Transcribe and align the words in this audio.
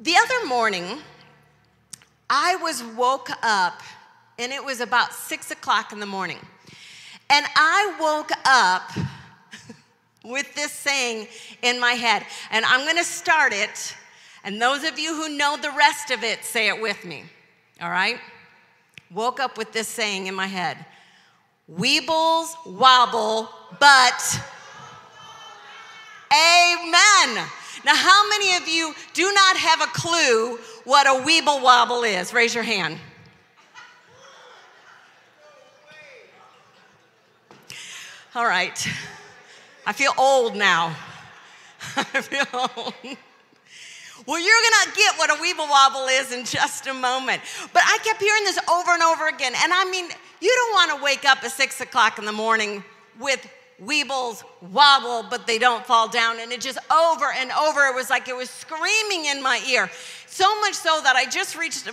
The 0.00 0.16
other 0.16 0.46
morning, 0.46 0.98
I 2.28 2.56
was 2.56 2.82
woke 2.82 3.30
up 3.42 3.80
and 4.38 4.52
it 4.52 4.64
was 4.64 4.80
about 4.80 5.12
six 5.12 5.50
o'clock 5.52 5.92
in 5.92 6.00
the 6.00 6.06
morning. 6.06 6.38
And 7.30 7.46
I 7.54 7.96
woke 8.00 8.30
up 8.44 8.90
with 10.24 10.52
this 10.56 10.72
saying 10.72 11.28
in 11.62 11.78
my 11.78 11.92
head. 11.92 12.24
And 12.50 12.64
I'm 12.64 12.84
gonna 12.86 13.04
start 13.04 13.52
it. 13.52 13.94
And 14.42 14.60
those 14.60 14.82
of 14.82 14.98
you 14.98 15.14
who 15.14 15.36
know 15.36 15.56
the 15.56 15.70
rest 15.70 16.10
of 16.10 16.24
it, 16.24 16.44
say 16.44 16.68
it 16.68 16.80
with 16.80 17.04
me. 17.04 17.24
All 17.80 17.90
right? 17.90 18.18
Woke 19.12 19.38
up 19.38 19.56
with 19.56 19.72
this 19.72 19.88
saying 19.88 20.26
in 20.26 20.34
my 20.34 20.48
head 20.48 20.84
Weebles 21.70 22.48
wobble, 22.66 23.48
but 23.78 24.40
Amen. 26.32 27.46
Now, 27.84 27.94
how 27.94 28.28
many 28.28 28.56
of 28.56 28.66
you 28.66 28.94
do 29.12 29.30
not 29.32 29.56
have 29.56 29.82
a 29.82 29.86
clue 29.86 30.58
what 30.84 31.06
a 31.06 31.22
weeble 31.24 31.62
wobble 31.62 32.02
is? 32.02 32.32
Raise 32.32 32.54
your 32.54 32.64
hand. 32.64 32.98
All 38.34 38.46
right. 38.46 38.88
I 39.86 39.92
feel 39.92 40.12
old 40.18 40.56
now. 40.56 40.96
I 41.96 42.20
feel 42.20 42.46
old. 42.52 42.94
Well, 44.26 44.40
you're 44.40 44.62
gonna 44.70 44.96
get 44.96 45.18
what 45.18 45.30
a 45.30 45.34
weeble 45.34 45.68
wobble 45.68 46.06
is 46.06 46.32
in 46.32 46.44
just 46.46 46.86
a 46.86 46.94
moment. 46.94 47.42
But 47.72 47.82
I 47.84 47.98
kept 48.02 48.20
hearing 48.20 48.44
this 48.44 48.58
over 48.70 48.92
and 48.92 49.02
over 49.02 49.28
again. 49.28 49.52
And 49.62 49.72
I 49.72 49.84
mean, 49.90 50.06
you 50.40 50.54
don't 50.56 50.74
wanna 50.74 51.04
wake 51.04 51.24
up 51.26 51.44
at 51.44 51.52
six 51.52 51.80
o'clock 51.80 52.18
in 52.18 52.24
the 52.24 52.32
morning 52.32 52.82
with 53.20 53.46
weebles 53.82 54.42
wobble, 54.72 55.26
but 55.28 55.46
they 55.46 55.58
don't 55.58 55.84
fall 55.84 56.08
down. 56.08 56.40
And 56.40 56.52
it 56.52 56.60
just 56.60 56.78
over 56.90 57.26
and 57.36 57.50
over, 57.52 57.84
it 57.86 57.94
was 57.94 58.10
like 58.10 58.28
it 58.28 58.36
was 58.36 58.50
screaming 58.50 59.26
in 59.26 59.42
my 59.42 59.62
ear. 59.68 59.90
So 60.26 60.60
much 60.60 60.74
so 60.74 61.00
that 61.02 61.16
I 61.16 61.26
just 61.26 61.56
reached, 61.56 61.88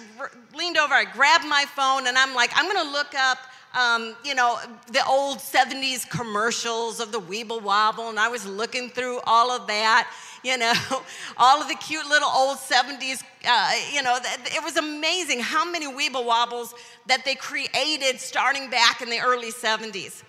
leaned 0.55 0.77
over, 0.77 0.93
I 0.93 1.05
grabbed 1.05 1.45
my 1.45 1.65
phone, 1.75 2.07
and 2.07 2.17
I'm 2.17 2.33
like, 2.33 2.51
I'm 2.55 2.71
gonna 2.71 2.91
look 2.91 3.13
up. 3.15 3.37
Um, 3.73 4.17
you 4.25 4.35
know, 4.35 4.59
the 4.91 5.05
old 5.05 5.37
70s 5.37 6.09
commercials 6.09 6.99
of 6.99 7.13
the 7.13 7.21
Weeble 7.21 7.61
Wobble, 7.61 8.09
and 8.09 8.19
I 8.19 8.27
was 8.27 8.45
looking 8.45 8.89
through 8.89 9.21
all 9.25 9.49
of 9.49 9.65
that, 9.67 10.11
you 10.43 10.57
know, 10.57 10.73
all 11.37 11.61
of 11.61 11.69
the 11.69 11.75
cute 11.75 12.05
little 12.05 12.27
old 12.27 12.57
70s, 12.57 13.23
uh, 13.47 13.71
you 13.93 14.03
know, 14.03 14.17
it 14.21 14.61
was 14.61 14.75
amazing 14.75 15.39
how 15.39 15.63
many 15.63 15.87
Weeble 15.87 16.25
Wobbles 16.25 16.73
that 17.05 17.23
they 17.23 17.35
created 17.35 18.19
starting 18.19 18.69
back 18.69 19.01
in 19.01 19.09
the 19.09 19.19
early 19.19 19.51
70s. 19.51 20.23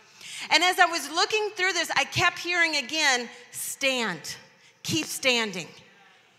And 0.51 0.63
as 0.63 0.79
I 0.79 0.87
was 0.87 1.11
looking 1.11 1.51
through 1.57 1.73
this, 1.73 1.91
I 1.97 2.05
kept 2.05 2.39
hearing 2.39 2.77
again 2.77 3.29
stand, 3.51 4.37
keep 4.83 5.07
standing. 5.07 5.69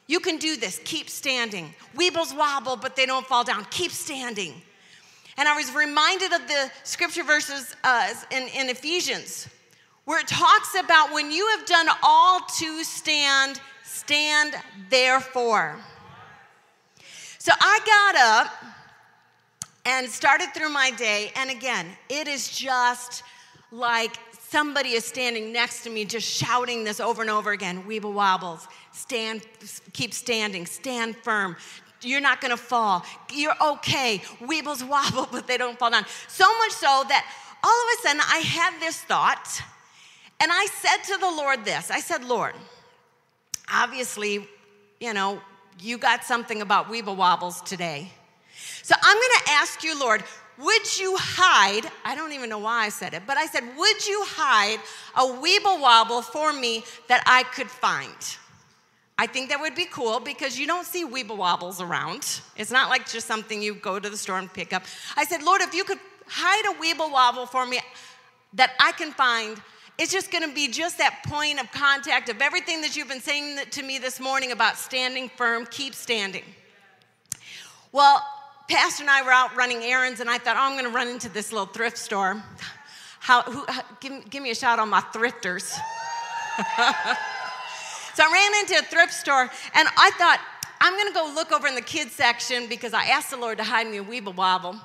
You 0.08 0.20
can 0.20 0.38
do 0.38 0.58
this, 0.58 0.80
keep 0.84 1.10
standing. 1.10 1.74
Weebles 1.96 2.36
wobble, 2.36 2.76
but 2.76 2.96
they 2.96 3.06
don't 3.06 3.26
fall 3.26 3.44
down. 3.44 3.66
Keep 3.72 3.92
standing. 3.92 4.62
And 5.38 5.48
I 5.48 5.56
was 5.56 5.74
reminded 5.74 6.34
of 6.34 6.48
the 6.48 6.72
scripture 6.84 7.24
verses 7.24 7.76
uh, 7.84 8.14
in, 8.30 8.48
in 8.50 8.70
Ephesians, 8.70 9.48
where 10.06 10.20
it 10.20 10.28
talks 10.28 10.76
about 10.78 11.14
when 11.14 11.32
you 11.32 11.48
have 11.58 11.66
done 11.66 11.88
all 12.04 12.42
to 12.58 12.84
stand, 12.84 13.60
stand 13.84 14.56
therefore. 14.90 15.78
So 17.40 17.52
I 17.60 17.80
got 17.86 18.46
up 18.46 18.54
and 19.86 20.08
started 20.08 20.54
through 20.54 20.70
my 20.70 20.92
day, 20.92 21.32
and 21.36 21.50
again, 21.50 21.88
it 22.10 22.28
is 22.28 22.56
just 22.56 23.24
like 23.74 24.16
somebody 24.50 24.92
is 24.92 25.04
standing 25.04 25.52
next 25.52 25.84
to 25.84 25.90
me 25.90 26.06
just 26.06 26.30
shouting 26.30 26.84
this 26.84 27.00
over 27.00 27.22
and 27.22 27.32
over 27.32 27.52
again. 27.52 27.84
Weeble 27.84 28.14
wobbles. 28.14 28.68
Stand 28.92 29.42
keep 29.94 30.14
standing. 30.14 30.68
Stand 30.68 31.18
firm. 31.18 31.58
You're 32.02 32.22
not 32.22 32.40
going 32.40 32.52
to 32.52 32.58
fall. 32.58 33.04
You're 33.34 33.56
okay. 33.60 34.20
Weebles 34.42 34.88
wobble 34.88 35.28
but 35.32 35.48
they 35.48 35.58
don't 35.58 35.78
fall 35.80 35.90
down. 35.90 36.06
So 36.28 36.46
much 36.60 36.72
so 36.72 37.04
that 37.10 37.26
all 37.64 37.70
of 37.70 38.00
a 38.00 38.02
sudden 38.04 38.22
i 38.32 38.40
had 38.40 38.80
this 38.80 38.98
thought 39.02 39.62
and 40.42 40.52
i 40.54 40.68
said 40.72 40.98
to 41.14 41.20
the 41.20 41.32
lord 41.32 41.66
this. 41.66 41.90
I 41.90 42.00
said 42.00 42.24
lord 42.24 42.54
obviously 43.74 44.48
you 45.00 45.14
know 45.14 45.42
you 45.80 45.98
got 45.98 46.24
something 46.24 46.62
about 46.62 46.90
weeble 46.90 47.16
wobbles 47.16 47.62
today. 47.62 48.12
So 48.84 48.94
i'm 49.02 49.16
going 49.16 49.40
to 49.46 49.52
ask 49.52 49.84
you 49.84 50.00
lord 50.00 50.24
would 50.58 51.00
you 51.00 51.16
hide? 51.18 51.90
I 52.06 52.16
don't 52.16 52.32
even 52.32 52.50
know 52.50 52.60
why 52.60 52.86
I 52.86 52.90
said 52.90 53.14
it, 53.14 53.24
but 53.26 53.38
I 53.38 53.46
said, 53.48 53.64
Would 53.78 54.08
you 54.08 54.24
hide 54.28 54.80
a 55.16 55.22
weeble 55.22 55.82
wobble 55.82 56.22
for 56.22 56.54
me 56.54 56.84
that 57.08 57.24
I 57.26 57.44
could 57.44 57.70
find? 57.70 58.38
I 59.18 59.28
think 59.28 59.50
that 59.50 59.60
would 59.60 59.76
be 59.76 59.86
cool 59.86 60.20
because 60.20 60.58
you 60.58 60.66
don't 60.66 60.86
see 60.86 61.06
weeble 61.06 61.38
wobbles 61.38 61.80
around. 61.80 62.42
It's 62.56 62.72
not 62.72 62.90
like 62.90 63.10
just 63.10 63.28
something 63.28 63.62
you 63.62 63.76
go 63.76 64.00
to 64.00 64.10
the 64.10 64.18
store 64.18 64.40
and 64.40 64.52
pick 64.52 64.74
up. 64.74 64.84
I 65.16 65.24
said, 65.24 65.44
Lord, 65.44 65.62
if 65.62 65.74
you 65.74 65.84
could 65.84 66.00
hide 66.28 66.66
a 66.66 66.82
weeble 66.82 67.12
wobble 67.12 67.46
for 67.46 67.66
me 67.66 67.80
that 68.54 68.72
I 68.80 68.92
can 68.94 69.12
find, 69.12 69.62
it's 69.98 70.12
just 70.12 70.32
gonna 70.32 70.52
be 70.52 70.68
just 70.68 70.98
that 70.98 71.22
point 71.28 71.62
of 71.62 71.72
contact 71.72 72.30
of 72.30 72.42
everything 72.42 72.82
that 72.82 72.96
you've 72.96 73.08
been 73.08 73.22
saying 73.22 73.60
to 73.70 73.84
me 73.84 74.00
this 74.00 74.20
morning 74.20 74.52
about 74.52 74.78
standing 74.78 75.30
firm, 75.30 75.68
keep 75.68 75.94
standing. 75.94 76.44
Well, 77.92 78.24
Pastor 78.70 79.04
and 79.04 79.10
I 79.10 79.22
were 79.24 79.32
out 79.32 79.56
running 79.56 79.84
errands, 79.84 80.20
and 80.20 80.30
I 80.30 80.38
thought, 80.38 80.56
oh, 80.56 80.62
I'm 80.62 80.74
going 80.74 80.86
to 80.86 80.96
run 80.96 81.08
into 81.08 81.30
this 81.30 81.52
little 81.52 81.68
thrift 81.68 81.98
store. 81.98 82.42
How, 83.20 83.42
who, 83.44 83.66
uh, 83.68 83.82
give, 84.00 84.30
give 84.30 84.42
me 84.44 84.52
a 84.52 84.56
shout 84.56 84.80
on 84.80 84.90
my 84.90 85.02
thrifters. 85.02 85.64
so 88.14 88.24
I 88.24 88.32
ran 88.32 88.62
into 88.62 88.78
a 88.78 88.84
thrift 88.90 89.14
store, 89.14 89.50
and 89.76 89.88
I 89.98 90.12
thought, 90.18 90.40
I'm 90.82 90.94
going 90.94 91.08
to 91.08 91.14
go 91.14 91.32
look 91.36 91.52
over 91.52 91.68
in 91.68 91.76
the 91.76 91.82
kids 91.82 92.14
section 92.14 92.68
because 92.68 92.94
I 92.94 93.06
asked 93.06 93.32
the 93.32 93.38
Lord 93.38 93.58
to 93.58 93.64
hide 93.64 93.88
me 93.88 93.98
a 93.98 94.04
Weeble 94.04 94.36
Wobble. 94.36 94.80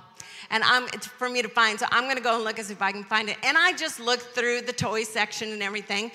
And 0.51 0.65
I'm, 0.65 0.85
it's 0.95 1.07
for 1.07 1.29
me 1.29 1.43
to 1.43 1.49
find, 1.49 1.79
so 1.79 1.87
I'm 1.91 2.09
gonna 2.09 2.21
go 2.21 2.37
and 2.37 2.45
look 2.45 2.59
and 2.59 2.67
see 2.67 2.73
if 2.73 2.81
I 2.81 2.91
can 2.91 3.05
find 3.05 3.29
it. 3.29 3.37
And 3.43 3.59
I 3.59 3.73
just 3.73 4.01
looked 4.01 4.35
through 4.35 4.63
the 4.63 4.73
toy 4.73 5.03
section 5.03 5.53
and 5.53 5.63
everything. 5.63 6.11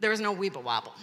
There 0.00 0.10
was 0.10 0.20
no 0.20 0.34
Weeble 0.34 0.62
Wobble. 0.62 0.94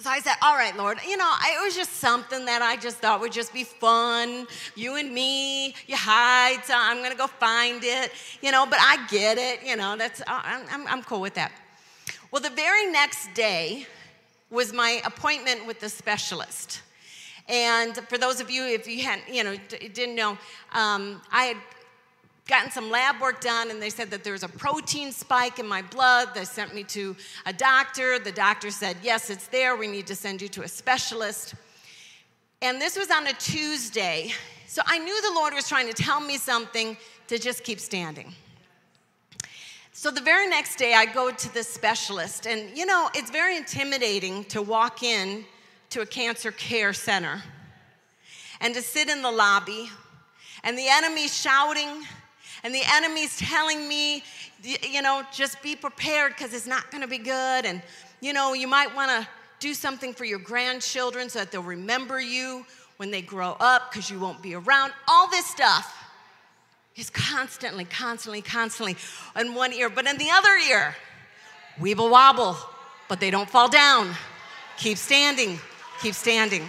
So 0.00 0.10
I 0.10 0.20
said, 0.20 0.34
All 0.42 0.54
right, 0.54 0.76
Lord, 0.76 0.98
you 1.08 1.16
know, 1.16 1.30
it 1.42 1.64
was 1.64 1.74
just 1.74 1.94
something 1.94 2.44
that 2.44 2.60
I 2.60 2.76
just 2.76 2.98
thought 2.98 3.20
would 3.20 3.32
just 3.32 3.52
be 3.52 3.64
fun. 3.64 4.46
You 4.74 4.96
and 4.96 5.12
me, 5.12 5.68
you 5.86 5.96
hide, 5.96 6.62
so 6.64 6.74
I'm 6.76 7.02
gonna 7.02 7.14
go 7.14 7.26
find 7.26 7.82
it, 7.82 8.12
you 8.42 8.52
know, 8.52 8.66
but 8.66 8.78
I 8.80 9.06
get 9.08 9.38
it, 9.38 9.60
you 9.64 9.76
know, 9.76 9.96
that's, 9.96 10.22
I'm, 10.26 10.66
I'm, 10.70 10.86
I'm 10.86 11.02
cool 11.02 11.20
with 11.20 11.34
that. 11.34 11.52
Well, 12.30 12.42
the 12.42 12.50
very 12.50 12.90
next 12.90 13.32
day 13.34 13.86
was 14.50 14.72
my 14.72 15.00
appointment 15.04 15.66
with 15.66 15.80
the 15.80 15.88
specialist. 15.88 16.82
And 17.48 17.96
for 18.08 18.18
those 18.18 18.40
of 18.40 18.50
you, 18.50 18.64
if 18.64 18.86
you 18.86 19.02
hadn't, 19.02 19.32
you 19.32 19.44
know, 19.44 19.56
didn't 19.68 20.16
know, 20.16 20.36
um, 20.72 21.22
I 21.30 21.44
had 21.44 21.56
gotten 22.46 22.70
some 22.70 22.90
lab 22.90 23.20
work 23.20 23.40
done 23.40 23.70
and 23.70 23.82
they 23.82 23.90
said 23.90 24.10
that 24.10 24.22
there 24.22 24.32
was 24.32 24.44
a 24.44 24.48
protein 24.48 25.10
spike 25.10 25.58
in 25.58 25.66
my 25.66 25.82
blood. 25.82 26.28
They 26.34 26.44
sent 26.44 26.74
me 26.74 26.84
to 26.84 27.16
a 27.44 27.52
doctor. 27.52 28.18
The 28.18 28.32
doctor 28.32 28.70
said, 28.70 28.96
Yes, 29.02 29.30
it's 29.30 29.48
there. 29.48 29.76
We 29.76 29.88
need 29.88 30.06
to 30.06 30.14
send 30.14 30.40
you 30.40 30.48
to 30.48 30.62
a 30.62 30.68
specialist. 30.68 31.54
And 32.62 32.80
this 32.80 32.96
was 32.96 33.10
on 33.10 33.26
a 33.26 33.32
Tuesday. 33.34 34.32
So 34.66 34.82
I 34.86 34.98
knew 34.98 35.22
the 35.22 35.34
Lord 35.34 35.54
was 35.54 35.68
trying 35.68 35.88
to 35.88 35.94
tell 35.94 36.20
me 36.20 36.38
something 36.38 36.96
to 37.28 37.38
just 37.38 37.64
keep 37.64 37.80
standing. 37.80 38.32
So 39.92 40.10
the 40.10 40.20
very 40.20 40.46
next 40.46 40.76
day, 40.76 40.94
I 40.94 41.06
go 41.06 41.30
to 41.30 41.54
the 41.54 41.62
specialist, 41.62 42.46
and 42.46 42.76
you 42.76 42.84
know, 42.84 43.08
it's 43.14 43.30
very 43.30 43.56
intimidating 43.56 44.44
to 44.44 44.60
walk 44.60 45.02
in 45.02 45.44
to 45.88 46.02
a 46.02 46.06
cancer 46.06 46.52
care 46.52 46.92
center 46.92 47.42
and 48.60 48.74
to 48.74 48.82
sit 48.82 49.08
in 49.08 49.22
the 49.22 49.30
lobby, 49.30 49.88
and 50.62 50.76
the 50.76 50.86
enemy 50.88 51.28
shouting 51.28 52.04
and 52.62 52.74
the 52.74 52.82
enemy's 52.92 53.36
telling 53.36 53.88
me, 53.88 54.22
you 54.62 55.02
know, 55.02 55.22
just 55.32 55.62
be 55.62 55.76
prepared 55.76 56.32
because 56.34 56.54
it's 56.54 56.66
not 56.66 56.90
going 56.90 57.02
to 57.02 57.08
be 57.08 57.18
good. 57.18 57.64
And, 57.64 57.82
you 58.20 58.32
know, 58.32 58.54
you 58.54 58.66
might 58.66 58.94
want 58.94 59.10
to 59.10 59.28
do 59.58 59.74
something 59.74 60.12
for 60.12 60.24
your 60.24 60.38
grandchildren 60.38 61.28
so 61.28 61.38
that 61.40 61.52
they'll 61.52 61.62
remember 61.62 62.20
you 62.20 62.64
when 62.96 63.10
they 63.10 63.22
grow 63.22 63.56
up 63.60 63.90
because 63.90 64.10
you 64.10 64.18
won't 64.18 64.42
be 64.42 64.54
around. 64.54 64.92
All 65.08 65.28
this 65.28 65.46
stuff 65.46 65.92
is 66.96 67.10
constantly, 67.10 67.84
constantly, 67.84 68.42
constantly 68.42 68.96
in 69.38 69.54
one 69.54 69.72
ear, 69.72 69.88
but 69.88 70.06
in 70.06 70.16
the 70.16 70.30
other 70.32 70.56
ear, 70.70 70.96
weeble 71.78 72.10
wobble, 72.10 72.56
but 73.08 73.20
they 73.20 73.30
don't 73.30 73.48
fall 73.48 73.68
down. 73.68 74.14
Keep 74.78 74.98
standing, 74.98 75.58
keep 76.00 76.14
standing. 76.14 76.66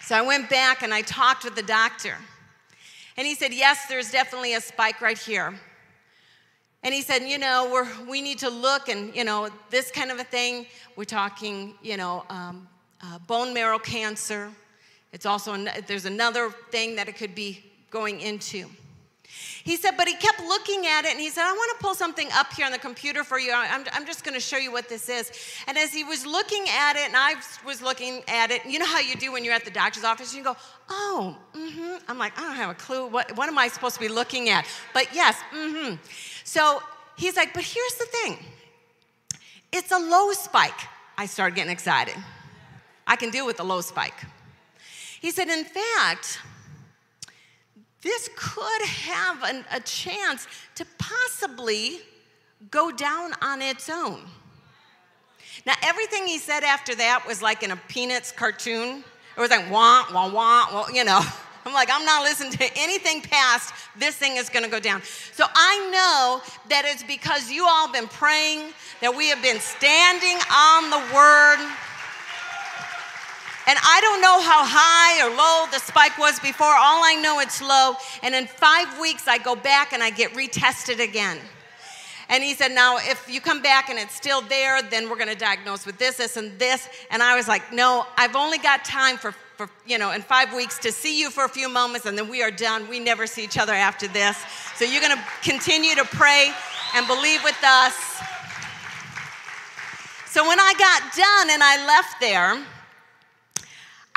So 0.00 0.16
I 0.16 0.22
went 0.22 0.48
back 0.48 0.82
and 0.82 0.94
I 0.94 1.02
talked 1.02 1.44
with 1.44 1.54
the 1.54 1.62
doctor. 1.62 2.16
And 3.18 3.26
he 3.26 3.34
said, 3.34 3.52
Yes, 3.52 3.86
there's 3.88 4.12
definitely 4.12 4.54
a 4.54 4.60
spike 4.60 5.00
right 5.00 5.18
here. 5.18 5.52
And 6.84 6.94
he 6.94 7.02
said, 7.02 7.22
You 7.22 7.36
know, 7.36 7.68
we're, 7.70 7.88
we 8.08 8.22
need 8.22 8.38
to 8.38 8.48
look 8.48 8.88
and, 8.88 9.14
you 9.14 9.24
know, 9.24 9.48
this 9.70 9.90
kind 9.90 10.12
of 10.12 10.20
a 10.20 10.24
thing. 10.24 10.66
We're 10.94 11.04
talking, 11.04 11.74
you 11.82 11.96
know, 11.96 12.24
um, 12.30 12.68
uh, 13.02 13.18
bone 13.18 13.52
marrow 13.52 13.80
cancer. 13.80 14.50
It's 15.12 15.26
also, 15.26 15.56
there's 15.88 16.04
another 16.04 16.50
thing 16.70 16.94
that 16.94 17.08
it 17.08 17.16
could 17.16 17.34
be 17.34 17.64
going 17.90 18.20
into. 18.20 18.70
He 19.64 19.76
said, 19.76 19.92
but 19.96 20.08
he 20.08 20.14
kept 20.14 20.40
looking 20.40 20.86
at 20.86 21.04
it 21.04 21.12
and 21.12 21.20
he 21.20 21.30
said, 21.30 21.44
I 21.44 21.52
want 21.52 21.78
to 21.78 21.82
pull 21.82 21.94
something 21.94 22.28
up 22.32 22.52
here 22.52 22.64
on 22.64 22.72
the 22.72 22.78
computer 22.78 23.24
for 23.24 23.38
you. 23.38 23.52
I'm, 23.52 23.84
I'm 23.92 24.06
just 24.06 24.24
going 24.24 24.34
to 24.34 24.40
show 24.40 24.56
you 24.56 24.72
what 24.72 24.88
this 24.88 25.08
is. 25.08 25.30
And 25.66 25.76
as 25.76 25.92
he 25.92 26.04
was 26.04 26.24
looking 26.24 26.64
at 26.68 26.96
it 26.96 27.08
and 27.08 27.16
I 27.16 27.34
was 27.66 27.82
looking 27.82 28.22
at 28.28 28.50
it, 28.50 28.64
you 28.66 28.78
know 28.78 28.86
how 28.86 29.00
you 29.00 29.14
do 29.16 29.32
when 29.32 29.44
you're 29.44 29.54
at 29.54 29.64
the 29.64 29.70
doctor's 29.70 30.04
office? 30.04 30.34
You 30.34 30.44
go, 30.44 30.56
oh, 30.88 31.36
mm-hmm. 31.54 31.96
I'm 32.08 32.18
like, 32.18 32.38
I 32.38 32.42
don't 32.42 32.56
have 32.56 32.70
a 32.70 32.74
clue. 32.74 33.06
What, 33.06 33.36
what 33.36 33.48
am 33.48 33.58
I 33.58 33.68
supposed 33.68 33.94
to 33.94 34.00
be 34.00 34.08
looking 34.08 34.48
at? 34.48 34.66
But 34.94 35.14
yes, 35.14 35.36
mm-hmm. 35.54 35.96
So 36.44 36.80
he's 37.16 37.36
like, 37.36 37.52
but 37.52 37.64
here's 37.64 37.94
the 37.94 38.06
thing. 38.06 38.38
It's 39.72 39.92
a 39.92 39.98
low 39.98 40.32
spike. 40.32 40.80
I 41.16 41.26
started 41.26 41.56
getting 41.56 41.72
excited. 41.72 42.14
I 43.06 43.16
can 43.16 43.30
deal 43.30 43.46
with 43.46 43.58
a 43.60 43.64
low 43.64 43.80
spike. 43.80 44.24
He 45.20 45.30
said, 45.30 45.48
in 45.48 45.64
fact, 45.64 46.38
this 48.02 48.28
could 48.36 48.82
have 48.82 49.42
an, 49.42 49.64
a 49.72 49.80
chance 49.80 50.46
to 50.76 50.86
possibly 50.98 52.00
go 52.70 52.90
down 52.90 53.32
on 53.42 53.62
its 53.62 53.88
own. 53.88 54.20
Now, 55.66 55.74
everything 55.82 56.26
he 56.26 56.38
said 56.38 56.62
after 56.62 56.94
that 56.94 57.24
was 57.26 57.42
like 57.42 57.62
in 57.62 57.72
a 57.72 57.76
Peanuts 57.88 58.32
cartoon. 58.32 59.04
It 59.36 59.40
was 59.40 59.50
like 59.50 59.70
wah, 59.70 60.04
wah, 60.12 60.32
wah, 60.32 60.66
wah 60.72 60.88
you 60.88 61.04
know. 61.04 61.20
I'm 61.66 61.74
like, 61.74 61.90
I'm 61.92 62.04
not 62.06 62.22
listening 62.22 62.52
to 62.52 62.70
anything 62.78 63.20
past 63.20 63.74
this 63.98 64.14
thing 64.14 64.36
is 64.36 64.48
gonna 64.48 64.68
go 64.68 64.80
down. 64.80 65.02
So 65.32 65.44
I 65.54 65.90
know 65.90 66.40
that 66.70 66.84
it's 66.86 67.02
because 67.02 67.50
you 67.50 67.66
all 67.68 67.92
been 67.92 68.06
praying, 68.06 68.72
that 69.02 69.14
we 69.14 69.28
have 69.28 69.42
been 69.42 69.60
standing 69.60 70.38
on 70.50 70.88
the 70.88 71.14
word 71.14 71.58
and 73.68 73.78
I 73.84 74.00
don't 74.00 74.22
know 74.22 74.40
how 74.40 74.64
high 74.64 75.26
or 75.26 75.36
low 75.36 75.70
the 75.70 75.78
spike 75.78 76.16
was 76.16 76.40
before. 76.40 76.68
All 76.68 77.04
I 77.04 77.20
know 77.22 77.40
it's 77.40 77.60
low. 77.60 77.96
And 78.22 78.34
in 78.34 78.46
five 78.46 78.98
weeks, 78.98 79.28
I 79.28 79.36
go 79.36 79.54
back 79.54 79.92
and 79.92 80.02
I 80.02 80.08
get 80.08 80.32
retested 80.32 81.04
again. 81.04 81.38
And 82.30 82.42
he 82.42 82.54
said, 82.54 82.72
Now, 82.72 82.96
if 82.96 83.28
you 83.28 83.42
come 83.42 83.60
back 83.60 83.90
and 83.90 83.98
it's 83.98 84.14
still 84.14 84.40
there, 84.40 84.80
then 84.80 85.10
we're 85.10 85.16
going 85.16 85.28
to 85.28 85.34
diagnose 85.34 85.84
with 85.84 85.98
this, 85.98 86.16
this, 86.16 86.38
and 86.38 86.58
this. 86.58 86.88
And 87.10 87.22
I 87.22 87.36
was 87.36 87.46
like, 87.46 87.70
No, 87.70 88.06
I've 88.16 88.36
only 88.36 88.56
got 88.56 88.86
time 88.86 89.18
for, 89.18 89.32
for, 89.58 89.68
you 89.86 89.98
know, 89.98 90.12
in 90.12 90.22
five 90.22 90.54
weeks 90.54 90.78
to 90.78 90.90
see 90.90 91.20
you 91.20 91.28
for 91.28 91.44
a 91.44 91.48
few 91.48 91.68
moments 91.68 92.06
and 92.06 92.16
then 92.16 92.30
we 92.30 92.42
are 92.42 92.50
done. 92.50 92.88
We 92.88 93.00
never 93.00 93.26
see 93.26 93.44
each 93.44 93.58
other 93.58 93.74
after 93.74 94.08
this. 94.08 94.38
So 94.76 94.86
you're 94.86 95.02
going 95.02 95.14
to 95.14 95.24
continue 95.42 95.94
to 95.94 96.04
pray 96.06 96.52
and 96.94 97.06
believe 97.06 97.44
with 97.44 97.62
us. 97.62 97.94
So 100.24 100.48
when 100.48 100.58
I 100.58 100.72
got 100.78 101.14
done 101.14 101.50
and 101.50 101.62
I 101.62 101.86
left 101.86 102.20
there, 102.20 102.64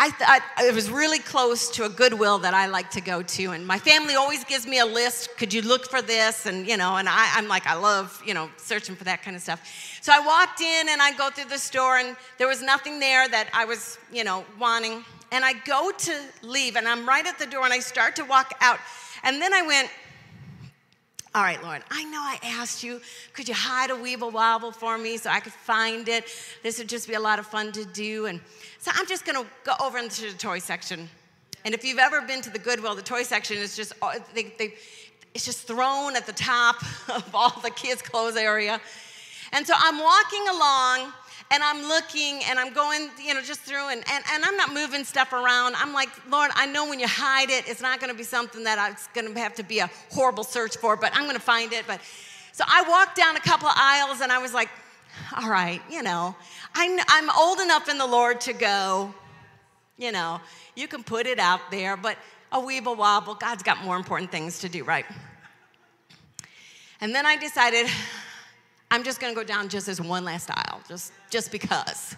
I 0.04 0.10
thought 0.10 0.42
it 0.58 0.74
was 0.74 0.90
really 0.90 1.20
close 1.20 1.70
to 1.76 1.86
a 1.86 1.90
Goodwill 1.90 2.40
that 2.40 2.56
I 2.56 2.66
like 2.66 2.90
to 2.90 3.02
go 3.02 3.22
to. 3.22 3.52
And 3.52 3.68
my 3.68 3.78
family 3.78 4.16
always 4.16 4.44
gives 4.44 4.66
me 4.66 4.80
a 4.80 4.86
list. 4.86 5.38
Could 5.38 5.54
you 5.54 5.62
look 5.62 5.88
for 5.92 6.02
this? 6.02 6.48
And, 6.48 6.68
you 6.68 6.76
know, 6.76 6.96
and 6.96 7.08
I, 7.08 7.38
am 7.38 7.48
like, 7.48 7.68
I 7.68 7.76
love, 7.76 8.20
you 8.26 8.34
know, 8.34 8.50
searching 8.58 8.96
for 8.96 9.04
that 9.04 9.22
kind 9.22 9.36
of 9.36 9.44
stuff. 9.44 9.62
So 10.02 10.12
I 10.12 10.20
walked 10.20 10.60
in 10.60 10.90
and 10.90 11.04
I 11.04 11.12
go 11.16 11.30
through 11.30 11.50
the 11.50 11.60
store 11.60 11.98
and 11.98 12.18
there 12.40 12.48
was 12.48 12.64
nothing 12.64 13.00
there 13.00 13.30
that 13.30 13.52
I 13.54 13.66
was, 13.66 14.00
you 14.12 14.24
know, 14.24 14.44
wanting. 14.60 15.06
And 15.32 15.46
I 15.46 15.54
go 15.54 15.92
to 15.96 16.20
leave 16.42 16.78
and 16.78 16.88
I'm 16.88 17.08
right 17.08 17.28
at 17.28 17.38
the 17.38 17.46
door 17.46 17.66
and 17.66 17.72
I 17.74 17.78
start 17.78 18.16
to 18.16 18.24
walk 18.24 18.56
out. 18.60 18.80
And 19.24 19.40
then 19.40 19.54
I 19.54 19.62
went, 19.62 19.88
all 21.34 21.44
right, 21.44 21.64
Lord, 21.64 21.82
I 21.90 22.04
know 22.04 22.20
I 22.20 22.38
asked 22.44 22.84
you, 22.84 23.00
could 23.34 23.48
you 23.48 23.54
hide 23.54 23.90
a 23.90 23.94
Weeble 23.94 24.34
Wobble 24.34 24.74
for 24.74 24.98
me 24.98 25.16
so 25.16 25.30
I 25.30 25.40
could 25.40 25.54
find 25.54 26.10
it? 26.10 26.26
This 26.62 26.78
would 26.78 26.90
just 26.90 27.08
be 27.08 27.14
a 27.14 27.20
lot 27.20 27.40
of 27.40 27.48
fun 27.48 27.72
to 27.72 27.86
do. 27.86 28.26
And 28.26 28.42
so 28.80 28.92
I'm 28.94 29.08
just 29.08 29.26
gonna 29.26 29.46
go 29.64 29.74
over 29.82 29.98
into 29.98 30.30
the 30.30 30.38
toy 30.38 30.60
section. 30.60 31.08
And 31.64 31.74
if 31.74 31.86
you've 31.86 32.00
ever 32.00 32.20
been 32.22 32.42
to 32.42 32.50
the 32.50 32.60
Goodwill, 32.60 32.96
the 32.96 33.02
toy 33.02 33.24
section 33.24 33.58
is 33.58 33.78
just, 33.78 33.94
uh, 34.02 34.20
they, 34.34 34.54
they, 34.58 34.74
it's 35.34 35.46
just 35.46 35.68
thrown 35.68 36.18
at 36.18 36.26
the 36.26 36.34
top 36.34 36.76
of 37.10 37.34
all 37.34 37.58
the 37.62 37.72
kids' 37.72 38.02
clothes 38.02 38.36
area. 38.36 38.82
And 39.54 39.66
so 39.66 39.74
I'm 39.78 40.00
walking 40.00 40.48
along 40.50 41.14
and 41.52 41.62
I'm 41.62 41.84
looking 41.88 42.42
and 42.46 42.58
I'm 42.58 42.74
going, 42.74 43.10
you 43.22 43.34
know, 43.34 43.42
just 43.42 43.60
through 43.60 43.90
and, 43.90 44.02
and, 44.10 44.24
and 44.32 44.46
I'm 44.46 44.56
not 44.56 44.74
moving 44.74 45.04
stuff 45.04 45.34
around. 45.34 45.76
I'm 45.76 45.94
like, 45.94 46.10
Lord, 46.30 46.50
I 46.56 46.66
know 46.66 46.88
when 46.88 47.00
you 47.00 47.08
hide 47.08 47.50
it, 47.50 47.68
it's 47.68 47.82
not 47.82 48.00
gonna 48.00 48.14
be 48.14 48.24
something 48.24 48.64
that 48.64 48.92
it's 48.92 49.08
gonna 49.08 49.38
have 49.38 49.54
to 49.56 49.64
be 49.64 49.80
a 49.80 49.90
horrible 50.12 50.46
search 50.46 50.78
for, 50.78 50.96
but 50.96 51.12
I'm 51.14 51.26
gonna 51.26 51.40
find 51.40 51.74
it. 51.74 51.86
But 51.86 52.00
so 52.54 52.64
I 52.66 52.84
walked 52.90 53.18
down 53.18 53.36
a 53.36 53.42
couple 53.42 53.68
of 53.68 53.76
aisles 53.76 54.22
and 54.22 54.32
I 54.32 54.40
was 54.40 54.54
like, 54.54 54.70
all 55.38 55.50
right, 55.50 55.82
you 55.90 56.02
know, 56.02 56.36
I'm, 56.74 57.00
I'm 57.10 57.30
old 57.38 57.60
enough 57.60 57.90
in 57.90 57.98
the 57.98 58.08
Lord 58.08 58.40
to 58.42 58.54
go, 58.54 59.14
you 59.98 60.14
know, 60.14 60.40
you 60.76 60.88
can 60.88 61.04
put 61.04 61.28
it 61.28 61.38
out 61.38 61.60
there, 61.70 61.98
but 61.98 62.18
a 62.54 62.60
weeble 62.60 62.96
wobble, 62.96 63.36
God's 63.36 63.62
got 63.62 63.84
more 63.84 63.98
important 63.98 64.32
things 64.32 64.60
to 64.60 64.70
do, 64.70 64.86
right? 64.86 65.06
And 67.02 67.14
then 67.14 67.26
I 67.26 67.36
decided, 67.36 67.88
I'm 68.92 69.04
just 69.04 69.22
gonna 69.22 69.34
go 69.34 69.46
down 69.46 69.70
just 69.70 69.88
as 69.88 70.02
one 70.02 70.26
last 70.26 70.52
aisle, 70.52 70.82
just, 70.90 71.14
just 71.30 71.50
because. 71.50 72.18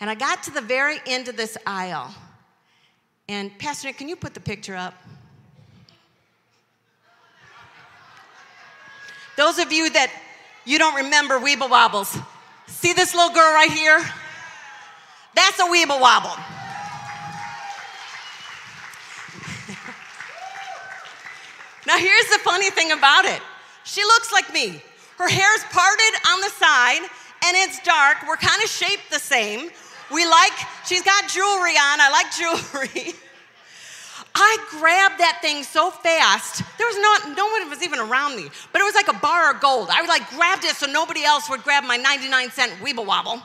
And 0.00 0.10
I 0.10 0.16
got 0.16 0.42
to 0.42 0.50
the 0.50 0.60
very 0.60 0.98
end 1.06 1.28
of 1.28 1.36
this 1.36 1.56
aisle. 1.64 2.12
And 3.28 3.56
Pastor 3.58 3.86
Nick, 3.86 3.98
can 3.98 4.08
you 4.08 4.16
put 4.16 4.34
the 4.34 4.40
picture 4.40 4.74
up? 4.74 4.94
Those 9.36 9.60
of 9.60 9.70
you 9.70 9.88
that 9.90 10.10
you 10.64 10.78
don't 10.78 10.96
remember 10.96 11.38
Weeble 11.38 11.70
Wobbles, 11.70 12.18
see 12.66 12.92
this 12.92 13.14
little 13.14 13.32
girl 13.32 13.54
right 13.54 13.70
here? 13.70 14.04
That's 15.36 15.58
a 15.60 15.64
Weeble 15.64 16.00
Wobble. 16.00 16.30
now, 21.86 21.96
here's 21.98 22.28
the 22.30 22.40
funny 22.42 22.70
thing 22.70 22.90
about 22.90 23.24
it 23.24 23.40
she 23.84 24.02
looks 24.02 24.32
like 24.32 24.52
me. 24.52 24.82
Her 25.18 25.28
hair's 25.28 25.64
parted 25.70 26.14
on 26.28 26.40
the 26.40 26.50
side 26.50 27.08
and 27.44 27.56
it's 27.56 27.80
dark. 27.80 28.18
We're 28.28 28.36
kind 28.36 28.62
of 28.62 28.68
shaped 28.68 29.10
the 29.10 29.18
same. 29.18 29.70
We 30.12 30.24
like, 30.24 30.52
she's 30.84 31.02
got 31.02 31.28
jewelry 31.28 31.76
on. 31.76 32.00
I 32.00 32.10
like 32.10 32.32
jewelry. 32.32 33.14
I 34.34 34.58
grabbed 34.70 35.18
that 35.18 35.38
thing 35.40 35.62
so 35.62 35.90
fast. 35.90 36.62
There 36.76 36.86
was 36.86 36.98
not, 36.98 37.36
no 37.36 37.46
one 37.46 37.70
was 37.70 37.82
even 37.82 37.98
around 37.98 38.36
me, 38.36 38.48
but 38.70 38.82
it 38.82 38.84
was 38.84 38.94
like 38.94 39.08
a 39.08 39.18
bar 39.18 39.54
of 39.54 39.60
gold. 39.60 39.88
I 39.90 40.02
was 40.02 40.08
like 40.08 40.28
grabbed 40.30 40.64
it 40.64 40.76
so 40.76 40.86
nobody 40.86 41.24
else 41.24 41.48
would 41.48 41.62
grab 41.62 41.84
my 41.84 41.96
99 41.96 42.50
cent 42.50 42.72
Weeble 42.72 43.06
Wobble. 43.06 43.42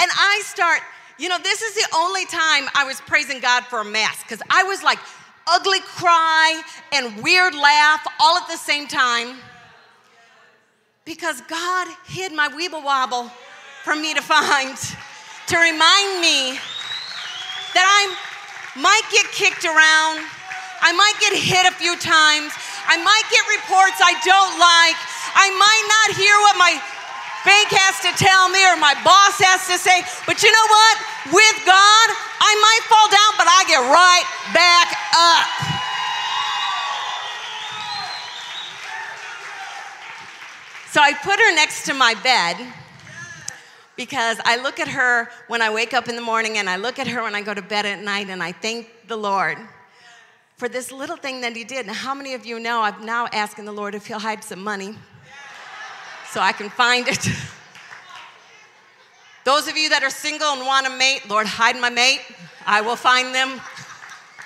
And 0.00 0.10
I 0.12 0.42
start, 0.44 0.80
you 1.18 1.30
know, 1.30 1.38
this 1.38 1.62
is 1.62 1.74
the 1.74 1.86
only 1.96 2.26
time 2.26 2.68
I 2.74 2.84
was 2.86 3.00
praising 3.00 3.40
God 3.40 3.64
for 3.64 3.80
a 3.80 3.84
mask 3.84 4.26
because 4.26 4.42
I 4.50 4.64
was 4.64 4.82
like 4.82 4.98
ugly 5.46 5.80
cry 5.80 6.62
and 6.92 7.22
weird 7.22 7.54
laugh 7.54 8.06
all 8.20 8.36
at 8.36 8.48
the 8.48 8.56
same 8.56 8.86
time 8.86 9.36
because 11.04 11.40
God 11.42 11.88
hid 12.08 12.32
my 12.32 12.48
Weeble 12.48 12.82
Wobble 12.82 13.30
for 13.84 13.94
me 13.94 14.14
to 14.14 14.22
find, 14.24 14.72
to 14.72 15.56
remind 15.60 16.08
me 16.24 16.56
that 17.76 17.84
I 17.84 18.08
might 18.80 19.04
get 19.12 19.28
kicked 19.36 19.68
around, 19.68 20.24
I 20.80 20.96
might 20.96 21.16
get 21.20 21.36
hit 21.36 21.68
a 21.68 21.74
few 21.76 21.92
times, 22.00 22.56
I 22.88 22.96
might 22.96 23.26
get 23.28 23.44
reports 23.52 24.00
I 24.00 24.16
don't 24.24 24.56
like, 24.56 24.96
I 25.36 25.52
might 25.52 25.84
not 25.92 26.08
hear 26.16 26.32
what 26.48 26.56
my 26.56 26.72
bank 27.44 27.68
has 27.76 28.00
to 28.08 28.10
tell 28.16 28.48
me 28.48 28.64
or 28.64 28.80
my 28.80 28.96
boss 29.04 29.36
has 29.44 29.68
to 29.68 29.76
say, 29.76 30.00
but 30.24 30.40
you 30.40 30.48
know 30.48 30.66
what? 30.72 30.94
With 31.36 31.58
God, 31.68 32.06
I 32.40 32.52
might 32.56 32.82
fall 32.88 33.08
down, 33.12 33.32
but 33.36 33.48
I 33.48 33.60
get 33.68 33.80
right 33.92 34.26
back 34.56 34.88
up. 35.12 35.83
So 40.94 41.00
I 41.00 41.12
put 41.12 41.40
her 41.40 41.54
next 41.56 41.86
to 41.86 41.92
my 41.92 42.14
bed 42.22 42.56
because 43.96 44.38
I 44.44 44.62
look 44.62 44.78
at 44.78 44.86
her 44.86 45.28
when 45.48 45.60
I 45.60 45.68
wake 45.68 45.92
up 45.92 46.08
in 46.08 46.14
the 46.14 46.22
morning 46.22 46.58
and 46.58 46.70
I 46.70 46.76
look 46.76 47.00
at 47.00 47.08
her 47.08 47.20
when 47.20 47.34
I 47.34 47.42
go 47.42 47.52
to 47.52 47.62
bed 47.62 47.84
at 47.84 48.00
night 48.00 48.30
and 48.30 48.40
I 48.40 48.52
thank 48.52 49.08
the 49.08 49.16
Lord 49.16 49.58
for 50.56 50.68
this 50.68 50.92
little 50.92 51.16
thing 51.16 51.40
that 51.40 51.56
He 51.56 51.64
did. 51.64 51.88
Now, 51.88 51.94
how 51.94 52.14
many 52.14 52.34
of 52.34 52.46
you 52.46 52.60
know 52.60 52.82
I'm 52.82 53.04
now 53.04 53.26
asking 53.32 53.64
the 53.64 53.72
Lord 53.72 53.96
if 53.96 54.06
He'll 54.06 54.20
hide 54.20 54.44
some 54.44 54.62
money 54.62 54.94
so 56.30 56.40
I 56.40 56.52
can 56.52 56.70
find 56.70 57.08
it? 57.08 57.28
Those 59.44 59.66
of 59.66 59.76
you 59.76 59.88
that 59.88 60.04
are 60.04 60.10
single 60.10 60.52
and 60.52 60.60
want 60.60 60.86
a 60.86 60.90
mate, 60.90 61.28
Lord, 61.28 61.48
hide 61.48 61.76
my 61.76 61.90
mate. 61.90 62.20
I 62.66 62.82
will 62.82 62.94
find 62.94 63.34
them. 63.34 63.60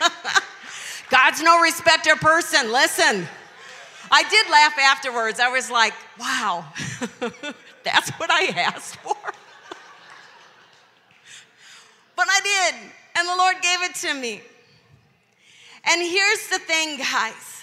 God's 1.11 1.43
no 1.43 1.61
respecter 1.61 2.17
person. 2.17 2.73
Listen, 2.73 3.29
I 4.11 4.23
did 4.29 4.51
laugh 4.51 4.79
afterwards. 4.79 5.41
I 5.41 5.49
was 5.49 5.71
like, 5.71 5.95
wow, 6.19 6.65
that's 7.85 8.11
what 8.13 8.31
I 8.31 8.47
asked 8.57 8.97
for. 8.97 9.17
but 12.17 12.27
I 12.29 12.41
did, 12.43 12.75
and 13.19 13.29
the 13.29 13.37
Lord 13.37 13.57
gave 13.63 13.83
it 13.83 13.95
to 14.07 14.15
me. 14.15 14.43
And 15.85 16.03
here's 16.03 16.49
the 16.49 16.59
thing, 16.59 16.99
guys. 16.99 17.59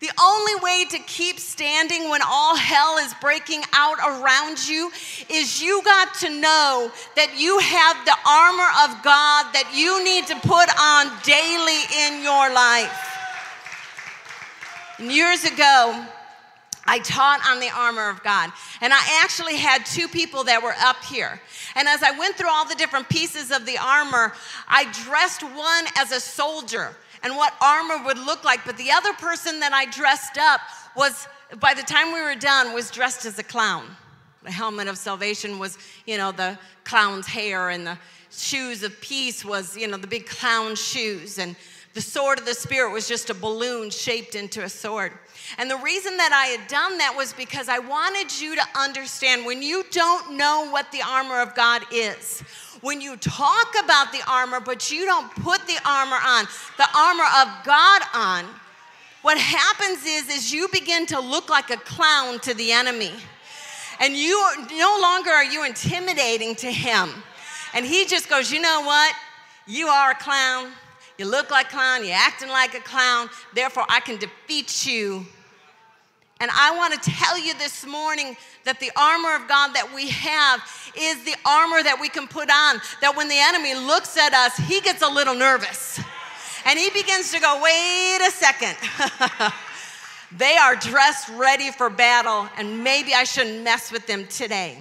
The 0.00 0.10
only 0.20 0.56
way 0.56 0.84
to 0.90 0.98
keep 0.98 1.38
standing 1.38 2.10
when 2.10 2.22
all 2.26 2.56
hell 2.56 2.98
is 2.98 3.14
breaking 3.20 3.62
out 3.72 3.98
around 4.00 4.68
you 4.68 4.90
is 5.30 5.62
you 5.62 5.80
got 5.84 6.14
to 6.14 6.28
know 6.28 6.90
that 7.14 7.38
you 7.38 7.56
have 7.60 8.04
the 8.04 8.16
armor 8.26 8.66
of 8.82 9.00
God 9.04 9.54
that 9.54 9.70
you 9.72 10.02
need 10.02 10.26
to 10.26 10.34
put 10.42 10.66
on 10.74 11.06
daily 11.22 11.86
in 12.02 12.20
your 12.20 12.52
life. 12.52 13.11
And 14.98 15.10
years 15.10 15.44
ago, 15.44 16.06
I 16.84 16.98
taught 16.98 17.40
on 17.48 17.60
the 17.60 17.70
armor 17.70 18.08
of 18.08 18.22
God. 18.22 18.50
And 18.80 18.92
I 18.92 19.00
actually 19.22 19.56
had 19.56 19.86
two 19.86 20.08
people 20.08 20.44
that 20.44 20.62
were 20.62 20.74
up 20.80 21.02
here. 21.04 21.40
And 21.76 21.88
as 21.88 22.02
I 22.02 22.16
went 22.18 22.36
through 22.36 22.50
all 22.50 22.66
the 22.66 22.74
different 22.74 23.08
pieces 23.08 23.50
of 23.50 23.66
the 23.66 23.78
armor, 23.78 24.32
I 24.68 24.90
dressed 25.04 25.42
one 25.42 25.84
as 25.96 26.12
a 26.12 26.20
soldier 26.20 26.96
and 27.22 27.36
what 27.36 27.54
armor 27.60 28.04
would 28.04 28.18
look 28.18 28.44
like. 28.44 28.64
But 28.64 28.76
the 28.76 28.90
other 28.90 29.12
person 29.14 29.60
that 29.60 29.72
I 29.72 29.86
dressed 29.86 30.38
up 30.38 30.60
was, 30.96 31.28
by 31.60 31.74
the 31.74 31.82
time 31.82 32.12
we 32.12 32.20
were 32.20 32.34
done, 32.34 32.74
was 32.74 32.90
dressed 32.90 33.24
as 33.26 33.38
a 33.38 33.44
clown. 33.44 33.84
The 34.42 34.50
helmet 34.50 34.88
of 34.88 34.98
salvation 34.98 35.60
was, 35.60 35.78
you 36.04 36.18
know, 36.18 36.32
the 36.32 36.58
clown's 36.82 37.28
hair, 37.28 37.70
and 37.70 37.86
the 37.86 37.96
shoes 38.30 38.82
of 38.82 39.00
peace 39.00 39.44
was, 39.44 39.76
you 39.76 39.86
know, 39.86 39.96
the 39.96 40.08
big 40.08 40.26
clown 40.26 40.74
shoes. 40.74 41.38
And 41.38 41.54
the 41.94 42.00
sword 42.00 42.38
of 42.38 42.46
the 42.46 42.54
Spirit 42.54 42.92
was 42.92 43.06
just 43.06 43.28
a 43.30 43.34
balloon 43.34 43.90
shaped 43.90 44.34
into 44.34 44.62
a 44.62 44.68
sword. 44.68 45.12
And 45.58 45.70
the 45.70 45.76
reason 45.76 46.16
that 46.16 46.32
I 46.32 46.46
had 46.46 46.68
done 46.68 46.98
that 46.98 47.14
was 47.16 47.32
because 47.32 47.68
I 47.68 47.78
wanted 47.78 48.40
you 48.40 48.56
to 48.56 48.62
understand 48.76 49.44
when 49.44 49.62
you 49.62 49.84
don't 49.90 50.36
know 50.36 50.68
what 50.70 50.90
the 50.92 51.02
armor 51.06 51.40
of 51.40 51.54
God 51.54 51.82
is, 51.92 52.40
when 52.80 53.00
you 53.00 53.16
talk 53.16 53.74
about 53.84 54.10
the 54.12 54.22
armor, 54.26 54.60
but 54.60 54.90
you 54.90 55.04
don't 55.04 55.30
put 55.36 55.66
the 55.66 55.78
armor 55.86 56.16
on, 56.16 56.46
the 56.78 56.88
armor 56.96 57.24
of 57.24 57.64
God 57.64 58.02
on, 58.14 58.46
what 59.20 59.38
happens 59.38 60.04
is, 60.04 60.28
is 60.28 60.52
you 60.52 60.68
begin 60.72 61.06
to 61.06 61.20
look 61.20 61.48
like 61.48 61.70
a 61.70 61.76
clown 61.76 62.40
to 62.40 62.54
the 62.54 62.72
enemy. 62.72 63.12
And 64.00 64.16
you 64.16 64.50
no 64.72 64.98
longer 65.00 65.30
are 65.30 65.44
you 65.44 65.64
intimidating 65.64 66.56
to 66.56 66.72
him. 66.72 67.10
And 67.72 67.86
he 67.86 68.04
just 68.04 68.28
goes, 68.28 68.50
you 68.50 68.60
know 68.60 68.82
what? 68.84 69.14
You 69.66 69.86
are 69.86 70.10
a 70.10 70.14
clown. 70.14 70.72
You 71.18 71.26
look 71.26 71.50
like 71.50 71.66
a 71.66 71.70
clown. 71.70 72.04
You're 72.04 72.14
acting 72.14 72.48
like 72.48 72.74
a 72.74 72.80
clown. 72.80 73.28
Therefore, 73.54 73.84
I 73.88 74.00
can 74.00 74.16
defeat 74.16 74.86
you 74.86 75.26
and 76.42 76.50
I 76.52 76.76
want 76.76 76.92
to 77.00 77.08
tell 77.08 77.38
you 77.38 77.54
this 77.54 77.86
morning 77.86 78.36
that 78.64 78.80
the 78.80 78.90
armor 78.96 79.36
of 79.36 79.46
God 79.46 79.74
that 79.74 79.94
we 79.94 80.08
have 80.08 80.60
is 80.98 81.22
the 81.22 81.36
armor 81.46 81.80
that 81.84 82.00
we 82.00 82.08
can 82.08 82.26
put 82.26 82.50
on, 82.50 82.82
that 83.00 83.16
when 83.16 83.28
the 83.28 83.38
enemy 83.38 83.76
looks 83.76 84.16
at 84.16 84.34
us, 84.34 84.56
he 84.56 84.80
gets 84.80 85.02
a 85.02 85.08
little 85.08 85.36
nervous. 85.36 86.00
And 86.64 86.76
he 86.76 86.90
begins 86.90 87.30
to 87.30 87.38
go, 87.38 87.60
wait 87.62 88.18
a 88.26 88.30
second. 88.32 88.74
they 90.36 90.56
are 90.56 90.74
dressed 90.74 91.28
ready 91.28 91.70
for 91.70 91.88
battle, 91.88 92.48
and 92.56 92.82
maybe 92.82 93.14
I 93.14 93.22
shouldn't 93.22 93.62
mess 93.62 93.92
with 93.92 94.08
them 94.08 94.26
today. 94.26 94.78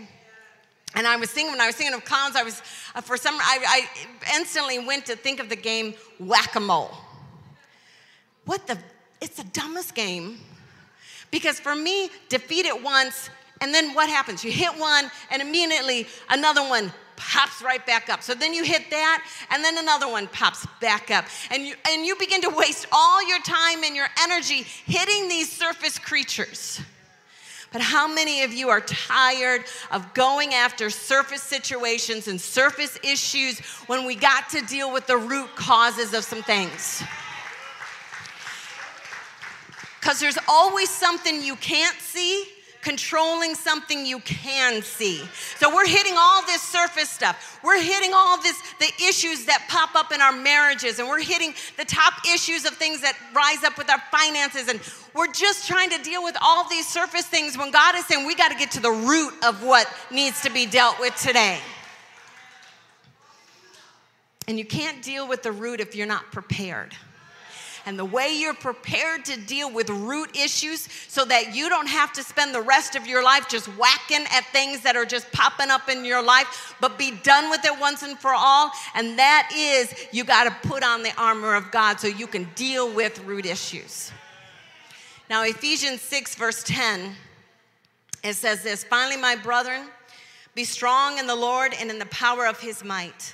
And 0.96 1.08
I 1.08 1.16
was 1.16 1.32
thinking, 1.32 1.54
when 1.54 1.62
I 1.62 1.68
was 1.68 1.76
thinking 1.76 1.96
of 1.96 2.04
clowns, 2.04 2.36
I 2.36 2.44
was, 2.44 2.62
uh, 2.96 3.02
for 3.02 3.16
some, 3.18 3.36
I, 3.36 3.88
I 4.28 4.38
instantly 4.38 4.80
went 4.80 5.06
to 5.06 5.16
think 5.16 5.40
of 5.40 5.50
the 5.50 5.56
game 5.56 5.94
whack 6.20 6.56
a 6.56 6.60
mole. 6.60 6.92
What 8.46 8.68
the, 8.68 8.78
it's 9.22 9.38
the 9.38 9.46
dumbest 9.46 9.96
game 9.96 10.40
because 11.32 11.60
for 11.60 11.76
me, 11.76 12.10
defeat 12.30 12.66
it 12.66 12.84
once, 12.84 13.30
and 13.62 13.74
then 13.74 13.94
what 13.94 14.10
happens? 14.10 14.44
You 14.44 14.52
hit 14.52 14.78
one, 14.78 15.10
and 15.32 15.42
immediately 15.42 16.08
another 16.30 16.62
one 16.62 16.92
pops 17.16 17.62
right 17.62 17.86
back 17.86 18.10
up. 18.10 18.22
So 18.22 18.34
then 18.34 18.54
you 18.54 18.64
hit 18.64 18.90
that, 18.90 19.24
and 19.52 19.64
then 19.64 19.78
another 19.78 20.10
one 20.10 20.28
pops 20.28 20.66
back 20.82 21.10
up. 21.12 21.26
And 21.52 21.66
you, 21.66 21.76
and 21.88 22.06
you 22.06 22.16
begin 22.18 22.42
to 22.42 22.50
waste 22.50 22.88
all 22.92 23.26
your 23.28 23.40
time 23.40 23.84
and 23.84 23.96
your 23.96 24.08
energy 24.24 24.66
hitting 24.86 25.30
these 25.30 25.52
surface 25.52 25.98
creatures. 25.98 26.82
But 27.72 27.82
how 27.82 28.06
many 28.08 28.44
of 28.44 28.52
you 28.52 28.70
are 28.70 28.82
tired 28.82 29.64
of 29.92 30.14
going 30.14 30.54
after 30.54 30.90
surface 30.90 31.42
situations 31.42 32.28
and 32.28 32.40
surface 32.40 33.00
issues 33.02 33.60
when 33.88 34.06
we 34.06 34.16
got 34.16 34.50
to 34.50 34.62
deal 34.62 34.92
with 34.92 35.08
the 35.08 35.18
root 35.18 35.56
causes 35.56 36.14
of 36.14 36.26
some 36.26 36.44
things? 36.44 37.02
Because 40.00 40.20
there's 40.20 40.38
always 40.50 40.90
something 40.90 41.42
you 41.42 41.56
can't 41.56 41.98
see 42.00 42.46
controlling 42.82 43.56
something 43.56 44.06
you 44.06 44.20
can 44.20 44.82
see. 44.82 45.22
So 45.58 45.74
we're 45.74 45.88
hitting 45.88 46.16
all 46.18 46.46
this 46.46 46.62
surface 46.62 47.10
stuff. 47.10 47.60
We're 47.64 47.82
hitting 47.82 48.12
all 48.14 48.42
this 48.42 48.60
the 48.80 48.92
issues 49.08 49.46
that 49.46 49.66
pop 49.70 49.96
up 49.96 50.12
in 50.12 50.22
our 50.22 50.32
marriages 50.32 51.00
and 51.00 51.08
we're 51.08 51.22
hitting 51.22 51.54
the 51.78 51.86
top 51.86 52.14
issues 52.34 52.66
of 52.66 52.74
things 52.74 53.02
that 53.02 53.18
rise 53.34 53.64
up 53.64 53.78
with 53.78 53.90
our 53.90 54.02
finances 54.12 54.68
and 54.68 54.80
we're 55.14 55.32
just 55.32 55.68
trying 55.68 55.90
to 55.92 56.02
deal 56.02 56.24
with 56.24 56.36
all 56.42 56.68
these 56.70 56.88
surface 56.88 57.28
things 57.28 57.58
when 57.58 57.72
God 57.72 57.96
is 57.96 58.06
saying 58.06 58.26
we 58.26 58.36
got 58.36 58.50
to 58.50 58.58
get 58.58 58.72
to 58.72 58.80
the 58.80 58.92
root 58.92 59.34
of 59.46 59.64
what 59.64 59.88
needs 60.10 60.42
to 60.42 60.50
be 60.50 60.66
dealt 60.66 61.00
with 61.00 61.16
today. 61.16 61.60
And 64.48 64.58
you 64.58 64.66
can't 64.66 65.02
deal 65.04 65.28
with 65.28 65.44
the 65.44 65.52
root 65.52 65.80
if 65.80 65.96
you're 65.96 66.08
not 66.08 66.32
prepared 66.32 66.96
and 67.86 67.98
the 67.98 68.06
way 68.06 68.34
you're 68.34 68.54
prepared 68.54 69.26
to 69.26 69.40
deal 69.40 69.72
with 69.72 69.90
root 69.90 70.36
issues 70.36 70.88
so 71.08 71.26
that 71.26 71.56
you 71.56 71.70
don't 71.70 71.88
have 71.88 72.14
to 72.14 72.24
spend 72.24 72.54
the 72.54 72.62
rest 72.62 72.96
of 72.96 73.08
your 73.08 73.24
life 73.24 73.48
just 73.50 73.68
whacking 73.78 74.26
at 74.32 74.46
things 74.52 74.82
that 74.82 74.96
are 74.96 75.06
just 75.06 75.32
popping 75.32 75.70
up 75.70 75.90
in 75.90 76.06
your 76.06 76.24
life, 76.24 76.76
but 76.80 76.98
be 76.98 77.12
done 77.24 77.50
with 77.50 77.66
it 77.66 77.80
once 77.80 78.04
and 78.04 78.18
for 78.18 78.34
all. 78.34 78.72
And 78.96 79.18
that 79.20 79.52
is, 79.56 79.94
you 80.12 80.24
got 80.24 80.44
to 80.46 80.68
put 80.68 80.84
on 80.84 81.04
the 81.04 81.14
armor 81.18 81.56
of 81.56 81.72
God 81.72 82.00
so 82.00 82.08
you 82.08 82.28
can 82.28 82.48
deal 82.56 82.94
with 82.94 83.24
root 83.26 83.46
issues. 83.46 84.12
Now, 85.30 85.44
Ephesians 85.44 86.02
6, 86.02 86.36
verse 86.36 86.64
10, 86.64 87.16
it 88.24 88.34
says 88.34 88.64
this 88.64 88.84
Finally, 88.84 89.18
my 89.18 89.36
brethren, 89.36 89.88
be 90.54 90.64
strong 90.66 91.18
in 91.18 91.28
the 91.28 91.36
Lord 91.36 91.74
and 91.80 91.90
in 91.90 92.00
the 92.00 92.06
power 92.08 92.46
of 92.46 92.60
his 92.60 92.84
might. 92.84 93.34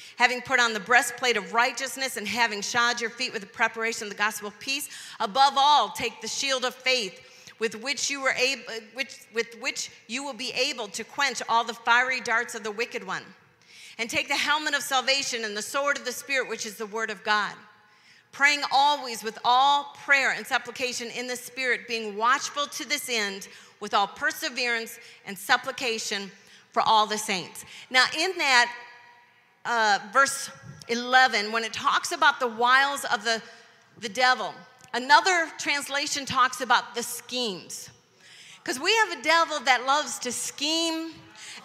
having 0.17 0.41
put 0.41 0.59
on 0.59 0.73
the 0.73 0.79
breastplate 0.79 1.37
of 1.37 1.53
righteousness 1.53 2.17
and 2.17 2.27
having 2.27 2.61
shod 2.61 3.01
your 3.01 3.09
feet 3.09 3.33
with 3.33 3.41
the 3.41 3.47
preparation 3.47 4.03
of 4.03 4.09
the 4.09 4.17
gospel 4.17 4.49
of 4.49 4.59
peace. 4.59 4.89
Above 5.19 5.53
all, 5.57 5.89
take 5.89 6.21
the 6.21 6.27
shield 6.27 6.65
of 6.65 6.75
faith 6.75 7.21
with 7.59 7.75
which 7.81 8.09
you 8.09 8.21
were 8.21 8.31
able, 8.31 8.63
which, 8.95 9.19
with 9.33 9.55
which 9.61 9.91
you 10.07 10.23
will 10.23 10.33
be 10.33 10.51
able 10.53 10.87
to 10.87 11.03
quench 11.03 11.43
all 11.47 11.63
the 11.63 11.73
fiery 11.73 12.19
darts 12.19 12.55
of 12.55 12.63
the 12.63 12.71
wicked 12.71 13.05
one. 13.05 13.23
And 13.99 14.09
take 14.09 14.27
the 14.27 14.35
helmet 14.35 14.73
of 14.73 14.81
salvation 14.81 15.45
and 15.45 15.55
the 15.55 15.61
sword 15.61 15.97
of 15.97 16.05
the 16.05 16.11
Spirit, 16.11 16.49
which 16.49 16.65
is 16.65 16.75
the 16.75 16.87
word 16.87 17.11
of 17.11 17.23
God. 17.23 17.53
Praying 18.31 18.61
always 18.71 19.23
with 19.23 19.37
all 19.45 19.95
prayer 20.03 20.31
and 20.31 20.47
supplication 20.47 21.09
in 21.09 21.27
the 21.27 21.35
Spirit, 21.35 21.87
being 21.87 22.17
watchful 22.17 22.65
to 22.65 22.87
this 22.87 23.09
end 23.09 23.47
with 23.79 23.93
all 23.93 24.07
perseverance 24.07 24.97
and 25.27 25.37
supplication 25.37 26.31
for 26.71 26.81
all 26.81 27.05
the 27.05 27.17
saints. 27.17 27.65
Now, 27.89 28.05
in 28.17 28.31
that, 28.37 28.73
uh, 29.65 29.99
verse 30.11 30.49
11, 30.87 31.51
when 31.51 31.63
it 31.63 31.73
talks 31.73 32.11
about 32.11 32.39
the 32.39 32.47
wiles 32.47 33.05
of 33.05 33.23
the, 33.23 33.41
the 33.99 34.09
devil, 34.09 34.53
another 34.93 35.47
translation 35.57 36.25
talks 36.25 36.61
about 36.61 36.95
the 36.95 37.03
schemes. 37.03 37.89
Because 38.63 38.79
we 38.79 38.93
have 38.95 39.19
a 39.19 39.23
devil 39.23 39.59
that 39.61 39.85
loves 39.85 40.19
to 40.19 40.31
scheme 40.31 41.11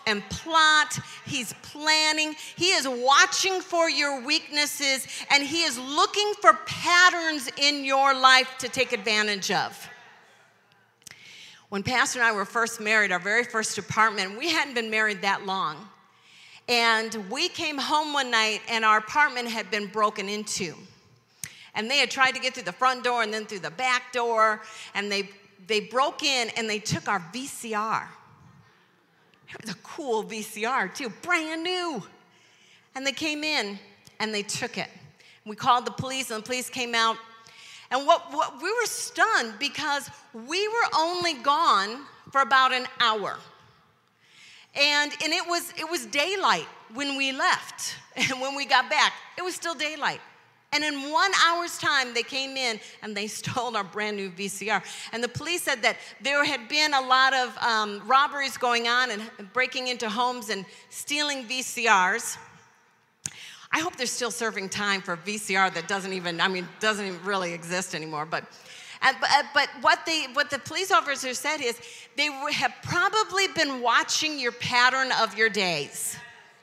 and 0.06 0.22
plot. 0.30 0.98
He's 1.26 1.52
planning. 1.62 2.34
He 2.56 2.70
is 2.70 2.88
watching 2.88 3.60
for 3.60 3.90
your 3.90 4.24
weaknesses 4.24 5.06
and 5.30 5.42
he 5.42 5.62
is 5.62 5.78
looking 5.78 6.32
for 6.40 6.54
patterns 6.66 7.50
in 7.60 7.84
your 7.84 8.14
life 8.14 8.48
to 8.58 8.68
take 8.68 8.92
advantage 8.92 9.50
of. 9.50 9.88
When 11.68 11.82
Pastor 11.82 12.20
and 12.20 12.28
I 12.28 12.32
were 12.32 12.44
first 12.44 12.80
married, 12.80 13.10
our 13.10 13.18
very 13.18 13.42
first 13.42 13.76
apartment, 13.76 14.38
we 14.38 14.50
hadn't 14.50 14.74
been 14.74 14.90
married 14.90 15.22
that 15.22 15.44
long. 15.44 15.88
And 16.68 17.30
we 17.30 17.48
came 17.48 17.78
home 17.78 18.12
one 18.12 18.30
night 18.30 18.60
and 18.68 18.84
our 18.84 18.98
apartment 18.98 19.48
had 19.48 19.70
been 19.70 19.86
broken 19.86 20.28
into. 20.28 20.74
And 21.74 21.90
they 21.90 21.98
had 21.98 22.10
tried 22.10 22.32
to 22.32 22.40
get 22.40 22.54
through 22.54 22.64
the 22.64 22.72
front 22.72 23.04
door 23.04 23.22
and 23.22 23.32
then 23.32 23.46
through 23.46 23.60
the 23.60 23.70
back 23.70 24.12
door. 24.12 24.62
And 24.94 25.12
they, 25.12 25.28
they 25.66 25.80
broke 25.80 26.22
in 26.22 26.48
and 26.56 26.68
they 26.68 26.78
took 26.78 27.08
our 27.08 27.20
VCR. 27.32 28.06
It 29.48 29.60
was 29.60 29.70
a 29.70 29.78
cool 29.78 30.24
VCR, 30.24 30.92
too, 30.94 31.10
brand 31.22 31.62
new. 31.62 32.02
And 32.94 33.06
they 33.06 33.12
came 33.12 33.44
in 33.44 33.78
and 34.18 34.34
they 34.34 34.42
took 34.42 34.78
it. 34.78 34.88
We 35.44 35.54
called 35.54 35.86
the 35.86 35.92
police, 35.92 36.30
and 36.30 36.42
the 36.42 36.46
police 36.46 36.68
came 36.68 36.94
out. 36.94 37.16
And 37.92 38.04
what, 38.04 38.32
what 38.32 38.60
we 38.60 38.68
were 38.68 38.86
stunned 38.86 39.54
because 39.60 40.10
we 40.34 40.66
were 40.66 40.88
only 40.96 41.34
gone 41.34 42.00
for 42.32 42.40
about 42.40 42.72
an 42.72 42.86
hour. 42.98 43.38
And, 44.78 45.12
and 45.24 45.32
it, 45.32 45.46
was, 45.46 45.72
it 45.78 45.88
was 45.88 46.06
daylight 46.06 46.66
when 46.94 47.16
we 47.16 47.32
left. 47.32 47.96
And 48.18 48.40
when 48.40 48.54
we 48.54 48.64
got 48.64 48.88
back, 48.88 49.12
it 49.36 49.44
was 49.44 49.54
still 49.54 49.74
daylight. 49.74 50.22
And 50.72 50.82
in 50.82 51.10
one 51.10 51.30
hour's 51.46 51.76
time, 51.78 52.14
they 52.14 52.22
came 52.22 52.56
in 52.56 52.80
and 53.02 53.14
they 53.16 53.26
stole 53.40 53.76
our 53.76 53.84
brand 53.84 54.16
new 54.16 54.30
VCR. 54.30 54.82
And 55.12 55.22
the 55.22 55.28
police 55.28 55.62
said 55.62 55.82
that 55.82 55.96
there 56.22 56.42
had 56.44 56.66
been 56.68 56.94
a 56.94 57.00
lot 57.02 57.34
of 57.34 57.56
um, 57.58 58.02
robberies 58.06 58.56
going 58.56 58.88
on 58.88 59.10
and 59.10 59.22
breaking 59.52 59.88
into 59.88 60.08
homes 60.08 60.48
and 60.48 60.64
stealing 60.88 61.44
VCRs. 61.44 62.38
I 63.70 63.80
hope 63.80 63.96
they're 63.96 64.06
still 64.06 64.30
serving 64.30 64.70
time 64.70 65.02
for 65.02 65.16
VCR 65.16 65.74
that 65.74 65.88
doesn't 65.88 66.14
even, 66.14 66.40
I 66.40 66.48
mean, 66.48 66.66
doesn't 66.80 67.04
even 67.04 67.22
really 67.22 67.52
exist 67.52 67.94
anymore. 67.94 68.24
But, 68.24 68.44
and, 69.02 69.16
but, 69.20 69.30
uh, 69.30 69.42
but 69.54 69.68
what, 69.80 70.06
they, 70.06 70.26
what 70.32 70.50
the 70.50 70.58
police 70.58 70.90
officer 70.90 71.34
said 71.34 71.60
is 71.60 71.80
they 72.16 72.26
have 72.52 72.72
probably 72.82 73.48
been 73.48 73.80
watching 73.82 74.38
your 74.38 74.52
pattern 74.52 75.10
of 75.20 75.36
your 75.36 75.48
days 75.48 76.16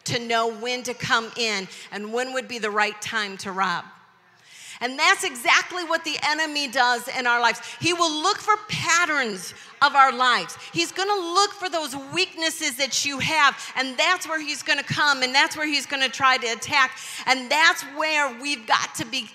to 0.06 0.20
know 0.20 0.54
when 0.54 0.84
to 0.84 0.94
come 0.94 1.32
in 1.38 1.68
and 1.92 2.12
when 2.12 2.34
would 2.34 2.48
be 2.48 2.60
the 2.60 2.72
right 2.72 3.00
time 3.02 3.38
to 3.38 3.52
rob. 3.52 3.86
And 4.82 5.00
that's 5.00 5.24
exactly 5.24 5.86
what 5.86 6.04
the 6.04 6.18
enemy 6.28 6.68
does 6.68 7.08
in 7.08 7.26
our 7.26 7.40
lives. 7.40 7.62
He 7.80 7.94
will 7.94 8.12
look 8.22 8.38
for 8.38 8.56
patterns 8.68 9.54
of 9.82 9.96
our 9.96 10.12
lives. 10.12 10.58
He's 10.74 10.92
going 10.92 11.08
to 11.08 11.34
look 11.34 11.52
for 11.52 11.70
those 11.70 11.96
weaknesses 12.14 12.76
that 12.78 13.06
you 13.06 13.20
have, 13.20 13.58
and 13.78 13.96
that's 13.98 14.28
where 14.28 14.42
he's 14.42 14.62
going 14.62 14.80
to 14.80 14.84
come, 14.84 15.24
and 15.24 15.34
that's 15.34 15.56
where 15.56 15.68
he's 15.68 15.86
going 15.86 16.04
to 16.04 16.10
try 16.10 16.38
to 16.38 16.48
attack. 16.48 16.98
And 17.28 17.50
that's 17.50 17.84
where 17.96 18.38
we've 18.42 18.68
got 18.68 18.94
to 18.96 19.06
be 19.06 19.30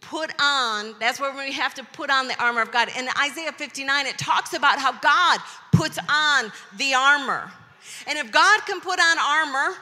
put 0.00 0.32
on, 0.40 0.94
that's 1.00 1.20
where 1.20 1.34
we 1.36 1.52
have 1.52 1.74
to 1.74 1.84
put 1.84 2.10
on 2.10 2.28
the 2.28 2.42
armor 2.42 2.62
of 2.62 2.72
God. 2.72 2.88
In 2.96 3.08
Isaiah 3.20 3.52
59, 3.52 4.06
it 4.06 4.18
talks 4.18 4.54
about 4.54 4.78
how 4.78 4.92
God 4.92 5.40
puts 5.72 5.98
on 6.08 6.52
the 6.76 6.94
armor. 6.94 7.50
And 8.06 8.18
if 8.18 8.30
God 8.32 8.60
can 8.66 8.80
put 8.80 8.98
on 9.00 9.18
armor, 9.18 9.76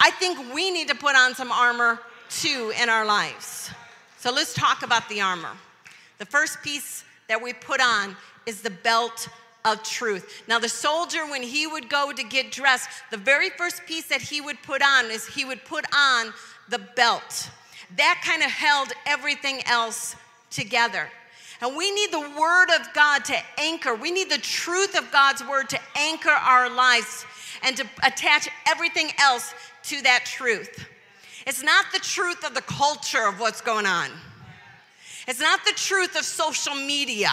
I 0.00 0.10
think 0.10 0.54
we 0.54 0.70
need 0.70 0.88
to 0.88 0.94
put 0.94 1.16
on 1.16 1.34
some 1.34 1.52
armor 1.52 2.00
too 2.28 2.72
in 2.80 2.88
our 2.88 3.04
lives. 3.04 3.70
So 4.18 4.32
let's 4.32 4.54
talk 4.54 4.82
about 4.82 5.08
the 5.08 5.20
armor. 5.20 5.52
The 6.18 6.26
first 6.26 6.62
piece 6.62 7.04
that 7.28 7.40
we 7.40 7.52
put 7.52 7.80
on 7.80 8.16
is 8.46 8.62
the 8.62 8.70
belt 8.70 9.28
of 9.64 9.82
truth. 9.82 10.42
Now, 10.46 10.58
the 10.58 10.68
soldier, 10.68 11.26
when 11.26 11.42
he 11.42 11.66
would 11.66 11.88
go 11.88 12.12
to 12.12 12.22
get 12.22 12.50
dressed, 12.50 12.88
the 13.10 13.16
very 13.16 13.50
first 13.50 13.84
piece 13.86 14.08
that 14.08 14.20
he 14.20 14.40
would 14.40 14.62
put 14.62 14.82
on 14.82 15.10
is 15.10 15.26
he 15.26 15.44
would 15.44 15.64
put 15.64 15.84
on 15.94 16.32
the 16.68 16.78
belt. 16.78 17.50
That 17.96 18.22
kind 18.24 18.42
of 18.42 18.50
held 18.50 18.92
everything 19.06 19.62
else 19.66 20.16
together. 20.50 21.08
And 21.60 21.76
we 21.76 21.90
need 21.90 22.10
the 22.10 22.20
Word 22.20 22.68
of 22.78 22.92
God 22.94 23.24
to 23.26 23.36
anchor. 23.58 23.94
We 23.94 24.10
need 24.10 24.30
the 24.30 24.38
truth 24.38 24.98
of 24.98 25.10
God's 25.12 25.44
Word 25.44 25.68
to 25.70 25.80
anchor 25.96 26.30
our 26.30 26.68
lives 26.68 27.24
and 27.62 27.76
to 27.76 27.86
attach 28.02 28.48
everything 28.68 29.10
else 29.18 29.54
to 29.84 30.02
that 30.02 30.24
truth. 30.26 30.86
It's 31.46 31.62
not 31.62 31.86
the 31.92 31.98
truth 31.98 32.44
of 32.44 32.54
the 32.54 32.62
culture 32.62 33.26
of 33.26 33.38
what's 33.38 33.60
going 33.60 33.86
on, 33.86 34.10
it's 35.26 35.40
not 35.40 35.60
the 35.64 35.74
truth 35.74 36.16
of 36.16 36.24
social 36.24 36.74
media. 36.74 37.32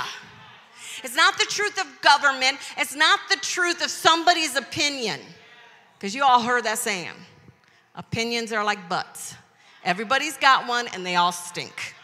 It's 1.03 1.15
not 1.15 1.37
the 1.37 1.45
truth 1.45 1.79
of 1.79 1.87
government. 2.01 2.57
It's 2.77 2.95
not 2.95 3.19
the 3.29 3.37
truth 3.37 3.83
of 3.83 3.89
somebody's 3.89 4.55
opinion. 4.55 5.19
Because 5.97 6.13
you 6.13 6.23
all 6.23 6.41
heard 6.41 6.65
that 6.65 6.77
saying 6.77 7.09
opinions 7.95 8.51
are 8.51 8.63
like 8.63 8.87
butts. 8.87 9.35
Everybody's 9.83 10.37
got 10.37 10.67
one 10.67 10.87
and 10.93 11.05
they 11.05 11.15
all 11.15 11.31
stink. 11.31 11.95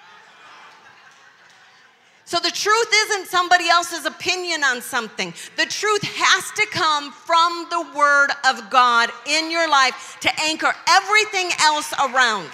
So 2.28 2.40
the 2.40 2.52
truth 2.52 2.92
isn't 2.94 3.28
somebody 3.28 3.70
else's 3.70 4.06
opinion 4.06 4.62
on 4.62 4.82
something. 4.82 5.34
The 5.56 5.66
truth 5.66 6.02
has 6.04 6.52
to 6.58 6.68
come 6.72 7.14
from 7.14 7.68
the 7.70 7.98
Word 7.98 8.32
of 8.50 8.70
God 8.70 9.10
in 9.26 9.50
your 9.50 9.70
life 9.70 10.18
to 10.22 10.42
anchor 10.42 10.74
everything 10.90 11.50
else 11.62 11.94
around. 11.94 12.50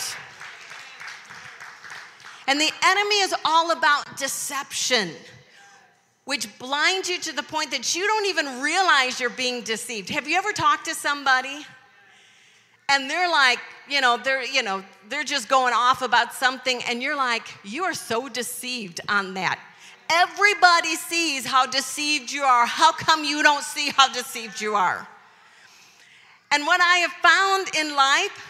And 2.47 2.61
the 2.61 2.69
enemy 2.85 3.15
is 3.21 3.33
all 3.45 3.71
about 3.71 4.15
deception, 4.15 5.09
which 6.25 6.59
blinds 6.59 7.09
you 7.09 7.19
to 7.21 7.35
the 7.35 7.41
point 7.41 7.71
that 7.71 7.95
you 7.95 8.05
don't 8.05 8.27
even 8.27 8.61
realize 8.61 9.19
you're 9.19 9.31
being 9.31 9.63
deceived. 9.63 10.09
Have 10.09 10.27
you 10.27 10.37
ever 10.37 10.51
talked 10.51 10.85
to 10.85 10.93
somebody 10.93 11.65
and 12.93 13.09
they're 13.09 13.29
like, 13.29 13.59
you 13.89 13.99
know, 13.99 14.17
they're, 14.23 14.45
you 14.45 14.63
know, 14.63 14.83
they're 15.09 15.23
just 15.23 15.49
going 15.49 15.73
off 15.73 16.01
about 16.01 16.33
something, 16.33 16.81
and 16.87 17.01
you're 17.01 17.15
like, 17.15 17.43
you 17.63 17.83
are 17.83 17.93
so 17.93 18.29
deceived 18.29 19.01
on 19.09 19.33
that. 19.33 19.59
Everybody 20.11 20.95
sees 20.95 21.45
how 21.45 21.65
deceived 21.65 22.31
you 22.31 22.43
are. 22.43 22.65
How 22.65 22.91
come 22.91 23.23
you 23.23 23.41
don't 23.41 23.63
see 23.63 23.89
how 23.89 24.11
deceived 24.13 24.61
you 24.61 24.75
are? 24.75 25.07
And 26.51 26.67
what 26.67 26.79
I 26.81 26.97
have 26.97 27.11
found 27.13 27.75
in 27.75 27.95
life 27.95 28.47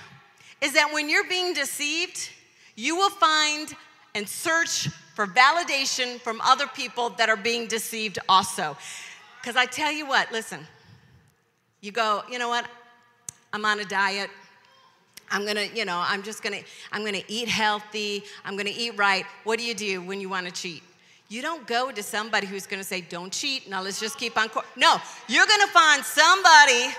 is 0.61 0.73
that 0.73 0.91
when 0.93 1.09
you're 1.09 1.27
being 1.29 1.53
deceived, 1.53 2.29
you 2.75 2.97
will 2.97 3.09
find 3.09 3.73
and 4.13 4.27
search 4.27 4.89
for 5.15 5.25
validation 5.25 6.19
from 6.19 6.41
other 6.41 6.67
people 6.67 7.09
that 7.11 7.29
are 7.29 7.37
being 7.37 7.67
deceived 7.67 8.19
also. 8.27 8.75
Because 9.39 9.55
I 9.55 9.65
tell 9.65 9.91
you 9.91 10.05
what, 10.05 10.31
listen, 10.31 10.67
you 11.81 11.91
go, 11.91 12.23
you 12.29 12.39
know 12.39 12.49
what? 12.49 12.67
I'm 13.53 13.63
on 13.65 13.79
a 13.79 13.85
diet. 13.85 14.29
I'm 15.33 15.47
gonna, 15.47 15.67
you 15.73 15.83
know, 15.83 16.01
I'm 16.05 16.21
just 16.21 16.43
gonna, 16.43 16.59
I'm 16.91 17.03
gonna 17.03 17.23
eat 17.27 17.47
healthy. 17.47 18.23
I'm 18.45 18.55
gonna 18.55 18.69
eat 18.71 18.95
right. 18.97 19.25
What 19.45 19.57
do 19.57 19.65
you 19.65 19.73
do 19.73 19.99
when 20.03 20.21
you 20.21 20.29
wanna 20.29 20.51
cheat? 20.51 20.83
You 21.27 21.41
don't 21.41 21.65
go 21.65 21.91
to 21.91 22.03
somebody 22.03 22.45
who's 22.45 22.67
gonna 22.67 22.83
say, 22.83 23.01
don't 23.01 23.33
cheat, 23.33 23.67
now 23.67 23.81
let's 23.81 23.99
just 23.99 24.19
keep 24.19 24.37
on. 24.37 24.49
Co-. 24.49 24.63
No, 24.75 24.97
you're 25.27 25.47
gonna 25.47 25.67
find 25.67 26.03
somebody 26.03 26.93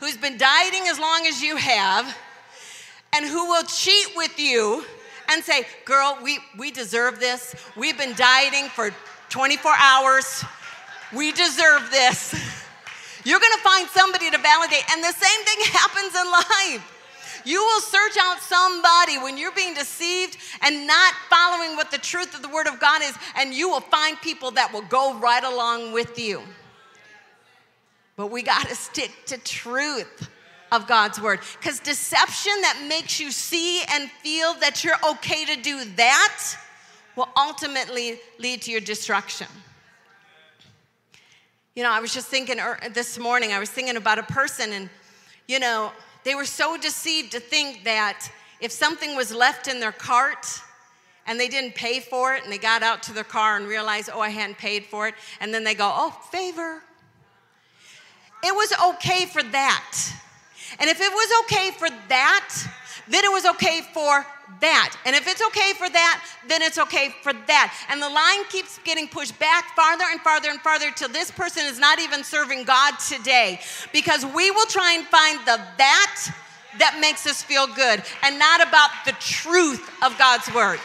who's 0.00 0.16
been 0.16 0.38
dieting 0.38 0.88
as 0.88 0.98
long 0.98 1.26
as 1.26 1.42
you 1.42 1.56
have 1.56 2.16
and 3.12 3.26
who 3.26 3.44
will 3.48 3.64
cheat 3.64 4.06
with 4.16 4.38
you 4.38 4.82
and 5.28 5.44
say, 5.44 5.66
girl, 5.84 6.16
we, 6.22 6.38
we 6.58 6.70
deserve 6.70 7.20
this. 7.20 7.54
We've 7.76 7.98
been 7.98 8.14
dieting 8.14 8.70
for 8.70 8.90
24 9.28 9.70
hours. 9.78 10.44
We 11.14 11.32
deserve 11.32 11.90
this. 11.90 12.32
You're 13.24 13.38
gonna 13.40 13.62
find 13.62 13.86
somebody 13.90 14.30
to 14.30 14.38
validate. 14.38 14.84
And 14.92 15.04
the 15.04 15.12
same 15.12 15.44
thing 15.44 15.58
happens 15.74 16.14
in 16.14 16.30
life. 16.30 16.96
You 17.44 17.62
will 17.64 17.80
search 17.80 18.16
out 18.20 18.40
somebody 18.40 19.18
when 19.18 19.38
you're 19.38 19.52
being 19.52 19.74
deceived 19.74 20.36
and 20.62 20.86
not 20.86 21.14
following 21.28 21.76
what 21.76 21.90
the 21.90 21.98
truth 21.98 22.34
of 22.34 22.42
the 22.42 22.48
Word 22.48 22.66
of 22.66 22.80
God 22.80 23.02
is, 23.02 23.14
and 23.36 23.54
you 23.54 23.68
will 23.68 23.80
find 23.80 24.20
people 24.20 24.50
that 24.52 24.72
will 24.72 24.82
go 24.82 25.18
right 25.18 25.44
along 25.44 25.92
with 25.92 26.18
you. 26.18 26.42
But 28.16 28.30
we 28.30 28.42
got 28.42 28.68
to 28.68 28.74
stick 28.74 29.10
to 29.26 29.38
truth 29.38 30.28
of 30.72 30.86
God's 30.86 31.20
Word 31.20 31.40
because 31.58 31.80
deception 31.80 32.52
that 32.62 32.84
makes 32.88 33.18
you 33.18 33.30
see 33.30 33.82
and 33.90 34.10
feel 34.22 34.54
that 34.54 34.84
you're 34.84 34.98
okay 35.10 35.44
to 35.46 35.56
do 35.56 35.84
that 35.96 36.56
will 37.16 37.28
ultimately 37.36 38.20
lead 38.38 38.62
to 38.62 38.70
your 38.70 38.80
destruction. 38.80 39.48
You 41.74 41.82
know, 41.82 41.90
I 41.90 42.00
was 42.00 42.12
just 42.12 42.28
thinking 42.28 42.58
er, 42.58 42.78
this 42.92 43.18
morning, 43.18 43.52
I 43.52 43.58
was 43.58 43.70
thinking 43.70 43.96
about 43.96 44.18
a 44.18 44.22
person, 44.24 44.72
and, 44.72 44.90
you 45.46 45.58
know, 45.58 45.92
they 46.24 46.34
were 46.34 46.44
so 46.44 46.76
deceived 46.76 47.32
to 47.32 47.40
think 47.40 47.84
that 47.84 48.30
if 48.60 48.72
something 48.72 49.16
was 49.16 49.34
left 49.34 49.68
in 49.68 49.80
their 49.80 49.92
cart 49.92 50.46
and 51.26 51.38
they 51.38 51.48
didn't 51.48 51.74
pay 51.74 52.00
for 52.00 52.34
it, 52.34 52.42
and 52.42 52.52
they 52.52 52.58
got 52.58 52.82
out 52.82 53.02
to 53.04 53.12
their 53.12 53.24
car 53.24 53.56
and 53.56 53.66
realized, 53.66 54.10
oh, 54.12 54.20
I 54.20 54.30
hadn't 54.30 54.58
paid 54.58 54.84
for 54.86 55.06
it, 55.06 55.14
and 55.40 55.52
then 55.54 55.64
they 55.64 55.74
go, 55.74 55.90
oh, 55.92 56.10
favor. 56.32 56.82
It 58.42 58.54
was 58.54 58.72
okay 58.94 59.26
for 59.26 59.42
that. 59.42 60.12
And 60.78 60.88
if 60.88 61.00
it 61.00 61.12
was 61.12 61.44
okay 61.44 61.70
for 61.76 61.88
that, 62.08 62.66
then 63.08 63.24
it 63.24 63.32
was 63.32 63.44
okay 63.44 63.82
for 63.92 64.24
that. 64.60 64.96
And 65.04 65.16
if 65.16 65.26
it's 65.26 65.42
okay 65.42 65.72
for 65.74 65.88
that, 65.88 66.24
then 66.48 66.62
it's 66.62 66.78
okay 66.78 67.14
for 67.22 67.32
that. 67.32 67.74
And 67.88 68.00
the 68.00 68.08
line 68.08 68.44
keeps 68.48 68.78
getting 68.84 69.08
pushed 69.08 69.38
back 69.38 69.74
farther 69.74 70.04
and 70.10 70.20
farther 70.20 70.50
and 70.50 70.60
farther 70.60 70.90
till 70.90 71.08
this 71.08 71.30
person 71.30 71.64
is 71.66 71.78
not 71.78 71.98
even 71.98 72.22
serving 72.22 72.64
God 72.64 72.94
today. 72.98 73.60
Because 73.92 74.24
we 74.24 74.50
will 74.50 74.66
try 74.66 74.92
and 74.92 75.06
find 75.06 75.38
the 75.40 75.60
that 75.78 76.32
that 76.78 76.98
makes 77.00 77.26
us 77.26 77.42
feel 77.42 77.66
good 77.66 78.02
and 78.22 78.38
not 78.38 78.60
about 78.60 78.90
the 79.04 79.12
truth 79.12 79.90
of 80.02 80.16
God's 80.18 80.52
word. 80.54 80.78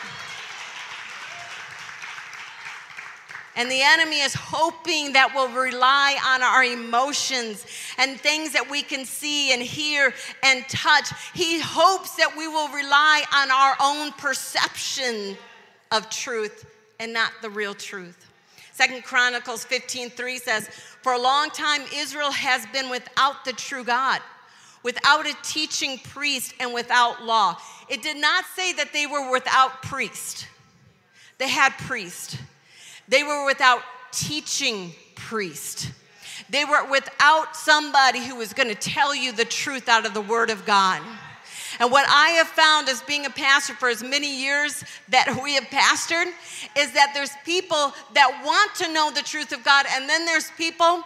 And 3.56 3.72
the 3.72 3.82
enemy 3.82 4.20
is 4.20 4.34
hoping 4.34 5.14
that 5.14 5.34
we'll 5.34 5.48
rely 5.48 6.18
on 6.26 6.44
our 6.44 6.64
emotions 6.64 7.66
and 7.98 8.20
things 8.20 8.52
that 8.52 8.70
we 8.70 8.82
can 8.82 9.06
see 9.06 9.54
and 9.54 9.62
hear 9.62 10.14
and 10.44 10.68
touch. 10.68 11.10
He 11.34 11.62
hopes 11.62 12.16
that 12.16 12.36
we 12.36 12.48
will 12.48 12.68
rely 12.70 13.24
on 13.34 13.52
our 13.52 13.78
own 13.80 14.12
perception 14.14 15.38
of 15.92 16.10
truth 16.10 16.66
and 17.00 17.14
not 17.14 17.32
the 17.42 17.50
real 17.50 17.74
truth. 17.74 18.26
Second 18.74 19.06
Chronicles 19.06 19.64
15:3 19.64 20.38
says, 20.38 20.68
"For 21.02 21.14
a 21.14 21.18
long 21.18 21.50
time 21.50 21.86
Israel 21.94 22.32
has 22.32 22.66
been 22.68 22.90
without 22.90 23.46
the 23.46 23.54
true 23.54 23.86
God, 23.86 24.22
without 24.84 25.26
a 25.26 25.34
teaching 25.44 25.98
priest 25.98 26.54
and 26.60 26.74
without 26.74 27.24
law." 27.24 27.62
It 27.88 28.02
did 28.02 28.18
not 28.18 28.44
say 28.54 28.74
that 28.74 28.92
they 28.92 29.06
were 29.06 29.30
without 29.30 29.82
priest. 29.82 30.48
They 31.38 31.48
had 31.48 31.78
priest. 31.78 32.38
They 33.08 33.24
were 33.24 33.46
without 33.46 33.82
teaching 34.12 34.94
priest. 35.16 35.92
They 36.50 36.66
were 36.66 36.90
without 36.90 37.56
somebody 37.56 38.26
who 38.26 38.36
was 38.36 38.54
going 38.54 38.70
to 38.70 38.76
tell 38.76 39.16
you 39.16 39.32
the 39.32 39.46
truth 39.46 39.90
out 39.90 40.06
of 40.06 40.14
the 40.14 40.22
Word 40.22 40.50
of 40.50 40.66
God. 40.66 41.02
And 41.80 41.92
what 41.92 42.06
I 42.08 42.30
have 42.30 42.48
found 42.48 42.88
as 42.88 43.02
being 43.02 43.26
a 43.26 43.30
pastor 43.30 43.74
for 43.74 43.90
as 43.90 44.02
many 44.02 44.42
years 44.42 44.84
that 45.10 45.40
we 45.44 45.56
have 45.56 45.66
pastored 45.66 46.32
is 46.78 46.92
that 46.94 47.12
there's 47.14 47.32
people 47.44 47.94
that 48.14 48.42
want 48.46 48.74
to 48.76 48.94
know 48.94 49.12
the 49.12 49.22
truth 49.22 49.52
of 49.52 49.64
God, 49.64 49.86
and 49.92 50.08
then 50.08 50.26
there's 50.26 50.52
people, 50.52 51.04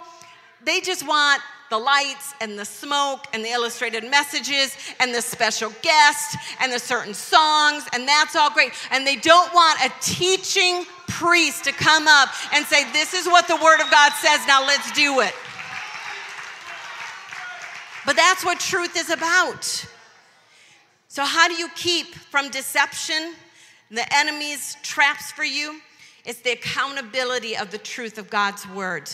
they 0.64 0.80
just 0.80 1.08
want 1.08 1.42
the 1.70 1.78
lights 1.78 2.34
and 2.42 2.58
the 2.58 2.66
smoke 2.66 3.28
and 3.34 3.44
the 3.44 3.50
illustrated 3.50 4.04
messages 4.04 4.76
and 5.00 5.14
the 5.14 5.22
special 5.22 5.72
guests 5.82 6.36
and 6.60 6.72
the 6.72 6.80
certain 6.80 7.14
songs, 7.14 7.86
and 7.94 8.08
that's 8.08 8.36
all 8.36 8.50
great. 8.52 8.74
And 8.92 9.06
they 9.06 9.16
don't 9.16 9.54
want 9.54 9.80
a 9.84 9.92
teaching 10.02 10.86
priest 11.10 11.66
to 11.66 11.72
come 11.72 12.08
up 12.08 12.30
and 12.54 12.66
say, 12.66 12.90
This 12.92 13.14
is 13.14 13.28
what 13.28 13.48
the 13.48 13.56
Word 13.56 13.82
of 13.82 13.92
God 13.92 14.14
says, 14.14 14.40
now 14.48 14.66
let's 14.66 14.92
do 14.92 15.20
it. 15.20 15.34
But 18.06 18.16
that's 18.16 18.46
what 18.46 18.60
truth 18.60 18.98
is 18.98 19.10
about. 19.10 19.86
So, 21.10 21.24
how 21.26 21.48
do 21.48 21.56
you 21.56 21.70
keep 21.76 22.16
from 22.16 22.50
deception, 22.50 23.34
the 23.92 24.06
enemy's 24.16 24.78
traps 24.84 25.32
for 25.32 25.44
you? 25.44 25.82
It's 26.26 26.42
the 26.42 26.52
accountability 26.52 27.58
of 27.58 27.72
the 27.72 27.78
truth 27.78 28.18
of 28.18 28.30
God's 28.30 28.68
word. 28.70 29.10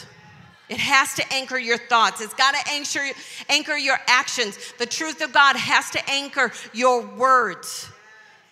It 0.67 0.77
has 0.77 1.13
to 1.15 1.33
anchor 1.33 1.57
your 1.59 1.77
thoughts. 1.77 2.21
It's 2.21 2.33
got 2.33 2.55
to 2.55 2.71
anchor, 2.71 3.15
anchor 3.49 3.77
your 3.77 3.97
actions. 4.07 4.57
The 4.79 4.85
truth 4.85 5.21
of 5.21 5.31
God 5.31 5.55
has 5.55 5.91
to 5.91 6.09
anchor 6.09 6.51
your 6.73 7.05
words. 7.05 7.87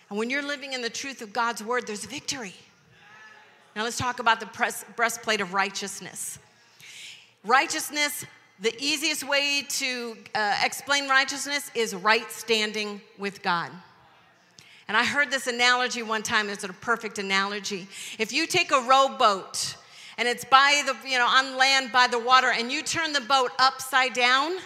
And 0.08 0.18
when 0.18 0.30
you're 0.30 0.46
living 0.46 0.72
in 0.72 0.80
the 0.80 0.90
truth 0.90 1.22
of 1.22 1.32
God's 1.32 1.62
word, 1.62 1.86
there's 1.86 2.04
victory. 2.04 2.54
Now 3.76 3.82
let's 3.82 3.98
talk 3.98 4.20
about 4.20 4.38
the 4.38 4.80
breastplate 4.94 5.40
of 5.40 5.52
righteousness. 5.52 6.38
Righteousness, 7.44 8.24
the 8.60 8.74
easiest 8.80 9.24
way 9.28 9.66
to 9.68 10.16
uh, 10.34 10.56
explain 10.64 11.08
righteousness 11.08 11.70
is 11.74 11.92
right 11.94 12.30
standing 12.30 13.00
with 13.18 13.42
God. 13.42 13.72
And 14.86 14.96
I 14.96 15.04
heard 15.04 15.30
this 15.30 15.48
analogy 15.48 16.02
one 16.02 16.22
time, 16.22 16.48
it's 16.48 16.62
a 16.62 16.68
perfect 16.68 17.18
analogy. 17.18 17.88
If 18.18 18.32
you 18.32 18.46
take 18.46 18.70
a 18.70 18.80
rowboat, 18.80 19.76
and 20.18 20.28
it's 20.28 20.44
by 20.44 20.82
the, 20.86 21.08
you 21.08 21.18
know, 21.18 21.26
on 21.26 21.56
land 21.56 21.90
by 21.90 22.06
the 22.06 22.18
water, 22.18 22.52
and 22.52 22.70
you 22.70 22.82
turn 22.82 23.12
the 23.12 23.22
boat 23.22 23.50
upside 23.58 24.12
down, 24.12 24.58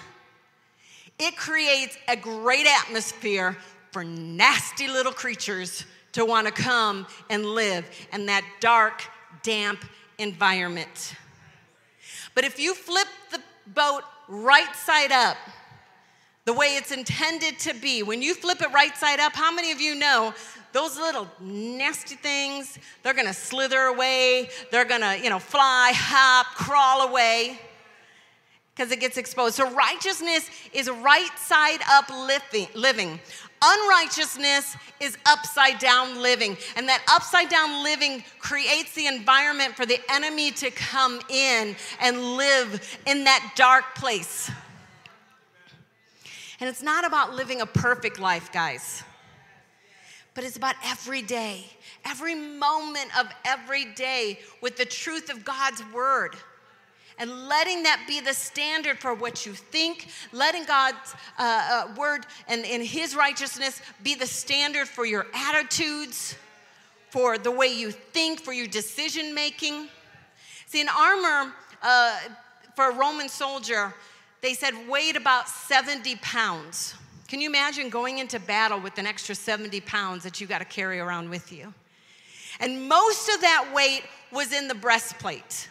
it 1.19 1.37
creates 1.37 1.97
a 2.09 2.17
great 2.17 2.67
atmosphere 2.67 3.57
for 3.91 4.05
nasty 4.05 4.87
little 4.87 5.13
creatures 5.13 5.87
to 6.13 6.25
want 6.25 6.47
to 6.47 6.53
come 6.53 7.07
and 7.31 7.45
live 7.45 7.89
in 8.13 8.27
that 8.27 8.45
dark, 8.61 9.05
damp 9.43 9.85
environment. 10.19 11.15
But 12.35 12.45
if 12.45 12.59
you 12.59 12.75
flip 12.75 13.09
the 13.31 13.41
boat 13.67 14.03
right 14.29 14.75
side 14.75 15.13
up, 15.13 15.37
the 16.45 16.53
way 16.53 16.77
it's 16.77 16.93
intended 16.93 17.59
to 17.61 17.75
be, 17.75 18.03
when 18.03 18.23
you 18.23 18.35
flip 18.35 18.63
it 18.63 18.73
right 18.73 18.97
side 18.97 19.21
up, 19.21 19.35
how 19.35 19.53
many 19.53 19.71
of 19.71 19.81
you 19.81 19.95
know 19.95 20.33
those 20.73 20.97
little 20.97 21.29
nasty 21.41 22.15
things, 22.15 22.79
they're 23.03 23.15
gonna 23.15 23.35
slither 23.35 23.81
away, 23.83 24.49
they're 24.71 24.85
gonna, 24.85 25.17
you 25.17 25.31
know, 25.31 25.39
fly, 25.39 25.93
hop, 25.95 26.47
crawl 26.55 27.09
away 27.09 27.59
because 28.75 28.93
it 28.93 29.01
gets 29.01 29.17
exposed. 29.17 29.57
So 29.57 29.69
righteousness 29.73 30.49
is 30.73 30.89
right 30.89 31.37
side 31.37 31.81
up 31.91 32.09
living. 32.11 33.19
Unrighteousness 33.63 34.77
is 35.01 35.17
upside 35.27 35.79
down 35.79 36.23
living. 36.23 36.57
And 36.77 36.89
that 36.89 37.03
upside 37.11 37.49
down 37.49 37.83
living 37.83 38.25
creates 38.39 38.95
the 38.95 39.07
environment 39.07 39.75
for 39.77 39.87
the 39.87 40.01
enemy 40.11 40.51
to 40.53 40.71
come 40.71 41.21
in 41.29 41.77
and 42.01 42.37
live 42.37 42.99
in 43.07 43.25
that 43.25 43.53
dark 43.57 43.95
place. 43.95 44.51
And 46.61 46.69
it's 46.69 46.83
not 46.83 47.05
about 47.05 47.35
living 47.35 47.61
a 47.61 47.67
perfect 47.67 48.19
life, 48.19 48.53
guys 48.53 49.03
but 50.39 50.45
it's 50.45 50.57
about 50.57 50.77
every 50.85 51.21
day, 51.21 51.65
every 52.05 52.37
moment 52.37 53.11
of 53.19 53.27
every 53.45 53.87
day 53.87 54.39
with 54.61 54.77
the 54.77 54.85
truth 54.85 55.31
of 55.31 55.45
God's 55.45 55.83
word. 55.93 56.37
And 57.19 57.49
letting 57.49 57.83
that 57.83 58.05
be 58.07 58.21
the 58.21 58.33
standard 58.33 58.99
for 58.99 59.13
what 59.15 59.45
you 59.45 59.53
think, 59.53 60.09
letting 60.33 60.65
God's 60.65 61.15
uh, 61.39 61.87
uh, 61.89 61.95
word 61.97 62.27
and, 62.47 62.65
His 62.65 63.17
righteousness 63.17 63.83
be 64.03 64.15
the 64.15 64.27
standard 64.27 64.87
for 64.89 65.05
your 65.05 65.27
attitudes, 65.35 66.37
for 67.11 67.39
the 67.39 67.51
way 67.51 67.69
you 67.69 67.91
think, 67.91 68.41
for 68.41 68.53
your 68.53 68.67
decision 68.69 69.35
making. 69.35 69.89
See, 70.67 70.81
an 70.81 70.89
armor 70.89 71.53
uh, 71.83 72.19
for 72.77 72.91
a 72.91 72.95
Roman 72.95 73.29
soldier, 73.29 73.95
they 74.41 74.55
said 74.55 74.75
weighed 74.89 75.17
about 75.17 75.49
70 75.49 76.17
pounds. 76.17 76.95
Can 77.27 77.41
you 77.41 77.49
imagine 77.49 77.91
going 77.91 78.19
into 78.19 78.39
battle 78.39 78.81
with 78.81 78.97
an 78.99 79.07
extra 79.07 79.35
70 79.35 79.81
pounds 79.83 80.23
that 80.25 80.41
you 80.41 80.47
got 80.47 80.61
to 80.61 80.65
carry 80.65 80.99
around 80.99 81.29
with 81.29 81.53
you? 81.53 81.75
And 82.61 82.89
most 82.89 83.29
of 83.29 83.41
that 83.41 83.71
weight 83.75 84.03
was 84.33 84.53
in 84.53 84.69
the 84.69 84.75
breastplate. 84.75 85.69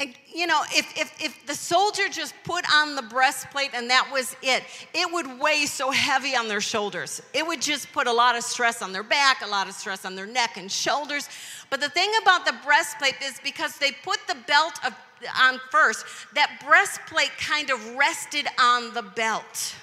And 0.00 0.14
you 0.32 0.46
know, 0.46 0.62
if, 0.70 0.96
if, 0.96 1.12
if 1.20 1.46
the 1.46 1.54
soldier 1.54 2.08
just 2.08 2.32
put 2.44 2.64
on 2.72 2.94
the 2.94 3.02
breastplate 3.02 3.70
and 3.74 3.90
that 3.90 4.08
was 4.12 4.36
it, 4.42 4.62
it 4.94 5.12
would 5.12 5.40
weigh 5.40 5.66
so 5.66 5.90
heavy 5.90 6.36
on 6.36 6.46
their 6.46 6.60
shoulders. 6.60 7.20
It 7.34 7.44
would 7.44 7.60
just 7.60 7.92
put 7.92 8.06
a 8.06 8.12
lot 8.12 8.36
of 8.36 8.44
stress 8.44 8.80
on 8.80 8.92
their 8.92 9.02
back, 9.02 9.42
a 9.44 9.48
lot 9.48 9.68
of 9.68 9.74
stress 9.74 10.04
on 10.04 10.14
their 10.14 10.26
neck 10.26 10.56
and 10.56 10.70
shoulders. 10.70 11.28
But 11.68 11.80
the 11.80 11.88
thing 11.88 12.10
about 12.22 12.46
the 12.46 12.54
breastplate 12.64 13.16
is 13.24 13.40
because 13.42 13.76
they 13.78 13.90
put 14.04 14.18
the 14.28 14.36
belt 14.46 14.74
of 14.86 14.94
on 15.36 15.60
first, 15.70 16.04
that 16.34 16.62
breastplate 16.64 17.36
kind 17.38 17.70
of 17.70 17.96
rested 17.96 18.46
on 18.60 18.94
the 18.94 19.02
belt 19.02 19.74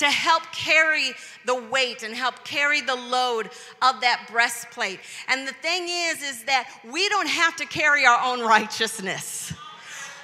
to 0.00 0.06
help 0.06 0.42
carry 0.52 1.12
the 1.44 1.54
weight 1.54 2.02
and 2.02 2.14
help 2.14 2.42
carry 2.44 2.80
the 2.80 2.94
load 2.94 3.50
of 3.82 4.00
that 4.00 4.26
breastplate. 4.30 4.98
And 5.28 5.46
the 5.46 5.52
thing 5.52 5.84
is 5.88 6.22
is 6.22 6.44
that 6.44 6.68
we 6.90 7.08
don't 7.10 7.28
have 7.28 7.54
to 7.56 7.66
carry 7.66 8.06
our 8.06 8.20
own 8.24 8.40
righteousness. 8.40 9.52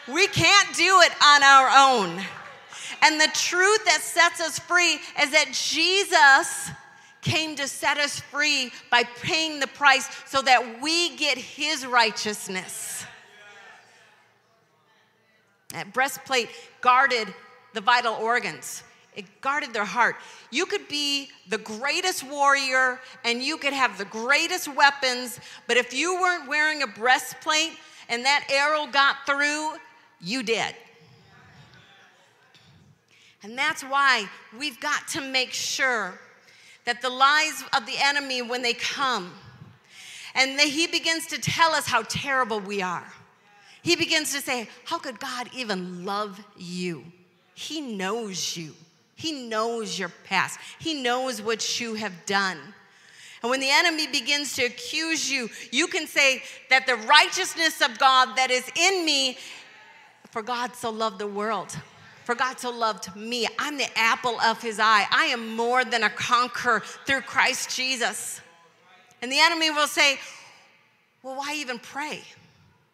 We 0.08 0.26
can't 0.28 0.74
do 0.74 1.00
it 1.02 1.12
on 1.22 1.42
our 1.42 1.68
own. 1.76 2.24
And 3.02 3.20
the 3.20 3.28
truth 3.34 3.84
that 3.84 4.00
sets 4.00 4.40
us 4.40 4.58
free 4.58 4.94
is 5.20 5.30
that 5.32 5.48
Jesus 5.52 6.70
came 7.20 7.56
to 7.56 7.68
set 7.68 7.98
us 7.98 8.20
free 8.20 8.70
by 8.90 9.02
paying 9.20 9.60
the 9.60 9.66
price 9.66 10.08
so 10.26 10.40
that 10.42 10.80
we 10.80 11.16
get 11.16 11.36
his 11.36 11.84
righteousness. 11.84 13.04
That 15.70 15.92
breastplate 15.92 16.48
guarded 16.80 17.34
the 17.74 17.80
vital 17.82 18.14
organs. 18.14 18.82
It 19.16 19.40
guarded 19.40 19.72
their 19.72 19.84
heart. 19.84 20.16
You 20.50 20.66
could 20.66 20.86
be 20.88 21.30
the 21.48 21.58
greatest 21.58 22.22
warrior 22.22 23.00
and 23.24 23.42
you 23.42 23.56
could 23.56 23.72
have 23.72 23.98
the 23.98 24.04
greatest 24.04 24.68
weapons, 24.68 25.40
but 25.66 25.76
if 25.76 25.92
you 25.92 26.14
weren't 26.20 26.48
wearing 26.48 26.82
a 26.82 26.86
breastplate 26.86 27.72
and 28.08 28.24
that 28.24 28.46
arrow 28.50 28.86
got 28.86 29.16
through, 29.26 29.72
you 30.20 30.42
did. 30.42 30.74
And 33.42 33.56
that's 33.56 33.82
why 33.82 34.28
we've 34.58 34.78
got 34.80 35.08
to 35.08 35.20
make 35.20 35.52
sure 35.52 36.18
that 36.84 37.02
the 37.02 37.10
lies 37.10 37.64
of 37.76 37.86
the 37.86 37.96
enemy, 38.00 38.42
when 38.42 38.62
they 38.62 38.74
come, 38.74 39.32
and 40.34 40.58
that 40.58 40.68
he 40.68 40.86
begins 40.86 41.26
to 41.28 41.40
tell 41.40 41.72
us 41.72 41.86
how 41.86 42.02
terrible 42.02 42.60
we 42.60 42.82
are 42.82 43.12
he 43.86 43.94
begins 43.94 44.32
to 44.32 44.40
say, 44.40 44.68
How 44.84 44.98
could 44.98 45.20
God 45.20 45.48
even 45.54 46.04
love 46.04 46.40
you? 46.56 47.04
He 47.54 47.80
knows 47.80 48.56
you, 48.56 48.74
He 49.16 49.48
knows 49.48 49.98
your 49.98 50.10
past, 50.24 50.60
He 50.78 51.02
knows 51.02 51.42
what 51.42 51.80
you 51.80 51.94
have 51.94 52.26
done. 52.26 52.58
And 53.42 53.50
when 53.50 53.60
the 53.60 53.70
enemy 53.70 54.06
begins 54.06 54.54
to 54.56 54.64
accuse 54.64 55.30
you, 55.30 55.48
you 55.70 55.86
can 55.86 56.06
say 56.06 56.42
that 56.70 56.86
the 56.86 56.96
righteousness 56.96 57.80
of 57.80 57.98
God 57.98 58.34
that 58.36 58.50
is 58.50 58.64
in 58.74 59.04
me, 59.04 59.38
for 60.30 60.42
God 60.42 60.74
so 60.74 60.90
loved 60.90 61.18
the 61.18 61.26
world. 61.26 61.76
For 62.24 62.34
God 62.34 62.58
so 62.58 62.70
loved 62.70 63.14
me. 63.14 63.46
I'm 63.56 63.78
the 63.78 63.86
apple 63.96 64.40
of 64.40 64.60
his 64.60 64.80
eye. 64.80 65.06
I 65.12 65.26
am 65.26 65.54
more 65.54 65.84
than 65.84 66.02
a 66.02 66.10
conqueror 66.10 66.80
through 67.06 67.20
Christ 67.20 67.76
Jesus. 67.76 68.40
And 69.22 69.30
the 69.30 69.38
enemy 69.38 69.70
will 69.70 69.86
say, 69.86 70.18
Well, 71.22 71.36
why 71.36 71.54
even 71.54 71.78
pray? 71.78 72.22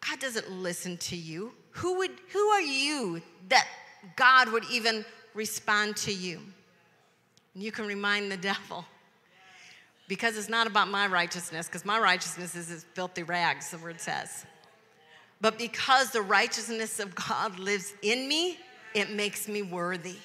God 0.07 0.19
doesn't 0.19 0.51
listen 0.51 0.97
to 0.97 1.15
you. 1.15 1.53
Who, 1.71 1.97
would, 1.97 2.11
who 2.31 2.47
are 2.49 2.61
you 2.61 3.23
that 3.49 3.67
God 4.15 4.51
would 4.51 4.65
even 4.69 5.03
respond 5.33 5.97
to 5.97 6.13
you? 6.13 6.39
And 7.53 7.63
you 7.63 7.71
can 7.71 7.85
remind 7.85 8.31
the 8.31 8.37
devil 8.51 8.85
because 10.07 10.37
it's 10.37 10.49
not 10.49 10.67
about 10.67 10.89
my 10.89 11.07
righteousness, 11.07 11.67
because 11.67 11.85
my 11.85 11.99
righteousness 11.99 12.55
is 12.55 12.69
as 12.69 12.83
filthy 12.93 13.23
rags, 13.23 13.71
the 13.71 13.77
word 13.77 13.99
says. 14.01 14.45
But 15.41 15.57
because 15.57 16.11
the 16.11 16.21
righteousness 16.21 16.99
of 16.99 17.15
God 17.15 17.57
lives 17.59 17.93
in 18.01 18.27
me, 18.27 18.57
it 18.93 19.11
makes 19.11 19.47
me 19.47 19.61
worthy. 19.61 20.17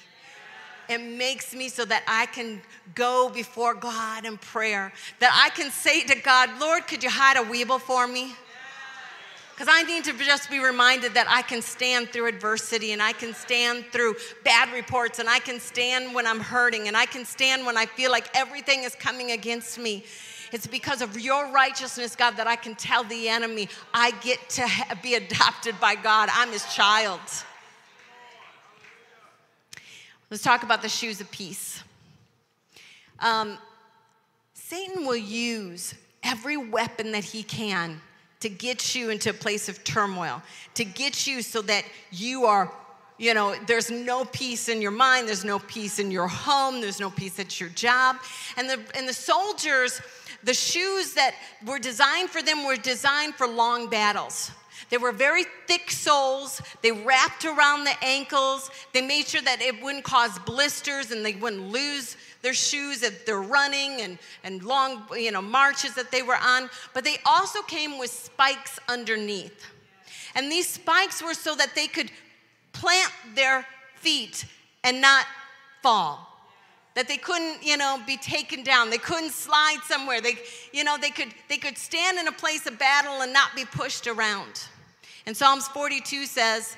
It 0.87 1.01
makes 1.01 1.53
me 1.53 1.69
so 1.69 1.85
that 1.85 2.03
I 2.07 2.25
can 2.27 2.61
go 2.95 3.29
before 3.29 3.73
God 3.75 4.25
in 4.25 4.37
prayer, 4.37 4.91
that 5.19 5.31
I 5.45 5.55
can 5.55 5.71
say 5.71 6.03
to 6.03 6.15
God, 6.19 6.49
Lord, 6.59 6.87
could 6.87 7.03
you 7.03 7.09
hide 7.09 7.37
a 7.37 7.41
weeble 7.41 7.79
for 7.79 8.07
me? 8.07 8.33
Because 9.59 9.75
I 9.77 9.83
need 9.83 10.05
to 10.05 10.13
just 10.13 10.49
be 10.49 10.59
reminded 10.59 11.15
that 11.15 11.27
I 11.29 11.41
can 11.41 11.61
stand 11.61 12.11
through 12.11 12.27
adversity 12.27 12.93
and 12.93 13.01
I 13.01 13.11
can 13.11 13.33
stand 13.33 13.83
through 13.91 14.15
bad 14.45 14.71
reports 14.71 15.19
and 15.19 15.27
I 15.27 15.39
can 15.39 15.59
stand 15.59 16.15
when 16.15 16.25
I'm 16.25 16.39
hurting 16.39 16.87
and 16.87 16.95
I 16.95 17.05
can 17.05 17.25
stand 17.25 17.65
when 17.65 17.75
I 17.75 17.85
feel 17.85 18.09
like 18.09 18.29
everything 18.33 18.85
is 18.85 18.95
coming 18.95 19.31
against 19.31 19.77
me. 19.77 20.05
It's 20.53 20.65
because 20.65 21.01
of 21.01 21.19
your 21.19 21.51
righteousness, 21.51 22.15
God, 22.15 22.37
that 22.37 22.47
I 22.47 22.55
can 22.55 22.73
tell 22.73 23.03
the 23.03 23.27
enemy 23.27 23.67
I 23.93 24.11
get 24.21 24.47
to 24.51 24.65
be 25.03 25.15
adopted 25.15 25.77
by 25.81 25.95
God. 25.95 26.29
I'm 26.31 26.53
his 26.53 26.63
child. 26.73 27.19
Let's 30.29 30.41
talk 30.41 30.63
about 30.63 30.81
the 30.81 30.87
shoes 30.87 31.19
of 31.19 31.29
peace. 31.31 31.83
Um, 33.19 33.57
Satan 34.53 35.05
will 35.05 35.17
use 35.17 35.95
every 36.23 36.55
weapon 36.55 37.11
that 37.11 37.25
he 37.25 37.43
can 37.43 37.99
to 38.39 38.49
get 38.49 38.95
you 38.95 39.09
into 39.09 39.29
a 39.29 39.33
place 39.33 39.69
of 39.69 39.83
turmoil, 39.83 40.41
to 40.75 40.85
get 40.85 41.27
you 41.27 41.41
so 41.41 41.61
that 41.63 41.83
you 42.11 42.45
are, 42.45 42.73
you 43.17 43.33
know, 43.33 43.55
there's 43.67 43.91
no 43.91 44.23
peace 44.25 44.69
in 44.69 44.81
your 44.81 44.91
mind, 44.91 45.27
there's 45.27 45.43
no 45.43 45.59
peace 45.59 45.99
in 45.99 46.09
your 46.09 46.27
home, 46.27 46.79
there's 46.79 46.99
no 46.99 47.09
peace 47.09 47.37
at 47.39 47.59
your 47.59 47.69
job. 47.69 48.15
And 48.57 48.69
the, 48.69 48.79
and 48.95 49.07
the 49.07 49.13
soldiers, 49.13 50.01
the 50.43 50.53
shoes 50.53 51.13
that 51.13 51.35
were 51.65 51.79
designed 51.79 52.29
for 52.29 52.41
them 52.41 52.65
were 52.65 52.77
designed 52.77 53.35
for 53.35 53.47
long 53.47 53.89
battles. 53.89 54.51
They 54.89 54.97
were 54.97 55.11
very 55.11 55.45
thick 55.67 55.91
soles. 55.91 56.61
They 56.81 56.91
wrapped 56.91 57.45
around 57.45 57.83
the 57.83 57.93
ankles. 58.03 58.71
They 58.93 59.01
made 59.01 59.27
sure 59.27 59.41
that 59.41 59.61
it 59.61 59.81
wouldn't 59.81 60.03
cause 60.03 60.37
blisters 60.39 61.11
and 61.11 61.25
they 61.25 61.33
wouldn't 61.33 61.69
lose 61.69 62.17
their 62.41 62.53
shoes 62.53 63.03
if 63.03 63.25
they're 63.25 63.41
running 63.41 64.01
and, 64.01 64.17
and 64.43 64.63
long 64.63 65.03
you 65.13 65.31
know, 65.31 65.41
marches 65.41 65.93
that 65.95 66.11
they 66.11 66.21
were 66.21 66.37
on. 66.37 66.69
But 66.93 67.03
they 67.03 67.17
also 67.25 67.61
came 67.63 67.97
with 67.97 68.09
spikes 68.09 68.79
underneath. 68.87 69.65
And 70.35 70.51
these 70.51 70.67
spikes 70.67 71.21
were 71.21 71.33
so 71.33 71.55
that 71.55 71.75
they 71.75 71.87
could 71.87 72.11
plant 72.71 73.11
their 73.35 73.65
feet 73.95 74.45
and 74.83 75.01
not 75.01 75.25
fall 75.81 76.28
that 76.99 77.07
they 77.07 77.15
couldn't 77.15 77.65
you 77.65 77.77
know 77.77 77.97
be 78.05 78.17
taken 78.17 78.61
down. 78.61 78.89
They 78.89 78.97
couldn't 78.97 79.31
slide 79.31 79.79
somewhere. 79.85 80.19
They 80.19 80.33
you 80.73 80.83
know 80.83 80.97
they 80.97 81.11
could 81.11 81.29
they 81.47 81.55
could 81.55 81.77
stand 81.77 82.19
in 82.19 82.27
a 82.27 82.31
place 82.33 82.65
of 82.67 82.77
battle 82.77 83.21
and 83.21 83.31
not 83.31 83.55
be 83.55 83.63
pushed 83.63 84.05
around. 84.05 84.67
And 85.25 85.37
psalms 85.37 85.69
42 85.69 86.25
says 86.25 86.75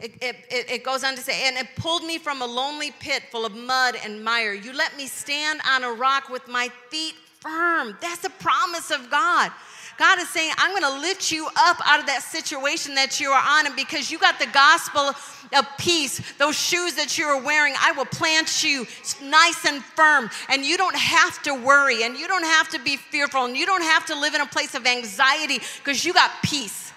it, 0.00 0.14
it, 0.22 0.36
it, 0.50 0.84
goes 0.84 1.04
on 1.04 1.16
to 1.16 1.20
say, 1.20 1.48
and 1.48 1.56
it 1.56 1.66
pulled 1.76 2.04
me 2.04 2.16
from 2.16 2.40
a 2.40 2.46
lonely 2.46 2.92
pit 2.92 3.24
full 3.30 3.44
of 3.44 3.54
mud 3.54 3.96
and 4.02 4.24
mire. 4.24 4.54
You 4.54 4.72
let 4.72 4.96
me 4.96 5.06
stand 5.06 5.60
on 5.68 5.84
a 5.84 5.92
rock 5.92 6.30
with 6.30 6.46
my 6.48 6.70
feet 6.88 7.16
firm. 7.40 7.96
That's 8.00 8.24
a 8.24 8.30
promise 8.30 8.90
of 8.90 9.10
God. 9.10 9.50
God 9.98 10.20
is 10.20 10.28
saying, 10.28 10.52
I'm 10.58 10.70
going 10.70 10.94
to 10.94 11.00
lift 11.00 11.32
you 11.32 11.48
up 11.56 11.76
out 11.84 11.98
of 11.98 12.06
that 12.06 12.22
situation 12.22 12.94
that 12.94 13.18
you 13.18 13.30
are 13.30 13.58
on. 13.58 13.66
And 13.66 13.74
because 13.74 14.12
you 14.12 14.18
got 14.18 14.38
the 14.38 14.46
gospel 14.46 15.00
of 15.00 15.66
peace, 15.76 16.22
those 16.38 16.56
shoes 16.56 16.94
that 16.94 17.18
you 17.18 17.26
are 17.26 17.42
wearing, 17.42 17.74
I 17.80 17.90
will 17.92 18.04
plant 18.04 18.62
you 18.62 18.86
nice 19.24 19.64
and 19.66 19.82
firm. 19.82 20.30
And 20.48 20.64
you 20.64 20.76
don't 20.76 20.96
have 20.96 21.42
to 21.42 21.52
worry 21.52 22.04
and 22.04 22.16
you 22.16 22.28
don't 22.28 22.44
have 22.44 22.68
to 22.70 22.78
be 22.78 22.96
fearful 22.96 23.44
and 23.44 23.56
you 23.56 23.66
don't 23.66 23.82
have 23.82 24.06
to 24.06 24.18
live 24.18 24.34
in 24.34 24.40
a 24.40 24.46
place 24.46 24.76
of 24.76 24.86
anxiety 24.86 25.58
because 25.78 26.04
you 26.04 26.12
got 26.12 26.30
peace 26.44 26.92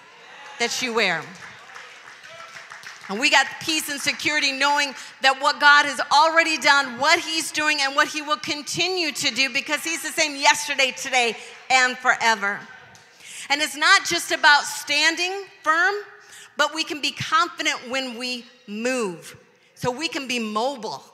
that 0.60 0.80
you 0.80 0.94
wear. 0.94 1.22
And 3.12 3.20
we 3.20 3.28
got 3.28 3.46
peace 3.60 3.90
and 3.90 4.00
security 4.00 4.52
knowing 4.52 4.94
that 5.20 5.38
what 5.38 5.60
God 5.60 5.84
has 5.84 6.00
already 6.10 6.56
done, 6.56 6.98
what 6.98 7.18
He's 7.18 7.52
doing, 7.52 7.76
and 7.82 7.94
what 7.94 8.08
He 8.08 8.22
will 8.22 8.38
continue 8.38 9.12
to 9.12 9.34
do 9.34 9.50
because 9.50 9.84
He's 9.84 10.00
the 10.02 10.08
same 10.08 10.34
yesterday, 10.34 10.94
today, 10.96 11.36
and 11.70 11.94
forever. 11.98 12.58
And 13.50 13.60
it's 13.60 13.76
not 13.76 14.06
just 14.06 14.32
about 14.32 14.62
standing 14.62 15.44
firm, 15.62 15.92
but 16.56 16.74
we 16.74 16.84
can 16.84 17.02
be 17.02 17.10
confident 17.10 17.76
when 17.90 18.16
we 18.16 18.46
move. 18.66 19.36
So 19.74 19.90
we 19.90 20.08
can 20.08 20.26
be 20.26 20.38
mobile. 20.38 21.04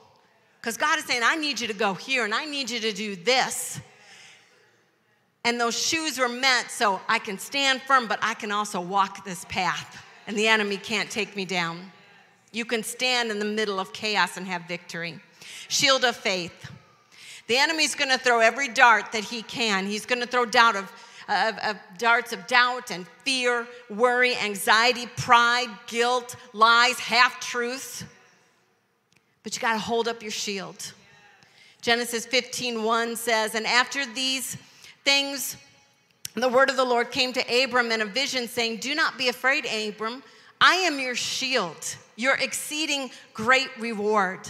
Because 0.61 0.77
God 0.77 1.01
is 1.01 1.05
saying, 1.05 1.23
I 1.25 1.35
need 1.35 1.61
you 1.61 1.67
to 1.67 1.75
go 1.75 1.95
here 1.95 2.25
and 2.25 2.33
I 2.33 2.45
need 2.45 2.71
you 2.71 2.79
to 2.79 2.93
do 2.93 3.17
this. 3.17 3.81
And 5.43 5.61
those 5.61 5.77
shoes 5.77 6.17
were 6.17 6.29
meant 6.29 6.71
so 6.71 7.01
I 7.09 7.19
can 7.19 7.41
stand 7.41 7.83
firm, 7.83 8.07
but 8.07 8.21
I 8.23 8.35
can 8.35 8.53
also 8.53 8.81
walk 8.81 9.25
this 9.25 9.45
path 9.47 10.05
and 10.29 10.37
the 10.37 10.47
enemy 10.47 10.77
can't 10.77 11.11
take 11.11 11.35
me 11.35 11.47
down. 11.47 11.91
You 12.53 12.67
can 12.67 12.83
stand 12.83 13.31
in 13.31 13.39
the 13.39 13.47
middle 13.47 13.81
of 13.81 13.95
chaos 13.95 14.37
and 14.37 14.47
have 14.47 14.69
victory. 14.69 15.19
Shield 15.69 16.05
of 16.05 16.17
faith. 16.17 16.71
The 17.47 17.57
enemy's 17.57 17.95
going 17.95 18.11
to 18.11 18.19
throw 18.19 18.41
every 18.41 18.69
dart 18.69 19.13
that 19.13 19.25
he 19.25 19.41
can. 19.43 19.87
He's 19.87 20.05
going 20.05 20.21
to 20.21 20.27
throw 20.27 20.45
doubt 20.45 20.77
of, 20.77 20.93
of, 21.31 21.57
of, 21.59 21.77
darts 21.97 22.35
of 22.35 22.47
doubt 22.47 22.91
and 22.91 23.09
fear, 23.25 23.67
worry, 23.89 24.37
anxiety, 24.37 25.07
pride, 25.17 25.69
guilt, 25.87 26.37
lies, 26.53 26.99
half 26.99 27.41
truths. 27.41 28.05
But 29.43 29.57
you 29.57 29.63
got 29.63 29.73
to 29.73 29.79
hold 29.79 30.09
up 30.09 30.23
your 30.23 30.31
shield. 30.31 30.93
Genesis 31.81 32.27
15:1 32.27 33.17
says, 33.17 33.55
"And 33.55 33.67
after 33.67 34.05
these 34.05 34.59
things 35.05 35.57
the 36.43 36.49
word 36.49 36.71
of 36.71 36.77
the 36.77 36.85
Lord 36.85 37.11
came 37.11 37.33
to 37.33 37.65
Abram 37.65 37.91
in 37.91 38.03
a 38.03 38.07
vision, 38.07 38.49
saying, 38.49 38.79
Do 38.79 38.95
not 38.95 39.17
be 39.17 39.29
afraid, 39.29 39.67
Abram. 39.67 40.23
I 40.61 40.75
am 40.75 40.99
your 40.99 41.15
shield, 41.15 41.97
your 42.17 42.35
exceeding 42.37 43.11
great 43.33 43.69
reward. 43.79 44.41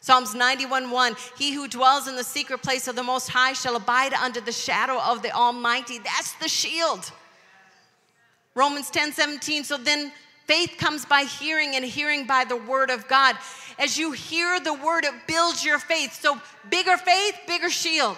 Psalms 0.00 0.34
91 0.34 0.90
1 0.90 1.16
He 1.36 1.52
who 1.52 1.68
dwells 1.68 2.08
in 2.08 2.16
the 2.16 2.24
secret 2.24 2.62
place 2.62 2.88
of 2.88 2.96
the 2.96 3.02
Most 3.02 3.28
High 3.28 3.52
shall 3.52 3.76
abide 3.76 4.14
under 4.14 4.40
the 4.40 4.52
shadow 4.52 5.00
of 5.00 5.22
the 5.22 5.32
Almighty. 5.32 5.98
That's 5.98 6.32
the 6.34 6.48
shield. 6.48 7.10
Romans 8.54 8.90
10 8.90 9.12
17. 9.12 9.64
So 9.64 9.76
then 9.76 10.12
faith 10.46 10.76
comes 10.78 11.04
by 11.04 11.22
hearing, 11.22 11.76
and 11.76 11.84
hearing 11.84 12.26
by 12.26 12.44
the 12.44 12.56
word 12.56 12.90
of 12.90 13.06
God. 13.08 13.36
As 13.78 13.98
you 13.98 14.12
hear 14.12 14.58
the 14.60 14.74
word, 14.74 15.04
it 15.04 15.14
builds 15.26 15.64
your 15.64 15.78
faith. 15.78 16.18
So 16.20 16.40
bigger 16.70 16.96
faith, 16.96 17.38
bigger 17.46 17.70
shield. 17.70 18.16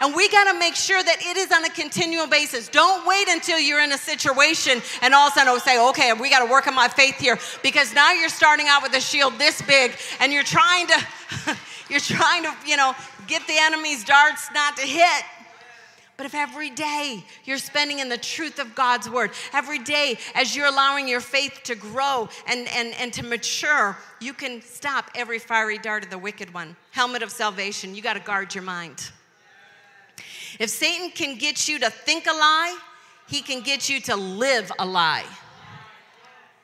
And 0.00 0.14
we 0.14 0.28
got 0.28 0.52
to 0.52 0.58
make 0.58 0.74
sure 0.74 1.02
that 1.02 1.16
it 1.20 1.36
is 1.36 1.52
on 1.52 1.64
a 1.64 1.70
continual 1.70 2.26
basis. 2.26 2.68
Don't 2.68 3.06
wait 3.06 3.28
until 3.28 3.58
you're 3.58 3.80
in 3.80 3.92
a 3.92 3.98
situation 3.98 4.80
and 5.02 5.14
all 5.14 5.28
of 5.28 5.32
a 5.32 5.38
sudden 5.38 5.60
say, 5.60 5.80
okay, 5.88 6.12
we 6.12 6.30
got 6.30 6.44
to 6.44 6.50
work 6.50 6.66
on 6.66 6.74
my 6.74 6.88
faith 6.88 7.16
here 7.16 7.38
because 7.62 7.94
now 7.94 8.12
you're 8.12 8.28
starting 8.28 8.66
out 8.68 8.82
with 8.82 8.94
a 8.94 9.00
shield 9.00 9.38
this 9.38 9.62
big 9.62 9.92
and 10.20 10.32
you're 10.32 10.42
trying 10.42 10.86
to, 10.86 11.06
you're 11.90 12.00
trying 12.00 12.42
to, 12.44 12.52
you 12.66 12.76
know, 12.76 12.94
get 13.26 13.46
the 13.46 13.56
enemy's 13.58 14.04
darts 14.04 14.48
not 14.54 14.76
to 14.76 14.82
hit. 14.82 15.24
But 16.16 16.26
if 16.26 16.34
every 16.34 16.70
day 16.70 17.24
you're 17.44 17.58
spending 17.58 17.98
in 17.98 18.08
the 18.08 18.18
truth 18.18 18.58
of 18.58 18.74
God's 18.74 19.08
word, 19.08 19.32
every 19.52 19.78
day 19.78 20.18
as 20.34 20.54
you're 20.54 20.66
allowing 20.66 21.08
your 21.08 21.20
faith 21.20 21.60
to 21.64 21.74
grow 21.74 22.28
and, 22.46 22.68
and, 22.68 22.94
and 22.94 23.12
to 23.14 23.24
mature, 23.24 23.96
you 24.20 24.32
can 24.32 24.62
stop 24.62 25.10
every 25.14 25.38
fiery 25.38 25.78
dart 25.78 26.04
of 26.04 26.10
the 26.10 26.18
wicked 26.18 26.52
one. 26.54 26.76
Helmet 26.92 27.22
of 27.22 27.30
salvation, 27.30 27.94
you 27.94 28.02
got 28.02 28.14
to 28.14 28.20
guard 28.20 28.54
your 28.54 28.62
mind. 28.62 29.10
If 30.62 30.70
Satan 30.70 31.10
can 31.10 31.38
get 31.38 31.68
you 31.68 31.80
to 31.80 31.90
think 31.90 32.26
a 32.28 32.32
lie, 32.32 32.78
he 33.28 33.42
can 33.42 33.62
get 33.62 33.88
you 33.88 34.00
to 34.02 34.14
live 34.14 34.70
a 34.78 34.86
lie. 34.86 35.24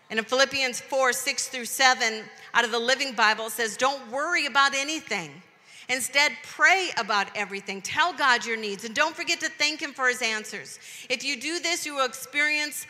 And 0.09 0.21
in 0.21 0.25
Philippians 0.25 0.81
4 0.81 1.13
6 1.13 1.49
through 1.49 1.65
7, 1.65 2.23
out 2.55 2.65
of 2.65 2.71
the 2.71 2.79
Living 2.79 3.13
Bible, 3.15 3.51
says, 3.51 3.77
Don't 3.77 4.09
worry 4.13 4.47
about 4.47 4.73
anything. 4.73 5.43
Instead, 5.89 6.31
pray 6.45 6.91
about 6.97 7.27
everything. 7.35 7.83
Tell 7.83 8.13
God 8.13 8.47
your 8.47 8.57
needs 8.57 8.85
and 8.85 8.95
don't 8.95 9.17
forget 9.17 9.41
to 9.41 9.49
thank 9.49 9.83
Him 9.83 9.93
for 9.93 10.07
His 10.07 10.23
answers. 10.23 10.79
If 11.11 11.25
you 11.25 11.41
do 11.41 11.59
this, 11.59 11.85
you 11.85 11.97
will 11.97 12.07
experience 12.07 12.87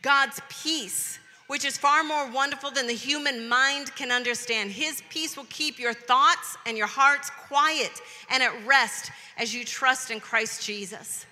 God's 0.00 0.40
peace, 0.48 1.18
which 1.52 1.66
is 1.66 1.76
far 1.76 2.02
more 2.02 2.30
wonderful 2.30 2.70
than 2.70 2.86
the 2.86 2.94
human 2.94 3.46
mind 3.46 3.94
can 3.94 4.10
understand. 4.10 4.70
His 4.70 5.02
peace 5.10 5.36
will 5.36 5.46
keep 5.50 5.78
your 5.78 5.92
thoughts 5.92 6.56
and 6.64 6.78
your 6.78 6.86
hearts 6.86 7.28
quiet 7.46 7.90
and 8.30 8.42
at 8.42 8.66
rest 8.66 9.10
as 9.36 9.54
you 9.54 9.62
trust 9.62 10.10
in 10.10 10.18
Christ 10.18 10.64
Jesus. 10.64 11.26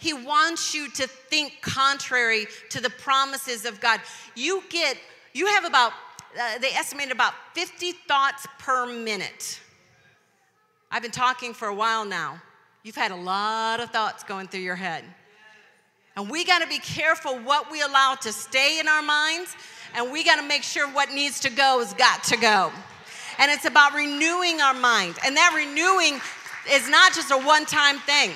He 0.00 0.12
wants 0.12 0.74
you 0.74 0.90
to 0.90 1.06
think 1.06 1.62
contrary 1.62 2.46
to 2.68 2.82
the 2.82 2.90
promises 2.90 3.64
of 3.64 3.80
God. 3.80 4.02
You 4.36 4.62
get, 4.68 4.98
you 5.32 5.46
have 5.46 5.64
about, 5.64 5.92
uh, 6.38 6.58
they 6.58 6.72
estimate 6.72 7.10
about 7.10 7.32
50 7.54 7.92
thoughts 8.06 8.46
per 8.58 8.84
minute. 8.84 9.60
I've 10.90 11.00
been 11.00 11.10
talking 11.10 11.54
for 11.54 11.68
a 11.68 11.74
while 11.74 12.04
now. 12.04 12.42
You've 12.82 12.96
had 12.96 13.12
a 13.12 13.16
lot 13.16 13.80
of 13.80 13.88
thoughts 13.92 14.24
going 14.24 14.48
through 14.48 14.60
your 14.60 14.76
head. 14.76 15.04
And 16.18 16.28
we 16.28 16.44
got 16.44 16.62
to 16.62 16.66
be 16.66 16.80
careful 16.80 17.38
what 17.38 17.70
we 17.70 17.80
allow 17.80 18.16
to 18.22 18.32
stay 18.32 18.80
in 18.80 18.88
our 18.88 19.02
minds, 19.02 19.54
and 19.94 20.10
we 20.10 20.24
got 20.24 20.34
to 20.34 20.42
make 20.42 20.64
sure 20.64 20.88
what 20.88 21.12
needs 21.12 21.38
to 21.40 21.48
go 21.48 21.78
has 21.78 21.94
got 21.94 22.24
to 22.24 22.36
go. 22.36 22.72
And 23.38 23.52
it's 23.52 23.66
about 23.66 23.94
renewing 23.94 24.60
our 24.60 24.74
mind. 24.74 25.14
And 25.24 25.36
that 25.36 25.52
renewing 25.54 26.20
is 26.72 26.90
not 26.90 27.14
just 27.14 27.30
a 27.30 27.38
one 27.38 27.66
time 27.66 28.00
thing, 28.00 28.32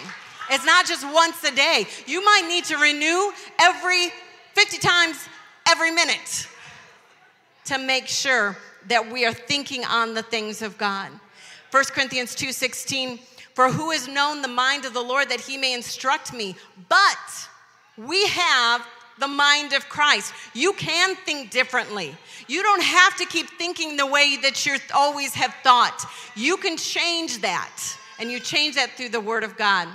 it's 0.48 0.64
not 0.64 0.86
just 0.86 1.04
once 1.12 1.42
a 1.42 1.52
day. 1.52 1.88
You 2.06 2.24
might 2.24 2.44
need 2.46 2.66
to 2.66 2.76
renew 2.76 3.32
every 3.60 4.10
50 4.54 4.78
times 4.78 5.16
every 5.66 5.90
minute 5.90 6.46
to 7.64 7.78
make 7.78 8.06
sure 8.06 8.56
that 8.86 9.10
we 9.10 9.26
are 9.26 9.32
thinking 9.34 9.84
on 9.84 10.14
the 10.14 10.22
things 10.22 10.62
of 10.62 10.78
God. 10.78 11.10
1 11.72 11.84
Corinthians 11.86 12.36
2:16 12.36 13.18
For 13.54 13.72
who 13.72 13.90
has 13.90 14.06
known 14.06 14.40
the 14.40 14.46
mind 14.46 14.84
of 14.84 14.94
the 14.94 15.02
Lord 15.02 15.30
that 15.30 15.40
he 15.40 15.56
may 15.56 15.74
instruct 15.74 16.32
me? 16.32 16.54
But 16.88 17.48
We 18.06 18.26
have 18.26 18.86
the 19.18 19.28
mind 19.28 19.72
of 19.72 19.88
Christ. 19.88 20.32
You 20.54 20.72
can 20.72 21.14
think 21.14 21.50
differently. 21.50 22.14
You 22.48 22.62
don't 22.62 22.82
have 22.82 23.16
to 23.16 23.24
keep 23.26 23.48
thinking 23.50 23.96
the 23.96 24.06
way 24.06 24.36
that 24.42 24.66
you 24.66 24.76
always 24.94 25.34
have 25.34 25.54
thought. 25.62 26.04
You 26.34 26.56
can 26.56 26.76
change 26.76 27.40
that, 27.42 27.70
and 28.18 28.30
you 28.30 28.40
change 28.40 28.74
that 28.76 28.90
through 28.96 29.10
the 29.10 29.20
Word 29.20 29.44
of 29.44 29.56
God. 29.56 29.88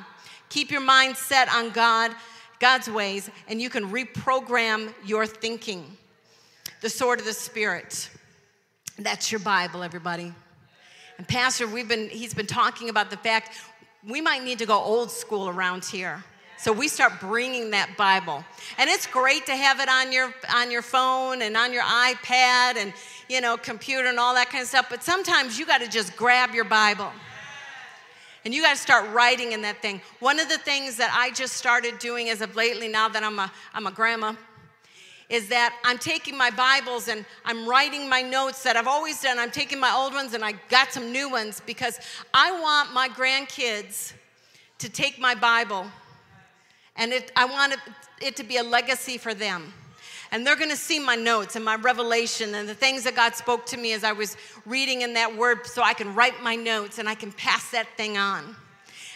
Keep 0.49 0.71
your 0.71 0.81
mind 0.81 1.17
set 1.17 1.53
on 1.53 1.71
God, 1.71 2.11
God's 2.59 2.89
ways, 2.89 3.29
and 3.47 3.61
you 3.61 3.69
can 3.69 3.91
reprogram 3.91 4.93
your 5.05 5.25
thinking. 5.25 5.85
The 6.81 6.89
sword 6.89 7.19
of 7.19 7.25
the 7.25 7.33
Spirit. 7.33 8.09
That's 8.99 9.31
your 9.31 9.39
Bible, 9.39 9.83
everybody. 9.83 10.33
And 11.17 11.27
Pastor, 11.27 11.67
we've 11.67 11.87
been, 11.87 12.09
he's 12.09 12.33
been 12.33 12.47
talking 12.47 12.89
about 12.89 13.09
the 13.09 13.17
fact 13.17 13.57
we 14.07 14.21
might 14.21 14.43
need 14.43 14.59
to 14.59 14.65
go 14.65 14.79
old 14.79 15.11
school 15.11 15.49
around 15.49 15.83
here. 15.83 16.23
So 16.57 16.73
we 16.73 16.87
start 16.87 17.19
bringing 17.19 17.71
that 17.71 17.95
Bible. 17.97 18.43
And 18.77 18.89
it's 18.89 19.05
great 19.05 19.45
to 19.45 19.55
have 19.55 19.79
it 19.79 19.89
on 19.89 20.11
your 20.11 20.33
on 20.49 20.71
your 20.71 20.81
phone 20.81 21.41
and 21.43 21.55
on 21.55 21.71
your 21.71 21.83
iPad 21.83 22.77
and 22.77 22.93
you 23.29 23.41
know, 23.41 23.57
computer 23.57 24.07
and 24.07 24.19
all 24.19 24.33
that 24.35 24.49
kind 24.49 24.61
of 24.61 24.67
stuff, 24.67 24.87
but 24.89 25.03
sometimes 25.03 25.59
you 25.59 25.65
got 25.65 25.81
to 25.81 25.87
just 25.87 26.15
grab 26.15 26.53
your 26.53 26.63
Bible. 26.63 27.11
And 28.45 28.53
you 28.53 28.61
got 28.61 28.71
to 28.71 28.81
start 28.81 29.09
writing 29.13 29.51
in 29.51 29.61
that 29.63 29.81
thing. 29.81 29.99
One 30.19 30.39
of 30.39 30.47
the 30.47 30.57
things 30.57 30.95
that 30.97 31.11
I 31.13 31.31
just 31.31 31.53
started 31.53 31.99
doing 31.99 32.29
as 32.29 32.41
of 32.41 32.55
lately 32.55 32.87
now 32.87 33.09
that 33.09 33.23
I'm 33.23 33.39
a 33.39 33.51
I'm 33.73 33.87
a 33.87 33.91
grandma 33.91 34.35
is 35.29 35.49
that 35.49 35.77
I'm 35.83 35.97
taking 35.97 36.37
my 36.37 36.49
Bibles 36.51 37.09
and 37.09 37.25
I'm 37.43 37.67
writing 37.67 38.07
my 38.07 38.21
notes 38.21 38.63
that 38.63 38.77
I've 38.77 38.87
always 38.87 39.21
done. 39.21 39.37
I'm 39.37 39.51
taking 39.51 39.77
my 39.77 39.93
old 39.93 40.13
ones 40.13 40.33
and 40.33 40.45
I 40.45 40.53
got 40.69 40.93
some 40.93 41.11
new 41.11 41.29
ones 41.29 41.61
because 41.65 41.99
I 42.33 42.57
want 42.61 42.93
my 42.93 43.09
grandkids 43.09 44.13
to 44.77 44.87
take 44.87 45.19
my 45.19 45.35
Bible 45.35 45.87
and 46.97 47.13
it, 47.13 47.31
I 47.35 47.45
want 47.45 47.75
it, 48.21 48.35
to 48.35 48.43
be 48.43 48.57
a 48.57 48.63
legacy 48.63 49.17
for 49.17 49.33
them. 49.33 49.73
And 50.31 50.45
they're 50.45 50.55
going 50.55 50.71
to 50.71 50.75
see 50.75 50.99
my 50.99 51.15
notes 51.15 51.55
and 51.55 51.63
my 51.63 51.75
revelation 51.75 52.55
and 52.55 52.67
the 52.67 52.73
things 52.73 53.03
that 53.05 53.15
God 53.15 53.35
spoke 53.35 53.65
to 53.67 53.77
me 53.77 53.93
as 53.93 54.03
I 54.03 54.11
was 54.11 54.35
reading 54.65 55.03
in 55.03 55.13
that 55.13 55.37
word 55.37 55.65
so 55.65 55.81
I 55.81 55.93
can 55.93 56.13
write 56.15 56.43
my 56.43 56.55
notes 56.55 56.99
and 56.99 57.07
I 57.07 57.15
can 57.15 57.31
pass 57.31 57.71
that 57.71 57.87
thing 57.95 58.17
on. 58.17 58.55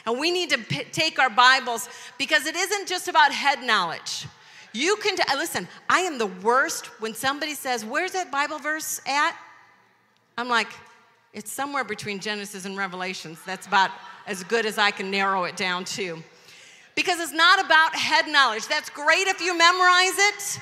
And 0.05 0.17
we 0.19 0.31
need 0.31 0.51
to 0.51 0.57
p- 0.57 0.85
take 0.85 1.19
our 1.19 1.29
Bibles 1.29 1.89
because 2.17 2.45
it 2.45 2.55
isn't 2.55 2.87
just 2.87 3.07
about 3.07 3.33
head 3.33 3.61
knowledge. 3.61 4.25
You 4.73 4.95
can, 4.97 5.17
t- 5.17 5.23
listen, 5.35 5.67
I 5.89 5.99
am 6.01 6.17
the 6.17 6.27
worst 6.27 6.85
when 7.01 7.13
somebody 7.13 7.55
says, 7.55 7.83
Where's 7.83 8.13
that 8.13 8.31
Bible 8.31 8.57
verse 8.57 9.01
at? 9.05 9.35
I'm 10.37 10.47
like, 10.47 10.69
It's 11.33 11.51
somewhere 11.51 11.83
between 11.83 12.19
Genesis 12.19 12.65
and 12.65 12.77
Revelations. 12.77 13.39
That's 13.45 13.67
about 13.67 13.91
as 14.27 14.43
good 14.43 14.65
as 14.65 14.77
I 14.77 14.91
can 14.91 15.11
narrow 15.11 15.43
it 15.43 15.57
down 15.57 15.83
to 15.85 16.23
because 16.95 17.19
it's 17.19 17.33
not 17.33 17.63
about 17.63 17.95
head 17.95 18.27
knowledge. 18.27 18.67
That's 18.67 18.89
great 18.89 19.27
if 19.27 19.41
you 19.41 19.57
memorize 19.57 20.17
it, 20.17 20.59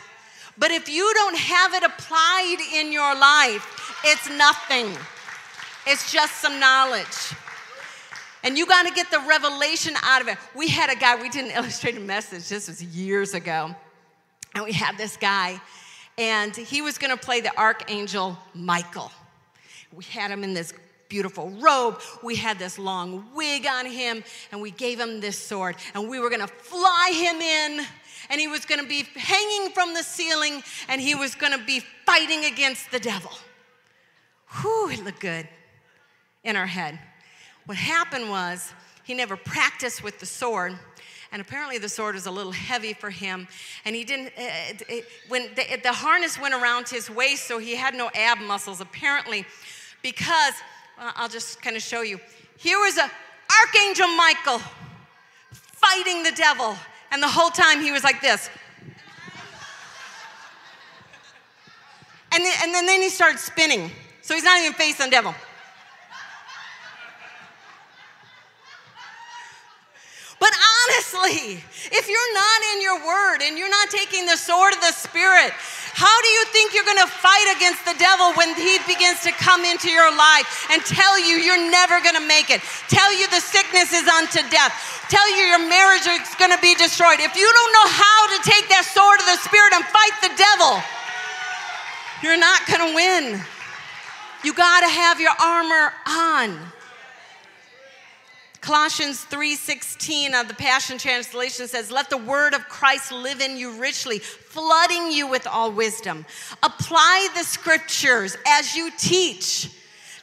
but 0.57 0.71
if 0.71 0.89
you 0.89 1.11
don't 1.13 1.37
have 1.37 1.73
it 1.73 1.83
applied 1.83 2.57
in 2.75 2.91
your 2.91 3.15
life, 3.15 4.01
it's 4.05 4.29
nothing. 4.29 4.95
It's 5.87 6.11
just 6.11 6.35
some 6.35 6.59
knowledge. 6.59 7.33
And 8.43 8.57
you 8.57 8.65
got 8.65 8.87
to 8.87 8.93
get 8.93 9.11
the 9.11 9.19
revelation 9.27 9.95
out 10.01 10.21
of 10.21 10.27
it. 10.27 10.37
We 10.55 10.67
had 10.69 10.89
a 10.89 10.95
guy, 10.95 11.21
we 11.21 11.29
did 11.29 11.45
an 11.45 11.51
illustrated 11.55 12.01
message, 12.01 12.47
this 12.47 12.67
was 12.67 12.81
years 12.81 13.33
ago. 13.33 13.75
And 14.55 14.63
we 14.63 14.71
had 14.71 14.97
this 14.97 15.17
guy, 15.17 15.61
and 16.17 16.55
he 16.55 16.81
was 16.81 16.97
going 16.97 17.15
to 17.15 17.23
play 17.23 17.41
the 17.41 17.55
archangel 17.57 18.37
Michael. 18.53 19.11
We 19.93 20.03
had 20.05 20.31
him 20.31 20.43
in 20.43 20.53
this 20.53 20.73
beautiful 21.09 21.49
robe. 21.49 21.99
We 22.23 22.35
had 22.35 22.59
this 22.59 22.79
long 22.79 23.25
wig 23.35 23.65
on 23.65 23.85
him, 23.87 24.23
and 24.51 24.61
we 24.61 24.71
gave 24.71 24.99
him 24.99 25.19
this 25.19 25.37
sword. 25.37 25.75
And 25.93 26.07
we 26.07 26.19
were 26.19 26.29
gonna 26.29 26.47
fly 26.47 27.11
him 27.13 27.41
in, 27.41 27.85
and 28.29 28.39
he 28.39 28.47
was 28.47 28.63
gonna 28.63 28.87
be 28.87 29.05
hanging 29.15 29.71
from 29.71 29.93
the 29.93 30.03
ceiling, 30.03 30.63
and 30.87 31.01
he 31.01 31.15
was 31.15 31.35
gonna 31.35 31.63
be 31.65 31.81
fighting 32.05 32.45
against 32.45 32.91
the 32.91 32.99
devil. 32.99 33.31
Whew, 34.61 34.89
it 34.91 35.03
looked 35.03 35.19
good 35.19 35.47
in 36.43 36.55
our 36.55 36.67
head. 36.67 36.99
What 37.65 37.77
happened 37.77 38.29
was 38.29 38.73
he 39.03 39.13
never 39.13 39.35
practiced 39.35 40.03
with 40.03 40.19
the 40.19 40.25
sword. 40.25 40.77
And 41.31 41.41
apparently, 41.41 41.77
the 41.77 41.89
sword 41.89 42.15
was 42.15 42.25
a 42.25 42.31
little 42.31 42.51
heavy 42.51 42.93
for 42.93 43.11
him. 43.11 43.47
And 43.85 43.95
he 43.95 44.03
didn't, 44.03 44.33
it, 44.35 44.81
it, 44.89 45.05
when 45.27 45.49
the, 45.55 45.79
the 45.83 45.93
harness 45.93 46.39
went 46.39 46.55
around 46.55 46.89
his 46.89 47.07
waist, 47.07 47.47
so 47.47 47.59
he 47.59 47.75
had 47.75 47.93
no 47.93 48.09
ab 48.15 48.39
muscles, 48.39 48.81
apparently, 48.81 49.45
because 50.01 50.53
I'll 50.99 51.29
just 51.29 51.61
kind 51.61 51.75
of 51.75 51.81
show 51.81 52.01
you. 52.01 52.19
Here 52.57 52.77
was 52.77 52.97
a 52.97 53.09
Archangel 53.63 54.07
Michael 54.15 54.59
fighting 55.51 56.23
the 56.23 56.31
devil, 56.31 56.75
and 57.11 57.23
the 57.23 57.27
whole 57.27 57.49
time 57.49 57.81
he 57.81 57.91
was 57.91 58.03
like 58.03 58.21
this. 58.21 58.49
And 62.31 62.43
then, 62.43 62.53
and 62.63 62.87
then 62.87 63.01
he 63.01 63.09
started 63.09 63.39
spinning. 63.39 63.91
So 64.21 64.35
he's 64.35 64.43
not 64.43 64.59
even 64.59 64.73
facing 64.73 65.05
the 65.05 65.11
devil. 65.11 65.33
But 70.39 70.51
honestly, 70.87 71.63
if 71.91 72.07
you're 72.07 72.33
not 72.33 72.61
in 72.73 72.81
your 72.81 73.05
word 73.05 73.39
and 73.41 73.57
you're 73.57 73.69
not 73.69 73.89
taking 73.89 74.25
the 74.25 74.37
sword 74.37 74.73
of 74.73 74.79
the 74.79 74.91
Spirit, 74.91 75.51
how 75.99 76.15
do 76.23 76.31
you 76.31 76.43
think 76.55 76.71
you're 76.71 76.87
going 76.87 77.03
to 77.03 77.11
fight 77.11 77.51
against 77.59 77.83
the 77.83 77.91
devil 77.99 78.31
when 78.39 78.55
he 78.55 78.79
begins 78.87 79.19
to 79.27 79.35
come 79.35 79.67
into 79.67 79.91
your 79.91 80.07
life 80.15 80.47
and 80.71 80.79
tell 80.87 81.19
you 81.19 81.35
you're 81.35 81.59
never 81.59 81.99
going 81.99 82.15
to 82.15 82.23
make 82.23 82.47
it? 82.47 82.63
Tell 82.87 83.11
you 83.11 83.27
the 83.27 83.43
sickness 83.43 83.91
is 83.91 84.07
unto 84.07 84.39
death. 84.47 84.71
Tell 85.11 85.27
you 85.35 85.43
your 85.43 85.59
marriage 85.59 86.07
is 86.07 86.23
going 86.39 86.55
to 86.55 86.61
be 86.63 86.71
destroyed. 86.79 87.19
If 87.19 87.35
you 87.35 87.43
don't 87.43 87.73
know 87.75 87.87
how 87.91 88.19
to 88.31 88.37
take 88.47 88.71
that 88.71 88.87
sword 88.87 89.19
of 89.19 89.27
the 89.27 89.43
Spirit 89.43 89.75
and 89.75 89.83
fight 89.91 90.15
the 90.23 90.31
devil, 90.39 90.79
you're 92.23 92.39
not 92.39 92.63
going 92.63 92.83
to 92.87 92.91
win. 92.95 93.43
You 94.47 94.55
got 94.55 94.87
to 94.87 94.87
have 94.87 95.19
your 95.19 95.35
armor 95.35 95.91
on. 96.07 96.78
Colossians 98.61 99.21
3:16 99.21 100.33
of 100.33 100.47
the 100.47 100.53
Passion 100.53 100.97
Translation 100.97 101.67
says, 101.67 101.91
"Let 101.91 102.09
the 102.09 102.17
word 102.17 102.53
of 102.53 102.67
Christ 102.67 103.11
live 103.11 103.39
in 103.39 103.57
you 103.57 103.71
richly, 103.71 104.19
flooding 104.19 105.11
you 105.11 105.27
with 105.27 105.47
all 105.47 105.71
wisdom. 105.71 106.25
Apply 106.61 107.29
the 107.35 107.43
scriptures 107.43 108.35
as 108.45 108.75
you 108.75 108.91
teach." 108.97 109.69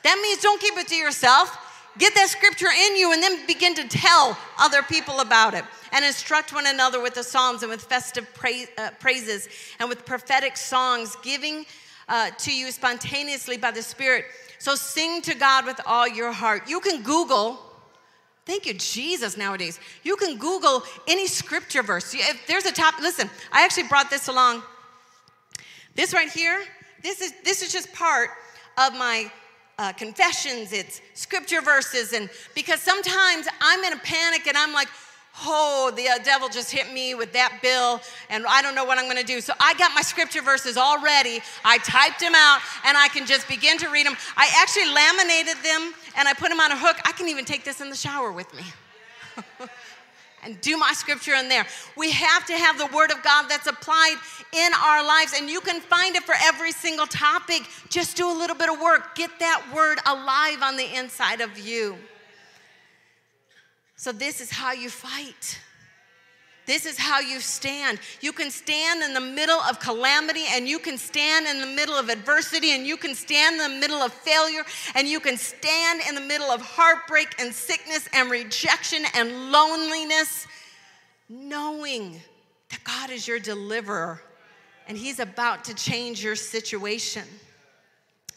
That 0.02 0.18
means 0.22 0.42
don't 0.42 0.60
keep 0.60 0.76
it 0.76 0.88
to 0.88 0.94
yourself. 0.94 1.56
Get 1.98 2.14
that 2.14 2.28
scripture 2.28 2.70
in 2.70 2.96
you 2.96 3.12
and 3.12 3.22
then 3.22 3.46
begin 3.46 3.74
to 3.76 3.88
tell 3.88 4.38
other 4.58 4.82
people 4.82 5.20
about 5.20 5.54
it. 5.54 5.64
And 5.92 6.04
instruct 6.04 6.52
one 6.52 6.66
another 6.66 7.00
with 7.00 7.14
the 7.14 7.24
psalms 7.24 7.62
and 7.62 7.70
with 7.70 7.82
festive 7.82 8.26
uh, 8.76 8.90
praises 9.00 9.48
and 9.78 9.88
with 9.88 10.04
prophetic 10.04 10.58
songs, 10.58 11.16
giving 11.22 11.64
uh, 12.08 12.30
to 12.38 12.54
you 12.54 12.70
spontaneously 12.70 13.56
by 13.56 13.70
the 13.70 13.82
Spirit. 13.82 14.26
So 14.58 14.74
sing 14.74 15.22
to 15.22 15.34
God 15.34 15.64
with 15.64 15.80
all 15.86 16.06
your 16.06 16.32
heart. 16.32 16.68
You 16.68 16.80
can 16.80 17.02
Google 17.02 17.65
Thank 18.46 18.64
you, 18.64 18.74
Jesus, 18.74 19.36
nowadays. 19.36 19.80
You 20.04 20.14
can 20.16 20.38
Google 20.38 20.84
any 21.08 21.26
scripture 21.26 21.82
verse. 21.82 22.14
If 22.14 22.46
there's 22.46 22.64
a 22.64 22.72
top, 22.72 23.00
listen, 23.00 23.28
I 23.52 23.64
actually 23.64 23.88
brought 23.88 24.08
this 24.08 24.28
along. 24.28 24.62
This 25.96 26.14
right 26.14 26.30
here, 26.30 26.62
this 27.02 27.20
is, 27.20 27.34
this 27.44 27.60
is 27.62 27.72
just 27.72 27.92
part 27.92 28.30
of 28.78 28.92
my 28.94 29.30
uh, 29.78 29.92
confessions, 29.92 30.72
it's 30.72 31.00
scripture 31.14 31.60
verses. 31.60 32.12
And 32.12 32.30
because 32.54 32.80
sometimes 32.80 33.48
I'm 33.60 33.82
in 33.82 33.92
a 33.92 33.98
panic 33.98 34.46
and 34.46 34.56
I'm 34.56 34.72
like, 34.72 34.88
oh, 35.44 35.92
the 35.94 36.08
uh, 36.08 36.18
devil 36.24 36.48
just 36.48 36.70
hit 36.70 36.92
me 36.92 37.14
with 37.14 37.32
that 37.32 37.58
bill, 37.62 38.00
and 38.30 38.46
I 38.46 38.62
don't 38.62 38.74
know 38.74 38.84
what 38.84 38.98
I'm 38.98 39.06
gonna 39.06 39.22
do. 39.22 39.40
So 39.40 39.52
I 39.60 39.74
got 39.74 39.92
my 39.94 40.02
scripture 40.02 40.42
verses 40.42 40.76
all 40.76 41.02
ready. 41.02 41.40
I 41.64 41.78
typed 41.78 42.20
them 42.20 42.34
out, 42.34 42.60
and 42.84 42.96
I 42.96 43.08
can 43.08 43.26
just 43.26 43.48
begin 43.48 43.78
to 43.78 43.88
read 43.88 44.06
them. 44.06 44.16
I 44.36 44.50
actually 44.60 44.92
laminated 44.92 45.62
them 45.62 45.92
and 46.16 46.26
I 46.26 46.32
put 46.32 46.48
them 46.48 46.60
on 46.60 46.72
a 46.72 46.76
hook. 46.76 46.96
I 47.04 47.12
can 47.12 47.28
even 47.28 47.44
take 47.44 47.64
this 47.64 47.80
in 47.80 47.90
the 47.90 47.96
shower 47.96 48.32
with 48.32 48.52
me. 48.54 48.62
and 50.42 50.60
do 50.60 50.76
my 50.76 50.92
scripture 50.92 51.34
in 51.34 51.48
there. 51.48 51.66
We 51.96 52.10
have 52.12 52.46
to 52.46 52.54
have 52.54 52.78
the 52.78 52.86
word 52.86 53.10
of 53.10 53.22
God 53.22 53.46
that's 53.48 53.66
applied 53.66 54.16
in 54.52 54.72
our 54.74 55.04
lives, 55.04 55.34
and 55.36 55.50
you 55.50 55.60
can 55.60 55.80
find 55.80 56.16
it 56.16 56.22
for 56.22 56.34
every 56.44 56.72
single 56.72 57.06
topic. 57.06 57.62
Just 57.90 58.16
do 58.16 58.30
a 58.30 58.32
little 58.32 58.56
bit 58.56 58.72
of 58.72 58.80
work. 58.80 59.14
Get 59.14 59.30
that 59.40 59.62
word 59.74 59.98
alive 60.06 60.62
on 60.62 60.76
the 60.76 60.94
inside 60.96 61.40
of 61.40 61.58
you. 61.58 61.96
So, 63.96 64.12
this 64.12 64.40
is 64.40 64.50
how 64.50 64.72
you 64.72 64.90
fight. 64.90 65.60
This 66.66 66.84
is 66.84 66.98
how 66.98 67.20
you 67.20 67.38
stand. 67.38 68.00
You 68.20 68.32
can 68.32 68.50
stand 68.50 69.02
in 69.02 69.14
the 69.14 69.20
middle 69.20 69.60
of 69.60 69.78
calamity, 69.78 70.44
and 70.50 70.68
you 70.68 70.78
can 70.78 70.98
stand 70.98 71.46
in 71.46 71.60
the 71.60 71.66
middle 71.66 71.94
of 71.94 72.08
adversity, 72.08 72.72
and 72.72 72.86
you 72.86 72.96
can 72.96 73.14
stand 73.14 73.60
in 73.60 73.74
the 73.74 73.80
middle 73.80 74.02
of 74.02 74.12
failure, 74.12 74.64
and 74.94 75.06
you 75.06 75.20
can 75.20 75.36
stand 75.36 76.02
in 76.08 76.14
the 76.14 76.20
middle 76.20 76.50
of 76.50 76.60
heartbreak 76.60 77.34
and 77.38 77.54
sickness 77.54 78.08
and 78.12 78.30
rejection 78.30 79.04
and 79.14 79.52
loneliness, 79.52 80.46
knowing 81.28 82.20
that 82.70 82.82
God 82.82 83.10
is 83.10 83.28
your 83.28 83.38
deliverer 83.38 84.20
and 84.88 84.96
He's 84.96 85.18
about 85.18 85.64
to 85.64 85.74
change 85.74 86.22
your 86.22 86.36
situation. 86.36 87.24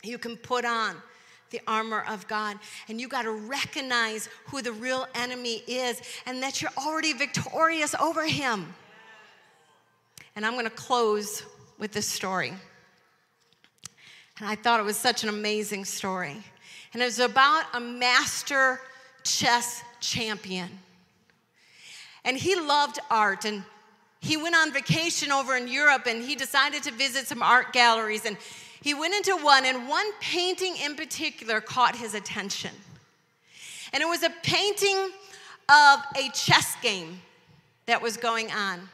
You 0.03 0.17
can 0.17 0.37
put 0.37 0.65
on 0.65 0.95
the 1.49 1.61
armor 1.67 2.03
of 2.07 2.27
God. 2.27 2.57
And 2.87 2.99
you 2.99 3.07
got 3.07 3.23
to 3.23 3.31
recognize 3.31 4.29
who 4.45 4.61
the 4.61 4.71
real 4.71 5.07
enemy 5.15 5.63
is 5.67 6.01
and 6.25 6.41
that 6.43 6.61
you're 6.61 6.71
already 6.77 7.13
victorious 7.13 7.95
over 7.95 8.25
him. 8.25 8.73
And 10.35 10.45
I'm 10.45 10.53
going 10.53 10.65
to 10.65 10.71
close 10.71 11.43
with 11.77 11.91
this 11.91 12.07
story. 12.07 12.53
And 14.39 14.47
I 14.47 14.55
thought 14.55 14.79
it 14.79 14.83
was 14.83 14.97
such 14.97 15.23
an 15.23 15.29
amazing 15.29 15.85
story. 15.85 16.37
And 16.93 17.01
it 17.01 17.05
was 17.05 17.19
about 17.19 17.65
a 17.73 17.79
master 17.79 18.79
chess 19.23 19.83
champion. 19.99 20.69
And 22.23 22.37
he 22.37 22.55
loved 22.55 22.99
art. 23.11 23.45
And 23.45 23.63
he 24.21 24.37
went 24.37 24.55
on 24.55 24.71
vacation 24.73 25.31
over 25.31 25.55
in 25.55 25.67
Europe 25.67 26.05
and 26.05 26.23
he 26.23 26.35
decided 26.35 26.83
to 26.83 26.91
visit 26.91 27.27
some 27.27 27.41
art 27.41 27.73
galleries. 27.73 28.25
And 28.25 28.37
he 28.81 28.93
went 28.93 29.13
into 29.13 29.35
one, 29.43 29.65
and 29.65 29.87
one 29.87 30.05
painting 30.21 30.75
in 30.77 30.95
particular 30.95 31.59
caught 31.59 31.95
his 31.95 32.13
attention. 32.13 32.71
And 33.91 34.01
it 34.01 34.07
was 34.07 34.23
a 34.23 34.29
painting 34.43 35.11
of 35.67 35.99
a 36.15 36.29
chess 36.33 36.75
game 36.81 37.21
that 37.85 38.01
was 38.01 38.17
going 38.17 38.51
on 38.51 38.87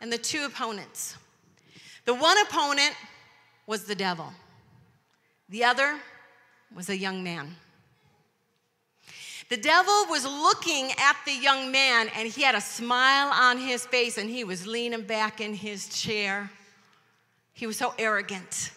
and 0.00 0.12
the 0.12 0.18
two 0.18 0.44
opponents. 0.44 1.16
The 2.04 2.14
one 2.14 2.36
opponent 2.38 2.94
was 3.66 3.84
the 3.84 3.94
devil, 3.94 4.32
the 5.48 5.64
other 5.64 5.98
was 6.74 6.88
a 6.88 6.96
young 6.96 7.22
man. 7.22 7.56
The 9.48 9.56
devil 9.58 10.06
was 10.08 10.24
looking 10.24 10.92
at 10.92 11.16
the 11.26 11.34
young 11.34 11.70
man 11.70 12.08
and 12.16 12.26
he 12.26 12.42
had 12.42 12.54
a 12.54 12.60
smile 12.60 13.30
on 13.30 13.58
his 13.58 13.84
face 13.84 14.16
and 14.16 14.30
he 14.30 14.44
was 14.44 14.66
leaning 14.66 15.02
back 15.02 15.42
in 15.42 15.52
his 15.52 15.88
chair. 15.88 16.50
He 17.52 17.66
was 17.66 17.76
so 17.76 17.92
arrogant. 17.98 18.70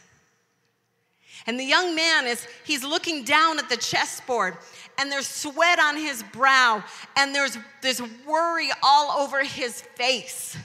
And 1.47 1.59
the 1.59 1.63
young 1.63 1.93
man 1.93 2.25
is, 2.25 2.47
he's 2.63 2.83
looking 2.83 3.23
down 3.23 3.59
at 3.59 3.69
the 3.69 3.77
chessboard 3.77 4.57
and 4.97 5.11
there's 5.11 5.27
sweat 5.27 5.79
on 5.79 5.95
his 5.95 6.23
brow 6.33 6.83
and 7.17 7.35
there's 7.35 7.57
this 7.81 8.01
worry 8.25 8.69
all 8.81 9.21
over 9.21 9.43
his 9.43 9.81
face. 9.81 10.57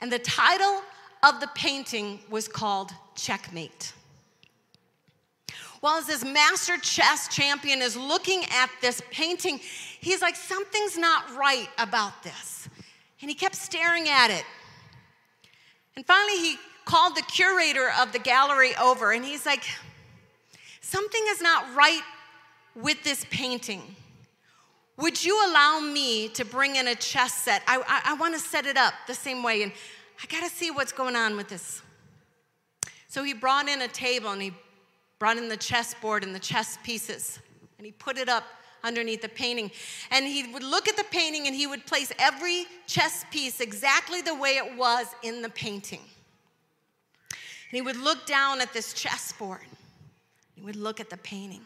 And 0.00 0.12
the 0.12 0.18
title 0.18 0.82
of 1.22 1.40
the 1.40 1.48
painting 1.54 2.20
was 2.30 2.48
called 2.48 2.92
Checkmate. 3.14 3.92
While 5.80 5.96
as 5.96 6.06
this 6.06 6.24
master 6.24 6.76
chess 6.76 7.28
champion 7.28 7.80
is 7.80 7.96
looking 7.96 8.44
at 8.50 8.70
this 8.82 9.00
painting, 9.10 9.58
he's 10.00 10.20
like, 10.20 10.36
something's 10.36 10.98
not 10.98 11.34
right 11.34 11.68
about 11.78 12.22
this. 12.22 12.68
And 13.22 13.30
he 13.30 13.34
kept 13.34 13.54
staring 13.54 14.08
at 14.08 14.30
it. 14.30 14.44
And 15.96 16.06
finally, 16.06 16.36
he 16.36 16.56
called 16.90 17.14
the 17.14 17.22
curator 17.22 17.92
of 18.00 18.10
the 18.10 18.18
gallery 18.18 18.74
over 18.74 19.12
and 19.12 19.24
he's 19.24 19.46
like, 19.46 19.62
something 20.80 21.22
is 21.28 21.40
not 21.40 21.64
right 21.76 22.02
with 22.74 23.00
this 23.04 23.24
painting. 23.30 23.80
Would 24.96 25.24
you 25.24 25.40
allow 25.48 25.78
me 25.78 26.28
to 26.30 26.44
bring 26.44 26.74
in 26.74 26.88
a 26.88 26.96
chess 26.96 27.32
set? 27.32 27.62
I, 27.68 27.78
I, 27.86 28.12
I 28.12 28.14
want 28.14 28.34
to 28.34 28.40
set 28.40 28.66
it 28.66 28.76
up 28.76 28.92
the 29.06 29.14
same 29.14 29.44
way, 29.44 29.62
and 29.62 29.70
I 30.20 30.26
got 30.26 30.42
to 30.42 30.50
see 30.54 30.72
what's 30.72 30.90
going 30.90 31.14
on 31.14 31.36
with 31.36 31.48
this. 31.48 31.80
So 33.06 33.22
he 33.22 33.34
brought 33.34 33.68
in 33.68 33.82
a 33.82 33.88
table 33.88 34.30
and 34.30 34.42
he 34.42 34.52
brought 35.20 35.36
in 35.36 35.48
the 35.48 35.56
chessboard 35.56 36.24
and 36.24 36.34
the 36.34 36.40
chess 36.40 36.76
pieces, 36.82 37.38
and 37.78 37.86
he 37.86 37.92
put 37.92 38.18
it 38.18 38.28
up 38.28 38.42
underneath 38.82 39.22
the 39.22 39.28
painting. 39.28 39.70
And 40.10 40.26
he 40.26 40.52
would 40.52 40.64
look 40.64 40.88
at 40.88 40.96
the 40.96 41.06
painting 41.12 41.46
and 41.46 41.54
he 41.54 41.68
would 41.68 41.86
place 41.86 42.12
every 42.18 42.66
chess 42.88 43.24
piece 43.30 43.60
exactly 43.60 44.22
the 44.22 44.34
way 44.34 44.56
it 44.56 44.76
was 44.76 45.06
in 45.22 45.40
the 45.40 45.50
painting. 45.50 46.00
And 47.70 47.76
he 47.76 47.82
would 47.82 47.96
look 47.96 48.26
down 48.26 48.60
at 48.60 48.72
this 48.72 48.92
chessboard. 48.92 49.60
He 50.54 50.60
would 50.60 50.76
look 50.76 50.98
at 50.98 51.08
the 51.08 51.16
painting. 51.16 51.62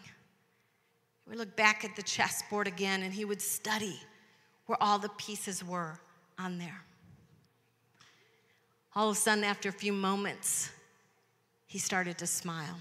He 1.24 1.30
would 1.30 1.38
look 1.38 1.56
back 1.56 1.84
at 1.84 1.96
the 1.96 2.02
chessboard 2.02 2.68
again 2.68 3.02
and 3.02 3.12
he 3.12 3.24
would 3.24 3.40
study 3.40 3.98
where 4.66 4.76
all 4.82 4.98
the 4.98 5.08
pieces 5.10 5.64
were 5.64 5.98
on 6.38 6.58
there. 6.58 6.82
All 8.94 9.08
of 9.08 9.16
a 9.16 9.18
sudden, 9.18 9.44
after 9.44 9.70
a 9.70 9.72
few 9.72 9.92
moments, 9.92 10.70
he 11.66 11.78
started 11.78 12.18
to 12.18 12.26
smile. 12.26 12.78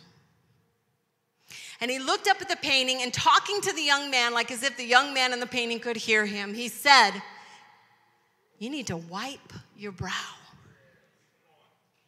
And 1.82 1.90
he 1.90 1.98
looked 1.98 2.28
up 2.28 2.42
at 2.42 2.50
the 2.50 2.58
painting 2.58 3.02
and 3.02 3.14
talking 3.14 3.62
to 3.62 3.74
the 3.74 3.82
young 3.82 4.12
man, 4.12 4.34
like 4.34 4.52
as 4.52 4.64
if 4.64 4.78
the 4.78 4.86
young 4.86 5.14
man 5.14 5.34
in 5.34 5.40
the 5.40 5.48
painting 5.48 5.80
could 5.80 5.98
hear 5.98 6.26
him, 6.26 6.54
he 6.54 6.68
said, 6.68 7.12
You 8.60 8.70
need 8.70 8.88
to 8.88 8.98
wipe 8.98 9.54
your 9.76 9.92
brow. 9.92 10.12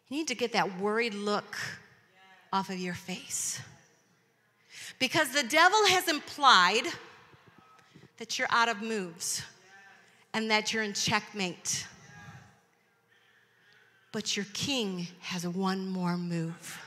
You 0.09 0.17
need 0.17 0.27
to 0.27 0.35
get 0.35 0.53
that 0.53 0.79
worried 0.79 1.13
look 1.13 1.57
off 2.53 2.69
of 2.69 2.77
your 2.77 2.93
face. 2.93 3.59
Because 4.99 5.31
the 5.31 5.43
devil 5.43 5.85
has 5.87 6.07
implied 6.07 6.83
that 8.17 8.37
you're 8.37 8.47
out 8.51 8.69
of 8.69 8.81
moves 8.81 9.41
and 10.33 10.49
that 10.51 10.71
you're 10.71 10.83
in 10.83 10.93
checkmate. 10.93 11.87
But 14.11 14.37
your 14.37 14.45
king 14.53 15.07
has 15.21 15.45
one 15.45 15.89
more 15.89 16.17
move. 16.17 16.79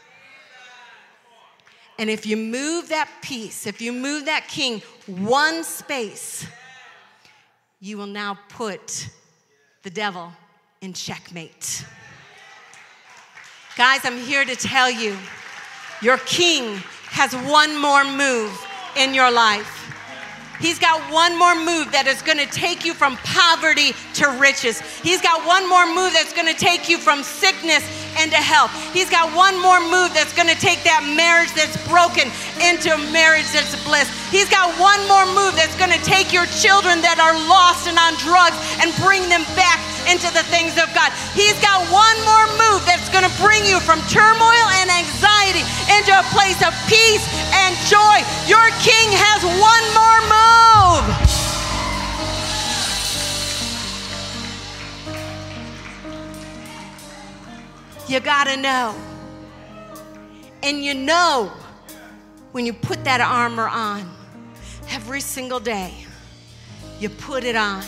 And 1.99 2.09
if 2.09 2.25
you 2.25 2.37
move 2.37 2.89
that 2.91 3.11
piece, 3.23 3.67
if 3.67 3.81
you 3.81 3.93
move 3.93 4.27
that 4.27 4.47
king 4.47 4.81
one 5.07 5.65
space, 5.65 6.47
you 7.81 7.99
will 7.99 8.07
now 8.07 8.39
put 8.49 9.09
the 9.83 9.91
devil 9.91 10.33
in 10.81 10.93
checkmate. 10.93 11.85
Guys, 13.79 14.05
I'm 14.05 14.19
here 14.19 14.45
to 14.45 14.57
tell 14.57 14.91
you 14.91 15.17
your 16.03 16.19
king 16.27 16.83
has 17.15 17.33
one 17.47 17.81
more 17.81 18.03
move 18.03 18.51
in 18.97 19.15
your 19.15 19.31
life. 19.31 19.71
He's 20.59 20.81
got 20.81 20.99
one 21.15 21.39
more 21.39 21.55
move 21.55 21.95
that 21.95 22.11
is 22.11 22.19
going 22.19 22.43
to 22.43 22.51
take 22.51 22.83
you 22.83 22.91
from 22.91 23.15
poverty 23.23 23.95
to 24.19 24.35
riches. 24.43 24.83
He's 24.99 25.23
got 25.23 25.47
one 25.47 25.63
more 25.71 25.87
move 25.87 26.11
that's 26.11 26.35
going 26.35 26.51
to 26.51 26.59
take 26.59 26.91
you 26.91 26.99
from 26.99 27.23
sickness 27.23 27.87
into 28.19 28.35
health. 28.35 28.75
He's 28.91 29.07
got 29.07 29.31
one 29.31 29.55
more 29.63 29.79
move 29.79 30.11
that's 30.11 30.35
going 30.35 30.51
to 30.51 30.59
take 30.59 30.83
that 30.83 31.07
marriage 31.15 31.55
that's 31.55 31.79
broken 31.87 32.27
into 32.59 32.91
a 32.91 32.99
marriage 33.15 33.47
that's 33.55 33.79
bliss. 33.87 34.11
He's 34.35 34.51
got 34.51 34.75
one 34.75 34.99
more 35.07 35.31
move 35.39 35.55
that's 35.55 35.79
going 35.79 35.95
to 35.95 36.03
take 36.03 36.35
your 36.35 36.51
children 36.59 36.99
that 37.07 37.23
are 37.23 37.39
lost 37.47 37.87
and 37.87 37.95
on 37.95 38.19
drugs 38.19 38.59
and 38.83 38.91
bring 38.99 39.23
them 39.31 39.47
back 39.55 39.79
into 40.09 40.33
the 40.33 40.43
things 40.49 40.75
of 40.81 40.89
God. 40.97 41.13
He's 41.37 41.59
got 41.61 41.85
one 41.93 42.17
more 42.25 42.47
move 42.57 42.81
that's 42.89 43.09
going 43.13 43.25
to 43.25 43.35
bring 43.37 43.65
you 43.69 43.79
from 43.81 44.01
turmoil 44.09 44.67
and 44.81 44.89
anxiety 44.89 45.63
into 45.93 46.13
a 46.17 46.25
place 46.33 46.61
of 46.65 46.73
peace 46.89 47.25
and 47.53 47.77
joy. 47.87 48.25
Your 48.49 48.73
king 48.81 49.09
has 49.13 49.45
one 49.45 49.85
more 49.93 50.21
move. 50.33 51.29
You 58.09 58.21
gotta 58.21 58.57
know. 58.57 58.95
And 60.63 60.83
you 60.83 60.95
know 60.95 61.53
when 62.53 62.65
you 62.65 62.73
put 62.73 63.05
that 63.05 63.21
armor 63.21 63.69
on 63.69 64.11
every 64.91 65.21
single 65.21 65.61
day, 65.61 65.93
you 66.99 67.11
put 67.11 67.45
it 67.45 67.55
on. 67.55 67.85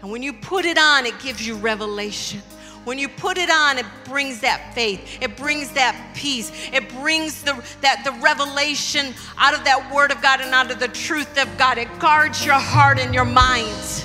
And 0.00 0.10
when 0.10 0.22
you 0.22 0.32
put 0.32 0.64
it 0.64 0.78
on, 0.78 1.06
it 1.06 1.18
gives 1.20 1.46
you 1.46 1.56
revelation. 1.56 2.42
When 2.84 2.98
you 2.98 3.08
put 3.08 3.36
it 3.36 3.50
on, 3.50 3.78
it 3.78 3.86
brings 4.04 4.42
that 4.42 4.72
faith. 4.72 5.18
It 5.20 5.36
brings 5.36 5.72
that 5.72 6.12
peace. 6.14 6.52
It 6.72 6.88
brings 6.90 7.42
the, 7.42 7.52
that, 7.80 8.04
the 8.04 8.12
revelation 8.22 9.12
out 9.38 9.54
of 9.54 9.64
that 9.64 9.92
word 9.92 10.12
of 10.12 10.22
God 10.22 10.40
and 10.40 10.54
out 10.54 10.70
of 10.70 10.78
the 10.78 10.86
truth 10.86 11.36
of 11.36 11.58
God. 11.58 11.78
It 11.78 11.88
guards 11.98 12.46
your 12.46 12.54
heart 12.54 13.00
and 13.00 13.12
your 13.12 13.24
mind. 13.24 14.04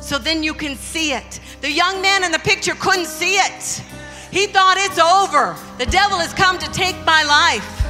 So 0.00 0.16
then 0.18 0.42
you 0.42 0.54
can 0.54 0.76
see 0.76 1.12
it. 1.12 1.40
The 1.60 1.70
young 1.70 2.00
man 2.00 2.24
in 2.24 2.32
the 2.32 2.38
picture 2.38 2.74
couldn't 2.74 3.06
see 3.06 3.34
it. 3.34 3.82
He 4.30 4.46
thought 4.46 4.76
it's 4.78 4.98
over. 4.98 5.54
The 5.76 5.86
devil 5.86 6.18
has 6.18 6.32
come 6.32 6.58
to 6.58 6.70
take 6.72 6.96
my 7.04 7.24
life. 7.24 7.82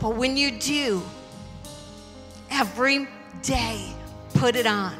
But 0.00 0.16
when 0.16 0.36
you 0.36 0.50
do, 0.50 1.02
every 2.50 3.08
day, 3.42 3.94
put 4.42 4.56
it 4.56 4.66
on. 4.66 4.92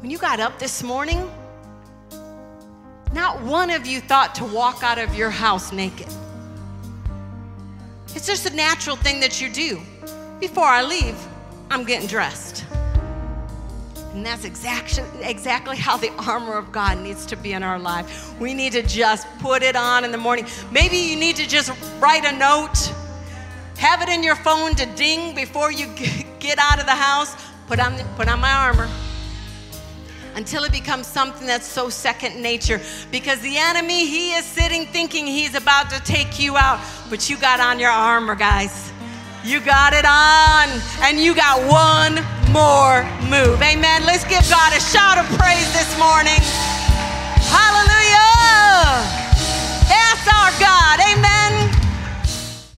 When 0.00 0.10
you 0.10 0.16
got 0.16 0.40
up 0.40 0.58
this 0.58 0.82
morning, 0.82 1.30
not 3.12 3.42
one 3.42 3.68
of 3.68 3.86
you 3.86 4.00
thought 4.00 4.34
to 4.36 4.46
walk 4.46 4.82
out 4.82 4.96
of 4.96 5.14
your 5.14 5.28
house 5.28 5.72
naked. 5.72 6.06
It's 8.14 8.26
just 8.26 8.46
a 8.50 8.54
natural 8.54 8.96
thing 8.96 9.20
that 9.20 9.42
you 9.42 9.52
do. 9.52 9.82
Before 10.40 10.64
I 10.64 10.82
leave, 10.84 11.18
I'm 11.70 11.84
getting 11.84 12.08
dressed. 12.08 12.64
And 14.14 14.24
that's 14.24 14.46
exactly, 14.46 15.04
exactly 15.20 15.76
how 15.76 15.98
the 15.98 16.10
armor 16.12 16.56
of 16.56 16.72
God 16.72 16.96
needs 16.96 17.26
to 17.26 17.36
be 17.36 17.52
in 17.52 17.62
our 17.62 17.78
life. 17.78 18.34
We 18.40 18.54
need 18.54 18.72
to 18.72 18.82
just 18.82 19.26
put 19.40 19.62
it 19.62 19.76
on 19.76 20.06
in 20.06 20.12
the 20.12 20.16
morning. 20.16 20.46
Maybe 20.72 20.96
you 20.96 21.16
need 21.16 21.36
to 21.36 21.46
just 21.46 21.70
write 22.00 22.24
a 22.24 22.32
note, 22.32 22.90
have 23.76 24.00
it 24.00 24.08
in 24.08 24.22
your 24.22 24.36
phone 24.36 24.74
to 24.76 24.86
ding 24.96 25.34
before 25.34 25.70
you 25.70 25.88
get 26.38 26.58
out 26.58 26.80
of 26.80 26.86
the 26.86 26.92
house. 26.92 27.36
Put 27.68 27.80
on, 27.80 27.98
put 28.16 28.28
on 28.28 28.40
my 28.40 28.50
armor 28.50 28.88
until 30.34 30.64
it 30.64 30.72
becomes 30.72 31.06
something 31.06 31.46
that's 31.46 31.66
so 31.66 31.90
second 31.90 32.40
nature. 32.40 32.80
Because 33.10 33.40
the 33.40 33.58
enemy, 33.58 34.06
he 34.06 34.32
is 34.32 34.46
sitting 34.46 34.86
thinking 34.86 35.26
he's 35.26 35.54
about 35.54 35.90
to 35.90 36.00
take 36.00 36.40
you 36.40 36.56
out, 36.56 36.80
but 37.10 37.28
you 37.28 37.36
got 37.36 37.60
on 37.60 37.78
your 37.78 37.90
armor, 37.90 38.34
guys. 38.34 38.90
You 39.44 39.60
got 39.60 39.92
it 39.92 40.06
on, 40.06 40.80
and 41.02 41.20
you 41.20 41.34
got 41.34 41.60
one 41.68 42.24
more 42.52 43.04
move. 43.28 43.60
Amen. 43.60 44.06
Let's 44.06 44.24
give 44.24 44.48
God 44.48 44.72
a 44.72 44.80
shout 44.80 45.18
of 45.18 45.26
praise 45.38 45.70
this 45.76 45.92
morning. 45.98 46.40
Hallelujah. 47.52 48.24
That's 49.92 50.26
our 50.26 50.58
God. 50.58 50.78